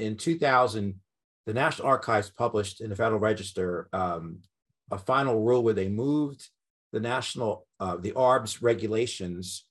in 0.00 0.16
2000, 0.16 0.96
the 1.46 1.54
National 1.54 1.86
Archives 1.86 2.30
published 2.30 2.80
in 2.80 2.90
the 2.90 2.96
Federal 2.96 3.20
Register 3.20 3.88
um, 3.92 4.38
a 4.90 4.98
final 4.98 5.40
rule 5.40 5.62
where 5.62 5.72
they 5.72 5.88
moved 5.88 6.48
the 6.92 7.00
national, 7.00 7.66
uh, 7.80 7.96
the 7.96 8.12
ARB's 8.12 8.62
regulations, 8.62 9.64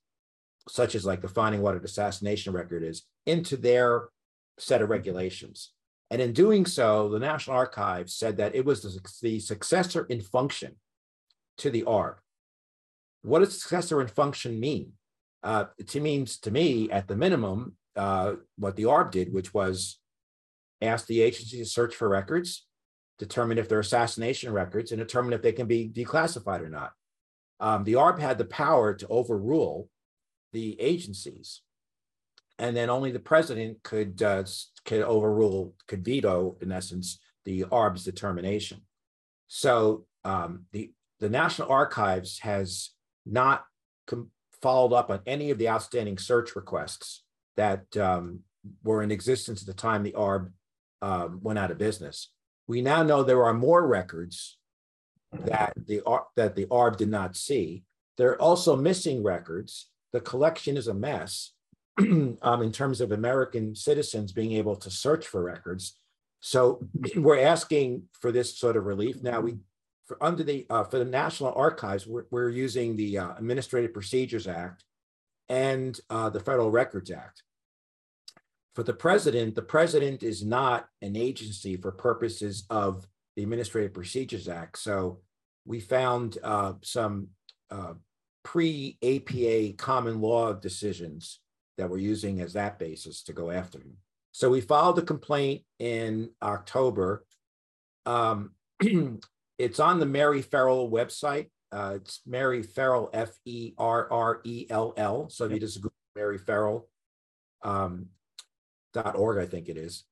such 0.67 0.95
as 0.95 1.05
like 1.05 1.22
defining 1.22 1.61
what 1.61 1.76
an 1.76 1.84
assassination 1.84 2.53
record 2.53 2.84
is, 2.84 3.03
into 3.26 3.57
their 3.57 4.09
set 4.57 4.82
of 4.82 4.89
regulations. 4.89 5.72
And 6.09 6.22
in 6.22 6.34
doing 6.34 6.65
so, 6.65 7.07
the 7.09 7.19
National 7.19 7.55
Archives 7.55 8.13
said 8.13 8.38
that 8.38 8.53
it 8.53 8.65
was 8.65 8.82
the, 8.82 8.99
the 9.22 9.39
successor 9.39 10.05
in 10.05 10.19
function 10.19 10.76
to 11.59 11.69
the 11.69 11.84
ARB. 11.84 12.15
What 13.22 13.39
does 13.39 13.61
successor 13.61 14.01
in 14.01 14.07
function 14.07 14.59
mean? 14.59 14.93
Uh, 15.43 15.65
it 15.78 15.95
means 15.95 16.38
to 16.39 16.51
me, 16.51 16.91
at 16.91 17.07
the 17.07 17.15
minimum, 17.15 17.76
uh, 17.95 18.34
what 18.57 18.76
the 18.76 18.84
ARB 18.84 19.11
did, 19.11 19.34
which 19.34 19.53
was 19.53 19.99
ask 20.82 21.07
the 21.07 21.22
agency 21.22 21.57
to 21.59 21.65
search 21.65 21.95
for 21.95 22.09
records, 22.09 22.65
determine 23.17 23.57
if 23.57 23.69
they're 23.69 23.80
assassination 23.80 24.51
records, 24.51 24.91
and 24.91 24.99
determine 24.99 25.34
if 25.34 25.41
they 25.41 25.51
can 25.51 25.67
be 25.67 25.89
declassified 25.89 26.61
or 26.61 26.69
not. 26.69 26.91
Um, 27.62 27.84
the 27.84 27.93
ARB 27.93 28.20
had 28.20 28.39
the 28.39 28.45
power 28.45 28.93
to 28.95 29.07
overrule 29.07 29.88
the 30.51 30.80
agencies, 30.82 31.62
and 32.57 32.76
then 32.76 32.89
only 32.89 33.12
the 33.12 33.20
president 33.20 33.84
could 33.84 34.22
uh, 34.22 34.43
could 34.84 35.03
overrule, 35.03 35.76
could 35.88 36.03
veto, 36.03 36.57
in 36.59 36.72
essence, 36.72 37.20
the 37.45 37.64
ARB's 37.66 38.03
determination. 38.03 38.82
So 39.47 40.05
um, 40.26 40.66
the 40.72 40.91
the 41.20 41.30
National 41.30 41.72
Archives 41.72 42.39
has 42.39 42.89
not 43.28 43.66
followed 44.62 44.93
up 44.93 45.12
on 45.12 45.20
any 45.26 45.51
of 45.51 45.59
the 45.59 45.70
outstanding 45.70 46.18
search 46.18 46.55
requests 46.55 47.24
that 47.57 47.95
um, 47.95 48.39
were 48.84 49.03
in 49.03 49.12
existence 49.12 49.62
at 49.62 49.68
the 49.68 49.74
time 49.74 50.03
the 50.03 50.14
ARB 50.14 50.51
um, 51.03 51.39
went 51.43 51.59
out 51.59 51.72
of 51.72 51.78
business. 51.78 52.30
We 52.68 52.82
now 52.82 53.03
know 53.03 53.22
there 53.22 53.43
are 53.43 53.53
more 53.53 53.86
records 53.86 54.57
that 55.32 55.74
the 55.88 56.02
that 56.36 56.56
the 56.56 56.66
ARB 56.66 56.98
did 56.98 57.10
not 57.10 57.36
see. 57.36 57.84
There 58.18 58.32
are 58.32 58.42
also 58.42 58.76
missing 58.76 59.24
records. 59.24 59.90
The 60.14 60.22
collection 60.22 60.78
is 60.78 60.88
a 60.88 60.94
mess 60.94 61.54
um, 61.98 62.62
in 62.62 62.72
terms 62.72 63.02
of 63.02 63.12
American 63.12 63.76
citizens 63.76 64.32
being 64.32 64.54
able 64.54 64.76
to 64.76 64.92
search 64.92 65.28
for 65.28 65.44
records. 65.44 65.98
So 66.40 66.86
we're 67.16 67.40
asking 67.40 68.04
for 68.20 68.32
this 68.32 68.58
sort 68.58 68.78
of 68.78 68.86
relief. 68.86 69.22
Now 69.22 69.42
we 69.42 69.58
for 70.06 70.22
under 70.22 70.44
the 70.44 70.66
uh, 70.70 70.84
for 70.84 71.00
the 71.00 71.06
National 71.06 71.54
Archives, 71.54 72.06
we're, 72.06 72.26
we're 72.32 72.50
using 72.50 72.96
the 72.96 73.18
uh, 73.18 73.36
Administrative 73.38 73.94
Procedures 73.94 74.48
Act 74.48 74.84
and 75.48 76.00
uh, 76.10 76.30
the 76.30 76.40
Federal 76.40 76.72
Records 76.72 77.12
Act 77.12 77.44
for 78.74 78.84
the 78.84 78.94
president, 78.94 79.56
the 79.56 79.62
president 79.62 80.24
is 80.24 80.46
not 80.46 80.88
an 81.02 81.16
agency 81.16 81.76
for 81.76 81.92
purposes 81.92 82.66
of 82.70 83.06
the 83.36 83.44
Administrative 83.44 83.94
Procedures 83.94 84.48
Act. 84.48 84.78
So 84.80 85.20
we 85.66 85.80
found 85.80 86.38
uh, 86.44 86.74
some 86.82 87.30
uh, 87.70 87.94
pre 88.44 88.98
APA 89.04 89.74
common 89.78 90.22
law 90.22 90.54
decisions 90.54 91.40
that 91.78 91.90
we're 91.90 91.98
using 91.98 92.42
as 92.42 92.54
that 92.54 92.80
basis 92.80 93.24
to 93.24 93.34
go 93.34 93.50
after 93.50 93.80
him. 93.80 93.98
So 94.32 94.50
we 94.50 94.62
filed 94.62 94.98
a 95.00 95.04
complaint 95.04 95.64
in 95.80 96.30
October. 96.42 97.26
Um, 98.06 98.52
it's 99.58 99.80
on 99.80 100.00
the 100.00 100.06
Mary 100.06 100.42
Ferrell 100.42 100.90
website. 100.90 101.50
Uh, 101.72 101.94
it's 101.96 102.22
Mary 102.26 102.64
Ferrell, 102.64 103.10
F 103.14 103.32
E 103.46 103.74
R 103.78 104.12
R 104.12 104.42
E 104.44 104.68
L 104.70 104.94
L. 104.98 105.30
So 105.30 105.46
if 105.46 105.52
you 105.52 105.60
just 105.60 105.82
Google 105.82 105.94
Mary 106.16 106.38
Ferrell, 106.38 106.88
um, 107.64 108.08
org, 109.16 109.38
I 109.38 109.46
think 109.46 109.70
it 109.70 109.78
is, 109.78 110.04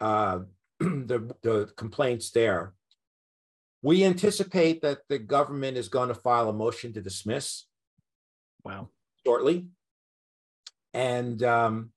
uh, 0.00 0.40
the, 0.80 1.34
the 1.42 1.70
complaints 1.76 2.30
there. 2.30 2.74
We 3.82 4.04
anticipate 4.04 4.82
that 4.82 5.00
the 5.08 5.18
government 5.18 5.76
is 5.76 5.88
going 5.88 6.08
to 6.08 6.14
file 6.14 6.48
a 6.48 6.52
motion 6.52 6.92
to 6.94 7.02
dismiss. 7.02 7.64
Wow. 8.64 8.88
Shortly. 9.26 9.66
And 10.94 11.42
um, 11.42 11.90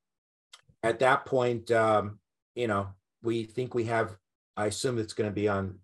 at 0.83 0.99
that 0.99 1.25
point, 1.25 1.71
um, 1.71 2.19
you 2.55 2.67
know, 2.67 2.89
we 3.23 3.43
think 3.43 3.73
we 3.73 3.85
have, 3.85 4.17
I 4.57 4.65
assume 4.65 4.97
it's 4.97 5.13
going 5.13 5.29
to 5.29 5.33
be 5.33 5.47
on 5.47 5.79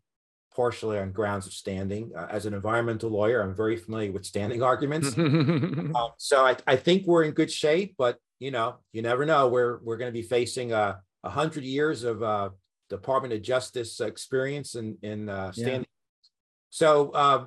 partially 0.56 1.00
on 1.00 1.12
grounds 1.12 1.48
of 1.48 1.54
standing. 1.54 2.12
Uh, 2.16 2.28
as 2.30 2.46
an 2.46 2.54
environmental 2.54 3.10
lawyer, 3.10 3.41
I'm 3.41 3.56
very 3.56 3.76
familiar 3.76 4.12
with 4.12 4.26
standing 4.26 4.62
arguments. 4.62 5.18
um, 5.18 6.10
so 6.18 6.46
I, 6.46 6.58
I 6.68 6.76
think 6.76 7.06
we're 7.06 7.24
in 7.24 7.32
good 7.32 7.52
shape, 7.52 7.96
but 7.98 8.18
you 8.39 8.52
know, 8.52 8.76
you 8.91 9.02
never 9.02 9.26
know. 9.26 9.48
We're 9.48 9.80
we're 9.84 9.98
going 9.98 10.10
to 10.10 10.20
be 10.20 10.28
facing 10.28 10.74
a 10.74 11.00
a 11.24 11.30
hundred 11.30 11.64
years 11.64 12.04
of 12.04 12.22
uh, 12.22 12.50
Department 12.96 13.34
of 13.34 13.41
Justice 13.41 14.00
experience 14.00 14.76
in 14.76 14.98
in 15.02 15.30
uh, 15.30 15.52
standing. 15.52 15.82
Yeah. 15.82 16.30
So 16.70 17.12
uh, 17.12 17.46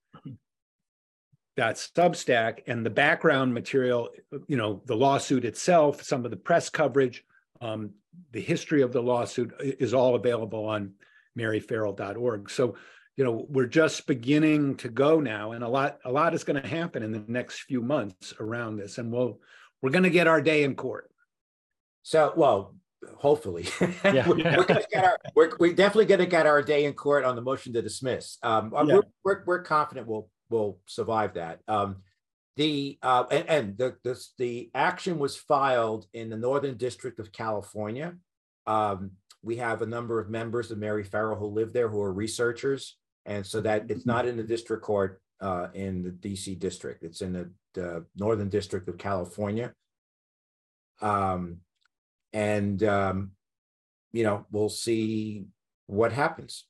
That's 1.56 1.90
Substack 1.90 2.60
and 2.66 2.84
the 2.84 2.90
background 2.90 3.54
material, 3.54 4.10
you 4.46 4.56
know, 4.56 4.82
the 4.84 4.96
lawsuit 4.96 5.44
itself, 5.44 6.02
some 6.02 6.24
of 6.24 6.30
the 6.30 6.36
press 6.36 6.68
coverage, 6.68 7.24
um, 7.62 7.92
the 8.32 8.40
history 8.40 8.82
of 8.82 8.92
the 8.92 9.02
lawsuit 9.02 9.54
is 9.60 9.94
all 9.94 10.14
available 10.14 10.66
on 10.66 10.92
maryferrell.org. 11.38 12.50
So, 12.50 12.76
you 13.16 13.24
know, 13.24 13.46
we're 13.48 13.66
just 13.66 14.06
beginning 14.06 14.76
to 14.76 14.90
go 14.90 15.20
now, 15.20 15.52
and 15.52 15.64
a 15.64 15.68
lot 15.68 15.98
a 16.04 16.12
lot 16.12 16.34
is 16.34 16.44
going 16.44 16.60
to 16.60 16.68
happen 16.68 17.02
in 17.02 17.12
the 17.12 17.24
next 17.26 17.60
few 17.62 17.80
months 17.80 18.34
around 18.38 18.76
this, 18.76 18.98
and 18.98 19.10
we'll 19.10 19.40
we're 19.80 19.90
going 19.90 20.04
to 20.04 20.10
get 20.10 20.26
our 20.26 20.42
day 20.42 20.64
in 20.64 20.74
court. 20.74 21.10
So, 22.02 22.34
well, 22.36 22.74
hopefully 23.16 23.66
yeah. 24.04 24.28
we're, 24.28 24.36
we're, 24.36 24.64
get 24.64 25.04
our, 25.04 25.18
we're, 25.34 25.52
we're 25.58 25.74
definitely 25.74 26.06
going 26.06 26.20
to 26.20 26.26
get 26.26 26.46
our 26.46 26.62
day 26.62 26.84
in 26.84 26.92
court 26.92 27.24
on 27.24 27.36
the 27.36 27.42
motion 27.42 27.72
to 27.72 27.82
dismiss 27.82 28.38
um, 28.42 28.72
yeah. 28.74 28.82
we're, 28.82 29.02
we're, 29.24 29.44
we're, 29.46 29.62
confident 29.62 30.06
we'll 30.06 30.28
we'll 30.50 30.78
survive 30.86 31.34
that. 31.34 31.60
Um, 31.68 31.96
the 32.56 32.98
uh, 33.02 33.24
and, 33.30 33.48
and 33.48 33.78
the 33.78 33.96
this, 34.02 34.32
the 34.38 34.70
action 34.74 35.18
was 35.18 35.36
filed 35.36 36.06
in 36.14 36.30
the 36.30 36.36
northern 36.36 36.76
district 36.76 37.18
of 37.18 37.32
california. 37.32 38.14
Um, 38.66 39.12
we 39.42 39.56
have 39.56 39.82
a 39.82 39.86
number 39.86 40.18
of 40.18 40.30
members 40.30 40.70
of 40.70 40.78
mary 40.78 41.04
Ferrell 41.04 41.38
who 41.38 41.46
live 41.46 41.72
there 41.72 41.88
who 41.88 42.00
are 42.00 42.12
researchers. 42.12 42.96
And 43.26 43.44
so 43.44 43.60
that 43.62 43.90
it's 43.90 44.06
not 44.06 44.24
in 44.26 44.36
the 44.36 44.42
district 44.44 44.84
court 44.84 45.20
uh, 45.40 45.68
in 45.74 46.02
the 46.02 46.10
dc 46.10 46.58
district. 46.58 47.02
It's 47.02 47.20
in 47.20 47.32
the, 47.32 47.50
the 47.74 48.06
northern 48.16 48.48
district 48.48 48.88
of 48.88 48.96
california. 48.98 49.72
Um, 51.02 51.58
and 52.32 52.82
um, 52.82 53.32
you 54.12 54.22
know 54.22 54.46
we'll 54.50 54.70
see 54.70 55.46
what 55.86 56.12
happens. 56.12 56.64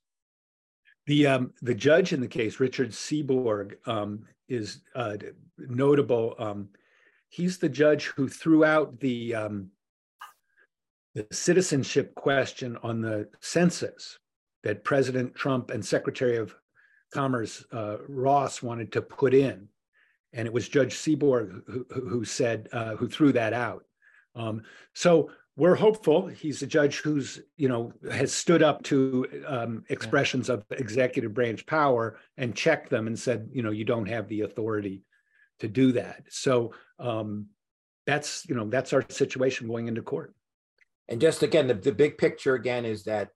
The 1.06 1.26
um, 1.26 1.52
the 1.62 1.74
judge 1.74 2.12
in 2.12 2.20
the 2.20 2.28
case, 2.28 2.58
Richard 2.60 2.90
Seeborg, 2.90 3.76
um, 3.86 4.24
is 4.48 4.80
uh, 4.94 5.16
notable. 5.58 6.34
Um, 6.38 6.68
he's 7.28 7.58
the 7.58 7.68
judge 7.68 8.06
who 8.06 8.28
threw 8.28 8.64
out 8.64 8.98
the 9.00 9.34
um, 9.34 9.70
the 11.14 11.26
citizenship 11.32 12.14
question 12.14 12.76
on 12.82 13.00
the 13.00 13.28
census 13.40 14.18
that 14.62 14.84
President 14.84 15.34
Trump 15.34 15.70
and 15.70 15.84
Secretary 15.84 16.36
of 16.36 16.54
Commerce 17.12 17.64
uh, 17.72 17.96
Ross 18.08 18.62
wanted 18.62 18.92
to 18.92 19.00
put 19.00 19.32
in. 19.32 19.68
And 20.32 20.46
it 20.46 20.52
was 20.52 20.68
Judge 20.68 20.94
Seeborg 20.94 21.62
who, 21.66 21.86
who 21.88 22.24
said, 22.24 22.68
uh, 22.72 22.96
who 22.96 23.08
threw 23.08 23.32
that 23.32 23.52
out. 23.52 23.84
Um, 24.34 24.62
so 24.92 25.30
we're 25.56 25.74
hopeful. 25.74 26.26
He's 26.26 26.62
a 26.62 26.66
judge 26.66 26.98
who's, 26.98 27.40
you 27.56 27.68
know, 27.68 27.92
has 28.10 28.32
stood 28.32 28.62
up 28.62 28.82
to 28.84 29.26
um, 29.46 29.84
expressions 29.88 30.50
of 30.50 30.64
executive 30.70 31.32
branch 31.32 31.64
power 31.64 32.18
and 32.36 32.54
checked 32.54 32.90
them 32.90 33.06
and 33.06 33.18
said, 33.18 33.48
you 33.52 33.62
know, 33.62 33.70
you 33.70 33.84
don't 33.84 34.08
have 34.08 34.28
the 34.28 34.42
authority 34.42 35.02
to 35.60 35.68
do 35.68 35.92
that. 35.92 36.24
So 36.28 36.74
um, 36.98 37.46
that's, 38.06 38.46
you 38.46 38.54
know, 38.54 38.68
that's 38.68 38.92
our 38.92 39.04
situation 39.08 39.66
going 39.66 39.88
into 39.88 40.02
court. 40.02 40.34
And 41.08 41.20
just 41.22 41.42
again, 41.42 41.68
the, 41.68 41.74
the 41.74 41.92
big 41.92 42.18
picture 42.18 42.54
again 42.54 42.84
is 42.84 43.04
that 43.04 43.30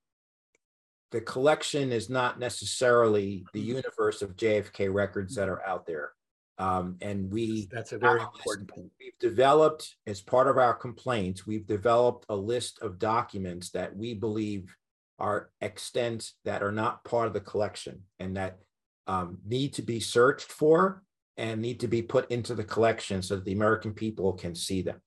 the 1.13 1.23
collection 1.23 1.91
is 1.91 2.11
not 2.11 2.39
necessarily 2.39 3.45
the 3.55 3.61
universe 3.61 4.21
of 4.21 4.37
JFK 4.37 4.93
records 4.93 5.35
that 5.37 5.49
are 5.49 5.67
out 5.67 5.87
there. 5.87 6.13
Um, 6.61 6.97
and 7.01 7.31
we 7.33 7.69
that's 7.73 7.93
a 7.93 7.99
very 7.99 8.21
important 8.21 8.69
point. 8.69 8.91
We've 9.01 9.19
developed, 9.19 9.97
as 10.07 10.21
part 10.21 10.47
of 10.47 10.59
our 10.59 10.75
complaints, 10.75 11.47
we've 11.47 11.67
developed 11.67 12.27
a 12.29 12.37
list 12.37 12.81
of 12.83 12.99
documents 12.99 13.71
that 13.71 13.97
we 13.97 14.13
believe 14.13 14.77
are 15.19 15.51
extent 15.63 16.33
that 16.45 16.63
are 16.63 16.71
not 16.71 17.03
part 17.05 17.27
of 17.27 17.33
the 17.33 17.41
collection 17.41 18.03
and 18.19 18.37
that 18.37 18.59
um, 19.07 19.39
need 19.47 19.73
to 19.75 19.83
be 19.83 20.01
searched 20.01 20.53
for 20.53 21.03
and 21.39 21.63
need 21.63 21.81
to 21.81 21.89
be 21.89 22.03
put 22.03 22.31
into 22.31 22.55
the 22.55 22.65
collection 22.65 23.23
so 23.23 23.37
that 23.37 23.47
the 23.47 23.53
American 23.55 23.95
people 23.95 24.35
can 24.35 24.55
see 24.55 24.83
them. 24.83 25.01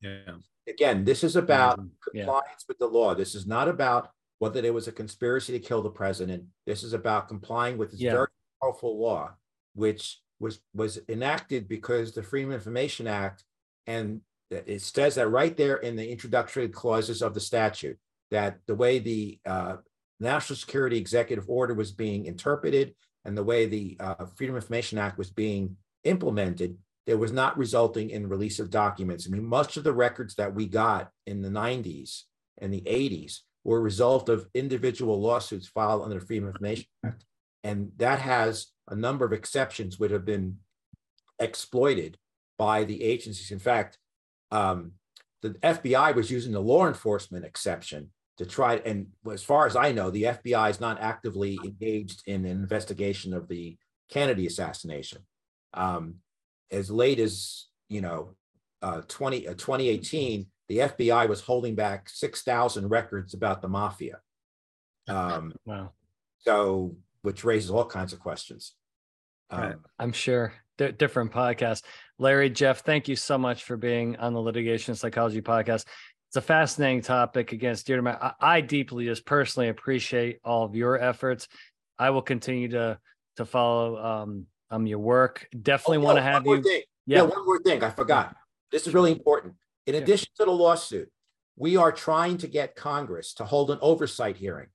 Yeah. 0.00 0.36
Again, 0.66 1.04
this 1.04 1.22
is 1.22 1.36
about 1.36 1.78
Mhm. 1.80 1.90
compliance 2.02 2.62
Yeah. 2.62 2.68
with 2.68 2.78
the 2.78 2.86
law. 2.86 3.14
This 3.14 3.34
is 3.34 3.46
not 3.46 3.68
about 3.68 4.10
whether 4.38 4.62
there 4.62 4.72
was 4.72 4.88
a 4.88 4.92
conspiracy 4.92 5.52
to 5.52 5.60
kill 5.60 5.82
the 5.82 5.90
president. 5.90 6.44
This 6.64 6.82
is 6.82 6.94
about 6.94 7.28
complying 7.28 7.76
with 7.76 7.90
this 7.90 8.00
Yeah. 8.00 8.12
very 8.12 8.28
powerful 8.62 8.98
law, 8.98 9.34
which 9.74 10.22
was 10.42 10.60
was 10.74 10.98
enacted 11.08 11.68
because 11.68 12.12
the 12.12 12.22
Freedom 12.22 12.50
of 12.50 12.56
Information 12.56 13.06
Act, 13.06 13.44
and 13.86 14.20
it 14.50 14.82
says 14.82 15.14
that 15.14 15.28
right 15.28 15.56
there 15.56 15.76
in 15.76 15.96
the 15.96 16.10
introductory 16.10 16.68
clauses 16.68 17.22
of 17.22 17.32
the 17.32 17.40
statute 17.40 17.96
that 18.30 18.58
the 18.66 18.74
way 18.74 18.98
the 18.98 19.38
uh, 19.46 19.76
National 20.20 20.56
Security 20.56 20.98
Executive 20.98 21.48
Order 21.48 21.74
was 21.74 21.92
being 21.92 22.26
interpreted 22.26 22.94
and 23.24 23.36
the 23.36 23.44
way 23.44 23.66
the 23.66 23.96
uh, 24.00 24.26
Freedom 24.36 24.56
of 24.56 24.62
Information 24.62 24.98
Act 24.98 25.16
was 25.16 25.30
being 25.30 25.76
implemented, 26.04 26.76
there 27.06 27.18
was 27.18 27.32
not 27.32 27.56
resulting 27.56 28.10
in 28.10 28.28
release 28.28 28.58
of 28.58 28.70
documents. 28.70 29.26
I 29.26 29.30
mean, 29.30 29.46
much 29.46 29.76
of 29.76 29.84
the 29.84 29.92
records 29.92 30.34
that 30.36 30.54
we 30.54 30.66
got 30.66 31.10
in 31.26 31.42
the 31.42 31.48
90s 31.48 32.22
and 32.58 32.72
the 32.72 32.82
80s 32.82 33.40
were 33.64 33.78
a 33.78 33.82
result 33.82 34.28
of 34.28 34.48
individual 34.54 35.20
lawsuits 35.20 35.68
filed 35.68 36.02
under 36.02 36.18
the 36.18 36.26
Freedom 36.26 36.48
of 36.48 36.54
Information 36.54 36.86
Act. 37.04 37.24
And 37.64 37.92
that 37.96 38.20
has 38.20 38.68
a 38.88 38.96
number 38.96 39.24
of 39.24 39.32
exceptions 39.32 39.98
which 39.98 40.10
have 40.10 40.24
been 40.24 40.58
exploited 41.38 42.18
by 42.58 42.84
the 42.84 43.02
agencies. 43.02 43.50
In 43.50 43.58
fact, 43.58 43.98
um, 44.50 44.92
the 45.42 45.50
FBI 45.50 46.14
was 46.14 46.30
using 46.30 46.52
the 46.52 46.60
law 46.60 46.86
enforcement 46.86 47.44
exception 47.44 48.10
to 48.38 48.46
try, 48.46 48.76
and 48.76 49.08
as 49.30 49.42
far 49.42 49.66
as 49.66 49.76
I 49.76 49.92
know, 49.92 50.10
the 50.10 50.24
FBI 50.24 50.70
is 50.70 50.80
not 50.80 51.00
actively 51.00 51.58
engaged 51.64 52.22
in 52.26 52.44
an 52.44 52.50
investigation 52.50 53.34
of 53.34 53.48
the 53.48 53.76
Kennedy 54.08 54.46
assassination. 54.46 55.22
Um, 55.74 56.16
as 56.70 56.90
late 56.90 57.18
as, 57.18 57.66
you 57.88 58.00
know, 58.00 58.34
uh, 58.80 59.02
20, 59.08 59.48
uh, 59.48 59.54
2018, 59.54 60.46
the 60.68 60.78
FBI 60.78 61.28
was 61.28 61.40
holding 61.40 61.74
back 61.74 62.08
6,000 62.08 62.88
records 62.88 63.34
about 63.34 63.62
the 63.62 63.68
mafia. 63.68 64.20
Um, 65.08 65.52
Wow. 65.66 65.90
so, 66.38 66.94
which 67.22 67.44
raises 67.44 67.70
all 67.70 67.84
kinds 67.84 68.12
of 68.12 68.20
questions. 68.20 68.74
Right. 69.50 69.72
Um, 69.72 69.84
I'm 69.98 70.12
sure. 70.12 70.52
D- 70.78 70.92
different 70.92 71.32
podcasts. 71.32 71.82
Larry, 72.18 72.50
Jeff, 72.50 72.80
thank 72.84 73.08
you 73.08 73.16
so 73.16 73.38
much 73.38 73.64
for 73.64 73.76
being 73.76 74.16
on 74.16 74.32
the 74.32 74.40
Litigation 74.40 74.94
Psychology 74.94 75.40
podcast. 75.42 75.84
It's 76.28 76.36
a 76.36 76.40
fascinating 76.40 77.02
topic 77.02 77.52
against 77.52 77.86
dear 77.86 77.96
to 77.96 78.02
my. 78.02 78.14
I, 78.14 78.32
I 78.40 78.60
deeply, 78.60 79.04
just 79.04 79.26
personally 79.26 79.68
appreciate 79.68 80.38
all 80.44 80.64
of 80.64 80.74
your 80.74 80.98
efforts. 80.98 81.46
I 81.98 82.10
will 82.10 82.22
continue 82.22 82.68
to 82.68 82.98
to 83.36 83.44
follow 83.44 83.96
um, 84.02 84.46
um 84.70 84.86
your 84.86 84.98
work. 84.98 85.46
Definitely 85.60 85.98
oh, 85.98 86.00
want 86.00 86.16
to 86.18 86.24
no, 86.24 86.30
have 86.30 86.44
one 86.44 86.44
more 86.44 86.56
you. 86.56 86.62
thing. 86.62 86.82
Yeah. 87.06 87.18
Yeah, 87.18 87.22
one 87.24 87.44
more 87.44 87.60
thing. 87.62 87.84
I 87.84 87.90
forgot. 87.90 88.34
This 88.70 88.86
is 88.86 88.94
really 88.94 89.12
important. 89.12 89.54
In 89.86 89.94
Yeah. 89.94 90.00
addition 90.00 90.28
to 90.38 90.46
the 90.46 90.52
lawsuit, 90.52 91.10
we 91.56 91.76
are 91.76 91.92
trying 91.92 92.38
to 92.38 92.46
get 92.46 92.76
Congress 92.76 93.34
to 93.34 93.44
hold 93.44 93.70
an 93.70 93.78
oversight 93.82 94.36
hearing. 94.38 94.68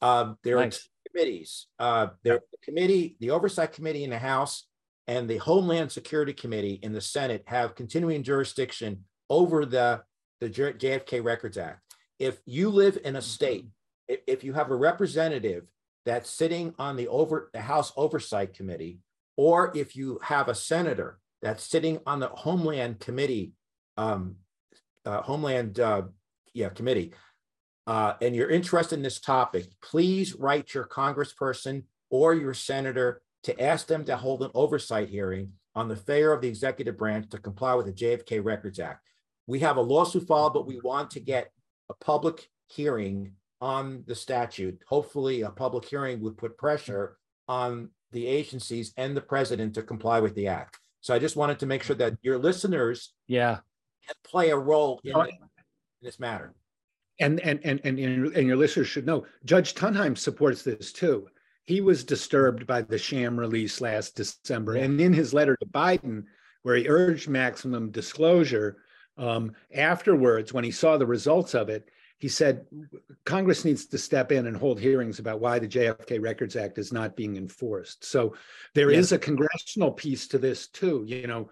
Um, 0.00 0.38
there 0.42 0.56
are 0.58 0.64
Nice. 0.64 0.88
Committees. 1.12 1.66
Uh, 1.78 2.08
there, 2.22 2.40
the 2.50 2.58
committee, 2.64 3.16
the 3.20 3.30
oversight 3.30 3.72
committee 3.72 4.04
in 4.04 4.10
the 4.10 4.18
House 4.18 4.66
and 5.06 5.28
the 5.28 5.38
Homeland 5.38 5.92
Security 5.92 6.32
Committee 6.32 6.78
in 6.82 6.92
the 6.92 7.00
Senate 7.00 7.42
have 7.46 7.74
continuing 7.74 8.22
jurisdiction 8.22 9.04
over 9.28 9.64
the, 9.64 10.02
the 10.40 10.48
JFK 10.48 11.22
Records 11.22 11.58
Act. 11.58 11.80
If 12.18 12.40
you 12.46 12.70
live 12.70 12.98
in 13.04 13.16
a 13.16 13.22
state, 13.22 13.66
if, 14.08 14.20
if 14.26 14.44
you 14.44 14.52
have 14.52 14.70
a 14.70 14.76
representative 14.76 15.64
that's 16.04 16.30
sitting 16.30 16.74
on 16.78 16.96
the 16.96 17.08
over 17.08 17.50
the 17.52 17.60
House 17.60 17.92
Oversight 17.96 18.54
Committee, 18.54 18.98
or 19.36 19.72
if 19.76 19.96
you 19.96 20.18
have 20.22 20.48
a 20.48 20.54
senator 20.54 21.18
that's 21.40 21.64
sitting 21.64 21.98
on 22.06 22.20
the 22.20 22.28
Homeland 22.28 23.00
Committee, 23.00 23.52
um, 23.96 24.36
uh, 25.04 25.22
Homeland, 25.22 25.80
uh, 25.80 26.02
yeah, 26.54 26.68
committee, 26.68 27.12
uh, 27.86 28.14
and 28.20 28.34
you're 28.34 28.50
interested 28.50 28.96
in 28.96 29.02
this 29.02 29.20
topic, 29.20 29.66
please 29.82 30.34
write 30.34 30.74
your 30.74 30.84
congressperson 30.86 31.84
or 32.10 32.34
your 32.34 32.54
senator 32.54 33.22
to 33.44 33.60
ask 33.60 33.86
them 33.86 34.04
to 34.04 34.16
hold 34.16 34.42
an 34.42 34.50
oversight 34.54 35.08
hearing 35.08 35.52
on 35.74 35.88
the 35.88 35.96
failure 35.96 36.32
of 36.32 36.40
the 36.42 36.48
executive 36.48 36.96
branch 36.96 37.28
to 37.30 37.38
comply 37.38 37.74
with 37.74 37.86
the 37.86 37.92
JFK 37.92 38.44
Records 38.44 38.78
Act. 38.78 39.00
We 39.46 39.60
have 39.60 39.76
a 39.76 39.80
lawsuit 39.82 40.26
filed, 40.26 40.54
but 40.54 40.66
we 40.66 40.78
want 40.80 41.10
to 41.12 41.20
get 41.20 41.50
a 41.90 41.94
public 41.94 42.48
hearing 42.68 43.32
on 43.60 44.04
the 44.06 44.14
statute. 44.14 44.80
Hopefully, 44.88 45.42
a 45.42 45.50
public 45.50 45.84
hearing 45.84 46.20
would 46.20 46.36
put 46.36 46.56
pressure 46.58 47.16
on 47.48 47.90
the 48.12 48.26
agencies 48.26 48.92
and 48.96 49.16
the 49.16 49.20
president 49.20 49.74
to 49.74 49.82
comply 49.82 50.20
with 50.20 50.34
the 50.34 50.46
act. 50.46 50.78
So 51.00 51.14
I 51.14 51.18
just 51.18 51.34
wanted 51.36 51.58
to 51.60 51.66
make 51.66 51.82
sure 51.82 51.96
that 51.96 52.14
your 52.22 52.38
listeners 52.38 53.12
Yeah. 53.26 53.60
can 54.06 54.14
play 54.24 54.50
a 54.50 54.56
role 54.56 55.00
in, 55.02 55.16
Oh, 55.16 55.22
in 55.22 55.38
this 56.00 56.20
matter. 56.20 56.54
And 57.20 57.40
and 57.40 57.60
and 57.64 57.80
and 57.84 57.98
your- 57.98 58.32
and 58.32 58.46
your 58.46 58.56
listeners 58.56 58.88
should 58.88 59.06
know 59.06 59.26
Judge 59.44 59.74
Tunheim 59.74 60.16
supports 60.16 60.62
this 60.62 60.92
too. 60.92 61.28
He 61.64 61.80
was 61.80 62.04
disturbed 62.04 62.66
by 62.66 62.82
the 62.82 62.98
sham 62.98 63.38
release 63.38 63.80
last 63.80 64.16
December, 64.16 64.76
and 64.76 65.00
in 65.00 65.12
his 65.12 65.32
letter 65.32 65.56
to 65.56 65.66
Biden, 65.66 66.24
where 66.62 66.76
he 66.76 66.88
urged 66.88 67.28
maximum 67.28 67.90
disclosure, 67.90 68.78
um, 69.18 69.52
afterwards, 69.74 70.52
when 70.52 70.64
he 70.64 70.70
saw 70.70 70.96
the 70.96 71.06
results 71.06 71.54
of 71.54 71.68
it, 71.68 71.88
he 72.18 72.28
said 72.28 72.66
Congress 73.24 73.64
needs 73.64 73.86
to 73.86 73.98
step 73.98 74.32
in 74.32 74.46
and 74.46 74.56
hold 74.56 74.80
hearings 74.80 75.18
about 75.18 75.40
why 75.40 75.58
the 75.58 75.68
JFK 75.68 76.18
Records 76.20 76.56
Act 76.56 76.78
is 76.78 76.92
not 76.92 77.16
being 77.16 77.36
enforced. 77.36 78.04
So 78.04 78.34
there 78.74 78.90
Yeah. 78.90 78.98
is 78.98 79.12
a 79.12 79.18
congressional 79.18 79.92
piece 79.92 80.26
to 80.28 80.38
this 80.38 80.66
too. 80.68 81.04
You 81.06 81.26
know, 81.26 81.50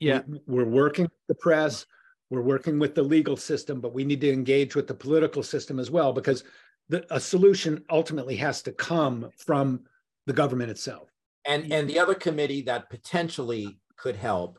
Yeah. 0.00 0.22
we- 0.28 0.40
we're 0.46 0.64
working 0.64 1.04
with 1.04 1.26
the 1.28 1.34
press 1.36 1.86
we're 2.30 2.42
working 2.42 2.78
with 2.78 2.94
the 2.94 3.02
legal 3.02 3.36
system 3.36 3.80
but 3.80 3.94
we 3.94 4.04
need 4.04 4.20
to 4.20 4.32
engage 4.32 4.74
with 4.74 4.86
the 4.86 4.94
political 4.94 5.42
system 5.42 5.78
as 5.78 5.90
well 5.90 6.12
because 6.12 6.44
the, 6.88 7.04
a 7.14 7.20
solution 7.20 7.84
ultimately 7.90 8.36
has 8.36 8.62
to 8.62 8.72
come 8.72 9.30
from 9.38 9.80
the 10.26 10.32
government 10.32 10.70
itself 10.70 11.08
And, 11.46 11.72
and 11.72 11.88
the 11.88 11.98
other 11.98 12.14
committee 12.14 12.62
that 12.62 12.90
potentially 12.90 13.78
could 13.96 14.16
help 14.16 14.58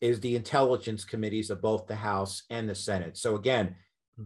is 0.00 0.18
the 0.20 0.34
intelligence 0.34 1.04
committees 1.04 1.50
of 1.50 1.60
both 1.60 1.86
the 1.86 1.94
House 1.96 2.44
and 2.48 2.66
the 2.68 2.74
Senate. 2.74 3.16
So 3.18 3.36
again, 3.36 3.76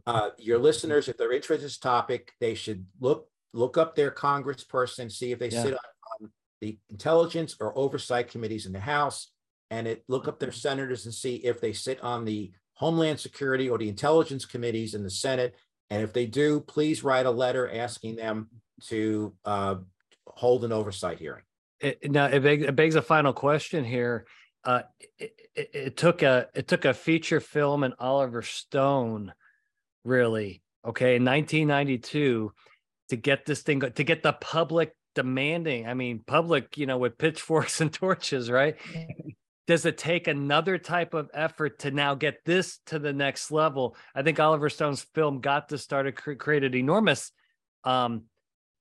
uh, 0.07 0.30
your 0.38 0.59
listeners, 0.59 1.09
if 1.09 1.16
they're 1.16 1.32
interested 1.32 1.64
in 1.64 1.66
this 1.66 1.78
topic, 1.78 2.32
they 2.40 2.55
should 2.55 2.86
look, 3.01 3.26
look 3.53 3.76
up 3.76 3.95
their 3.97 4.12
congressperson, 4.12 5.11
see 5.11 5.32
if 5.32 5.38
they 5.40 5.49
Yeah. 5.51 5.62
sit 5.62 5.72
on 5.74 5.80
on 6.20 6.30
the 6.61 6.78
intelligence 6.90 7.57
or 7.61 7.76
oversight 7.76 8.28
committees 8.30 8.66
in 8.66 8.72
the 8.72 8.80
House. 8.80 9.32
And 9.70 9.88
it, 9.88 10.05
look 10.07 10.28
up 10.28 10.38
their 10.38 10.53
senators 10.53 11.07
and 11.07 11.14
see 11.14 11.36
if 11.36 11.61
they 11.61 11.72
sit 11.72 12.01
on 12.03 12.24
the 12.24 12.53
Homeland 12.75 13.20
Security 13.20 13.68
or 13.68 13.79
the 13.79 13.89
intelligence 13.89 14.45
committees 14.45 14.95
in 14.95 15.03
the 15.03 15.11
Senate. 15.11 15.55
And 15.91 16.03
if 16.03 16.12
they 16.12 16.27
do, 16.27 16.61
please 16.61 17.05
write 17.05 17.27
a 17.27 17.31
letter 17.31 17.70
asking 17.72 18.16
them 18.16 18.49
to 18.85 19.35
uh, 19.45 19.77
hold 20.27 20.64
an 20.64 20.72
oversight 20.72 21.18
hearing. 21.18 21.43
It, 21.81 22.11
now 22.11 22.27
it 22.27 22.41
begs, 22.41 22.64
it 22.64 22.77
begs 22.77 22.95
a 22.95 23.03
final 23.03 23.33
question 23.33 23.85
here. 23.85 24.27
Uh, 24.64 24.83
it, 25.18 25.35
it, 25.55 25.97
took 25.97 26.22
a 26.22 26.49
it 26.55 26.66
took 26.66 26.87
a 26.87 26.95
feature 26.95 27.41
film 27.41 27.85
and 27.85 27.95
Oliver 27.99 28.41
Stone, 28.41 29.35
really 30.05 30.62
okay, 30.85 31.16
in 31.16 31.25
1992, 31.25 32.53
to 33.11 33.16
get 33.16 33.47
this 33.47 33.62
thing 33.62 33.81
to 33.81 34.05
get 34.05 34.22
the 34.22 34.33
public 34.33 34.95
demanding. 35.14 35.87
I 35.87 35.95
mean, 35.95 36.20
public, 36.27 36.77
you 36.77 36.87
know, 36.87 36.99
with 36.99 37.18
pitchforks 37.18 37.81
and 37.83 37.93
torches, 37.93 38.51
right? 38.51 38.77
Does 39.67 39.87
it 39.87 39.97
take 39.97 40.29
another 40.29 40.77
type 40.79 41.15
of 41.15 41.31
effort 41.33 41.79
to 41.81 41.91
now 41.91 42.15
get 42.15 42.45
this 42.45 42.81
to 42.87 42.99
the 42.99 43.12
next 43.12 43.51
level? 43.51 43.97
I 44.15 44.23
think 44.23 44.39
Oliver 44.39 44.69
Stone's 44.69 45.03
film 45.15 45.41
got 45.41 45.69
this 45.69 45.83
started, 45.83 46.17
created 46.17 46.75
enormous 46.75 47.33
um, 47.85 48.25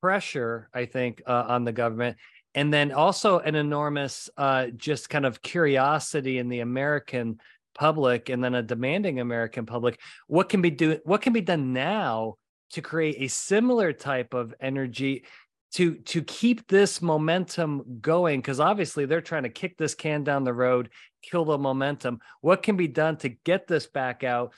pressure, 0.02 0.70
I 0.74 0.86
think, 0.86 1.22
uh, 1.26 1.46
on 1.48 1.64
the 1.64 1.72
government. 1.72 2.18
And 2.56 2.72
then 2.72 2.92
also 2.92 3.40
an 3.40 3.56
enormous, 3.56 4.30
uh, 4.38 4.68
just 4.76 5.10
kind 5.10 5.26
of 5.26 5.42
curiosity 5.42 6.38
in 6.38 6.50
the 6.50 6.60
American 6.60 7.40
public, 7.74 8.30
and 8.30 8.44
then 8.44 8.54
a 8.54 8.62
demanding 8.62 9.20
American 9.20 9.66
public. 9.66 10.00
What 10.28 10.50
can 10.50 10.62
be 10.62 10.70
do? 10.70 11.00
What 11.06 11.22
can 11.22 11.34
be 11.34 11.42
done 11.42 11.74
now 11.74 12.36
to 12.72 12.82
create 12.82 13.18
a 13.20 13.28
similar 13.28 13.94
type 13.94 14.34
of 14.34 14.54
energy 14.60 15.24
to 15.74 15.96
to 15.96 16.22
keep 16.22 16.68
this 16.68 17.02
momentum 17.02 18.00
going 18.00 18.40
because 18.40 18.60
obviously 18.60 19.06
they're 19.06 19.22
trying 19.22 19.44
to 19.44 19.50
kick 19.50 19.78
this 19.78 19.96
can 19.96 20.24
down 20.24 20.44
the 20.44 20.54
road 20.54 20.90
kill 21.24 21.46
the 21.46 21.58
momentum. 21.58 22.20
What 22.42 22.62
can 22.62 22.78
be 22.78 22.88
done 22.88 23.18
to 23.18 23.30
get 23.30 23.68
this 23.68 23.88
back 23.88 24.24
out? 24.24 24.54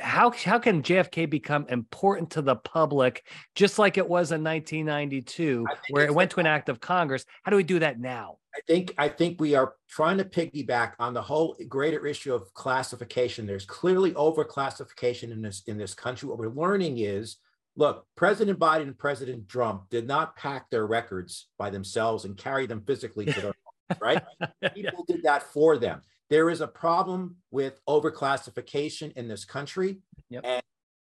How 0.00 0.30
how 0.30 0.58
can 0.58 0.82
JFK 0.82 1.28
become 1.28 1.66
important 1.68 2.30
to 2.30 2.40
the 2.40 2.56
public 2.56 3.26
just 3.54 3.78
like 3.78 3.98
it 3.98 4.08
was 4.08 4.32
in 4.32 4.42
1992 4.42 5.66
where 5.90 6.06
it 6.06 6.14
went 6.14 6.30
to 6.30 6.40
an 6.40 6.46
act 6.46 6.70
of 6.70 6.80
Congress? 6.80 7.26
How 7.42 7.50
do 7.50 7.58
we 7.58 7.62
do 7.62 7.78
that 7.80 8.00
now? 8.00 8.38
I 8.56 8.60
think 8.66 8.94
I 8.96 9.08
think 9.08 9.38
we 9.38 9.54
are 9.54 9.74
trying 9.86 10.16
to 10.16 10.24
piggyback 10.24 10.92
on 10.98 11.12
the 11.12 11.20
whole 11.20 11.56
greater 11.68 12.06
issue 12.06 12.32
of 12.32 12.54
classification. 12.54 13.46
There's 13.46 13.66
clearly 13.66 14.12
overclassification 14.12 15.30
in 15.30 15.42
this 15.42 15.62
in 15.66 15.76
this 15.76 15.92
country. 15.92 16.26
What 16.26 16.38
we're 16.38 16.48
learning 16.48 16.98
is 16.98 17.36
Look, 17.76 18.06
President 18.16 18.58
Biden 18.58 18.82
and 18.82 18.98
President 18.98 19.48
Trump 19.48 19.90
did 19.90 20.06
not 20.06 20.36
pack 20.36 20.70
their 20.70 20.86
records 20.86 21.48
by 21.58 21.70
themselves 21.70 22.24
and 22.24 22.36
carry 22.36 22.66
them 22.66 22.82
physically 22.86 23.26
to 23.26 23.40
their 23.40 23.54
homes, 23.90 24.00
right? 24.00 24.22
People 24.74 25.04
did 25.06 25.24
that 25.24 25.42
for 25.42 25.76
them. 25.76 26.02
There 26.30 26.50
is 26.50 26.60
a 26.60 26.68
problem 26.68 27.36
with 27.50 27.80
overclassification 27.88 29.12
in 29.12 29.28
this 29.28 29.44
country. 29.44 29.98
Yep. 30.30 30.42
And 30.44 30.62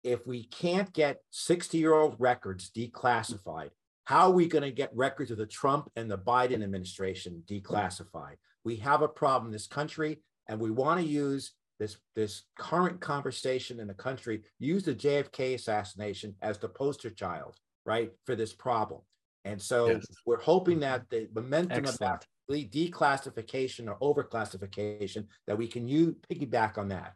if 0.02 0.26
we 0.26 0.44
can't 0.44 0.92
get 0.92 1.18
60 1.30 1.78
year 1.78 1.94
old 1.94 2.16
records 2.18 2.70
declassified, 2.70 3.70
how 4.04 4.28
are 4.28 4.32
we 4.32 4.46
going 4.46 4.62
to 4.62 4.70
get 4.70 4.94
records 4.94 5.30
of 5.30 5.38
the 5.38 5.46
Trump 5.46 5.90
and 5.96 6.10
the 6.10 6.18
Biden 6.18 6.62
administration 6.62 7.42
declassified? 7.46 8.36
We 8.62 8.76
have 8.76 9.02
a 9.02 9.08
problem 9.08 9.46
in 9.46 9.52
this 9.52 9.66
country, 9.66 10.20
and 10.46 10.60
we 10.60 10.70
want 10.70 11.00
to 11.00 11.06
use 11.06 11.52
this 11.78 11.96
this 12.14 12.42
current 12.58 13.00
conversation 13.00 13.80
in 13.80 13.86
the 13.86 13.94
country 13.94 14.42
use 14.58 14.84
the 14.84 14.94
JFK 14.94 15.54
assassination 15.54 16.34
as 16.42 16.58
the 16.58 16.68
poster 16.68 17.10
child, 17.10 17.56
right, 17.84 18.12
for 18.24 18.36
this 18.36 18.52
problem. 18.52 19.00
And 19.44 19.60
so 19.60 19.90
yes. 19.90 20.06
we're 20.24 20.40
hoping 20.40 20.80
that 20.80 21.10
the 21.10 21.28
momentum 21.34 21.84
Excellent. 21.84 21.94
of 21.94 22.20
that 22.20 22.26
declassification 22.50 23.88
or 23.88 24.14
overclassification 24.14 25.26
that 25.46 25.56
we 25.56 25.66
can 25.66 25.88
use 25.88 26.14
piggyback 26.30 26.78
on 26.78 26.88
that. 26.88 27.14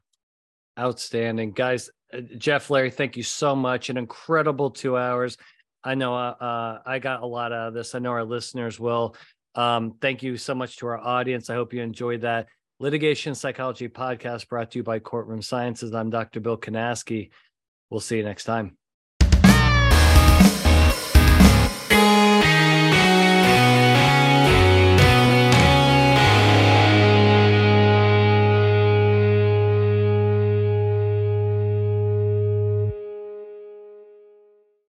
Outstanding, 0.78 1.52
guys. 1.52 1.90
Uh, 2.12 2.20
Jeff, 2.36 2.70
Larry, 2.70 2.90
thank 2.90 3.16
you 3.16 3.22
so 3.22 3.56
much. 3.56 3.90
An 3.90 3.96
incredible 3.96 4.70
two 4.70 4.96
hours. 4.96 5.36
I 5.84 5.94
know 5.94 6.14
uh, 6.14 6.34
uh, 6.40 6.78
I 6.84 6.98
got 6.98 7.22
a 7.22 7.26
lot 7.26 7.52
out 7.52 7.68
of 7.68 7.74
this. 7.74 7.94
I 7.94 7.98
know 7.98 8.10
our 8.10 8.24
listeners 8.24 8.78
will. 8.78 9.16
Um, 9.54 9.94
thank 10.00 10.22
you 10.22 10.36
so 10.36 10.54
much 10.54 10.76
to 10.78 10.86
our 10.86 10.98
audience. 10.98 11.50
I 11.50 11.54
hope 11.54 11.72
you 11.72 11.82
enjoyed 11.82 12.20
that. 12.22 12.48
Litigation 12.80 13.34
Psychology 13.34 13.88
podcast 13.88 14.48
brought 14.48 14.70
to 14.70 14.78
you 14.78 14.82
by 14.84 15.00
Courtroom 15.00 15.42
Sciences. 15.42 15.92
I'm 15.92 16.10
Dr. 16.10 16.38
Bill 16.38 16.56
Kanasky. 16.56 17.30
We'll 17.90 17.98
see 17.98 18.18
you 18.18 18.22
next 18.22 18.44
time. 18.44 18.77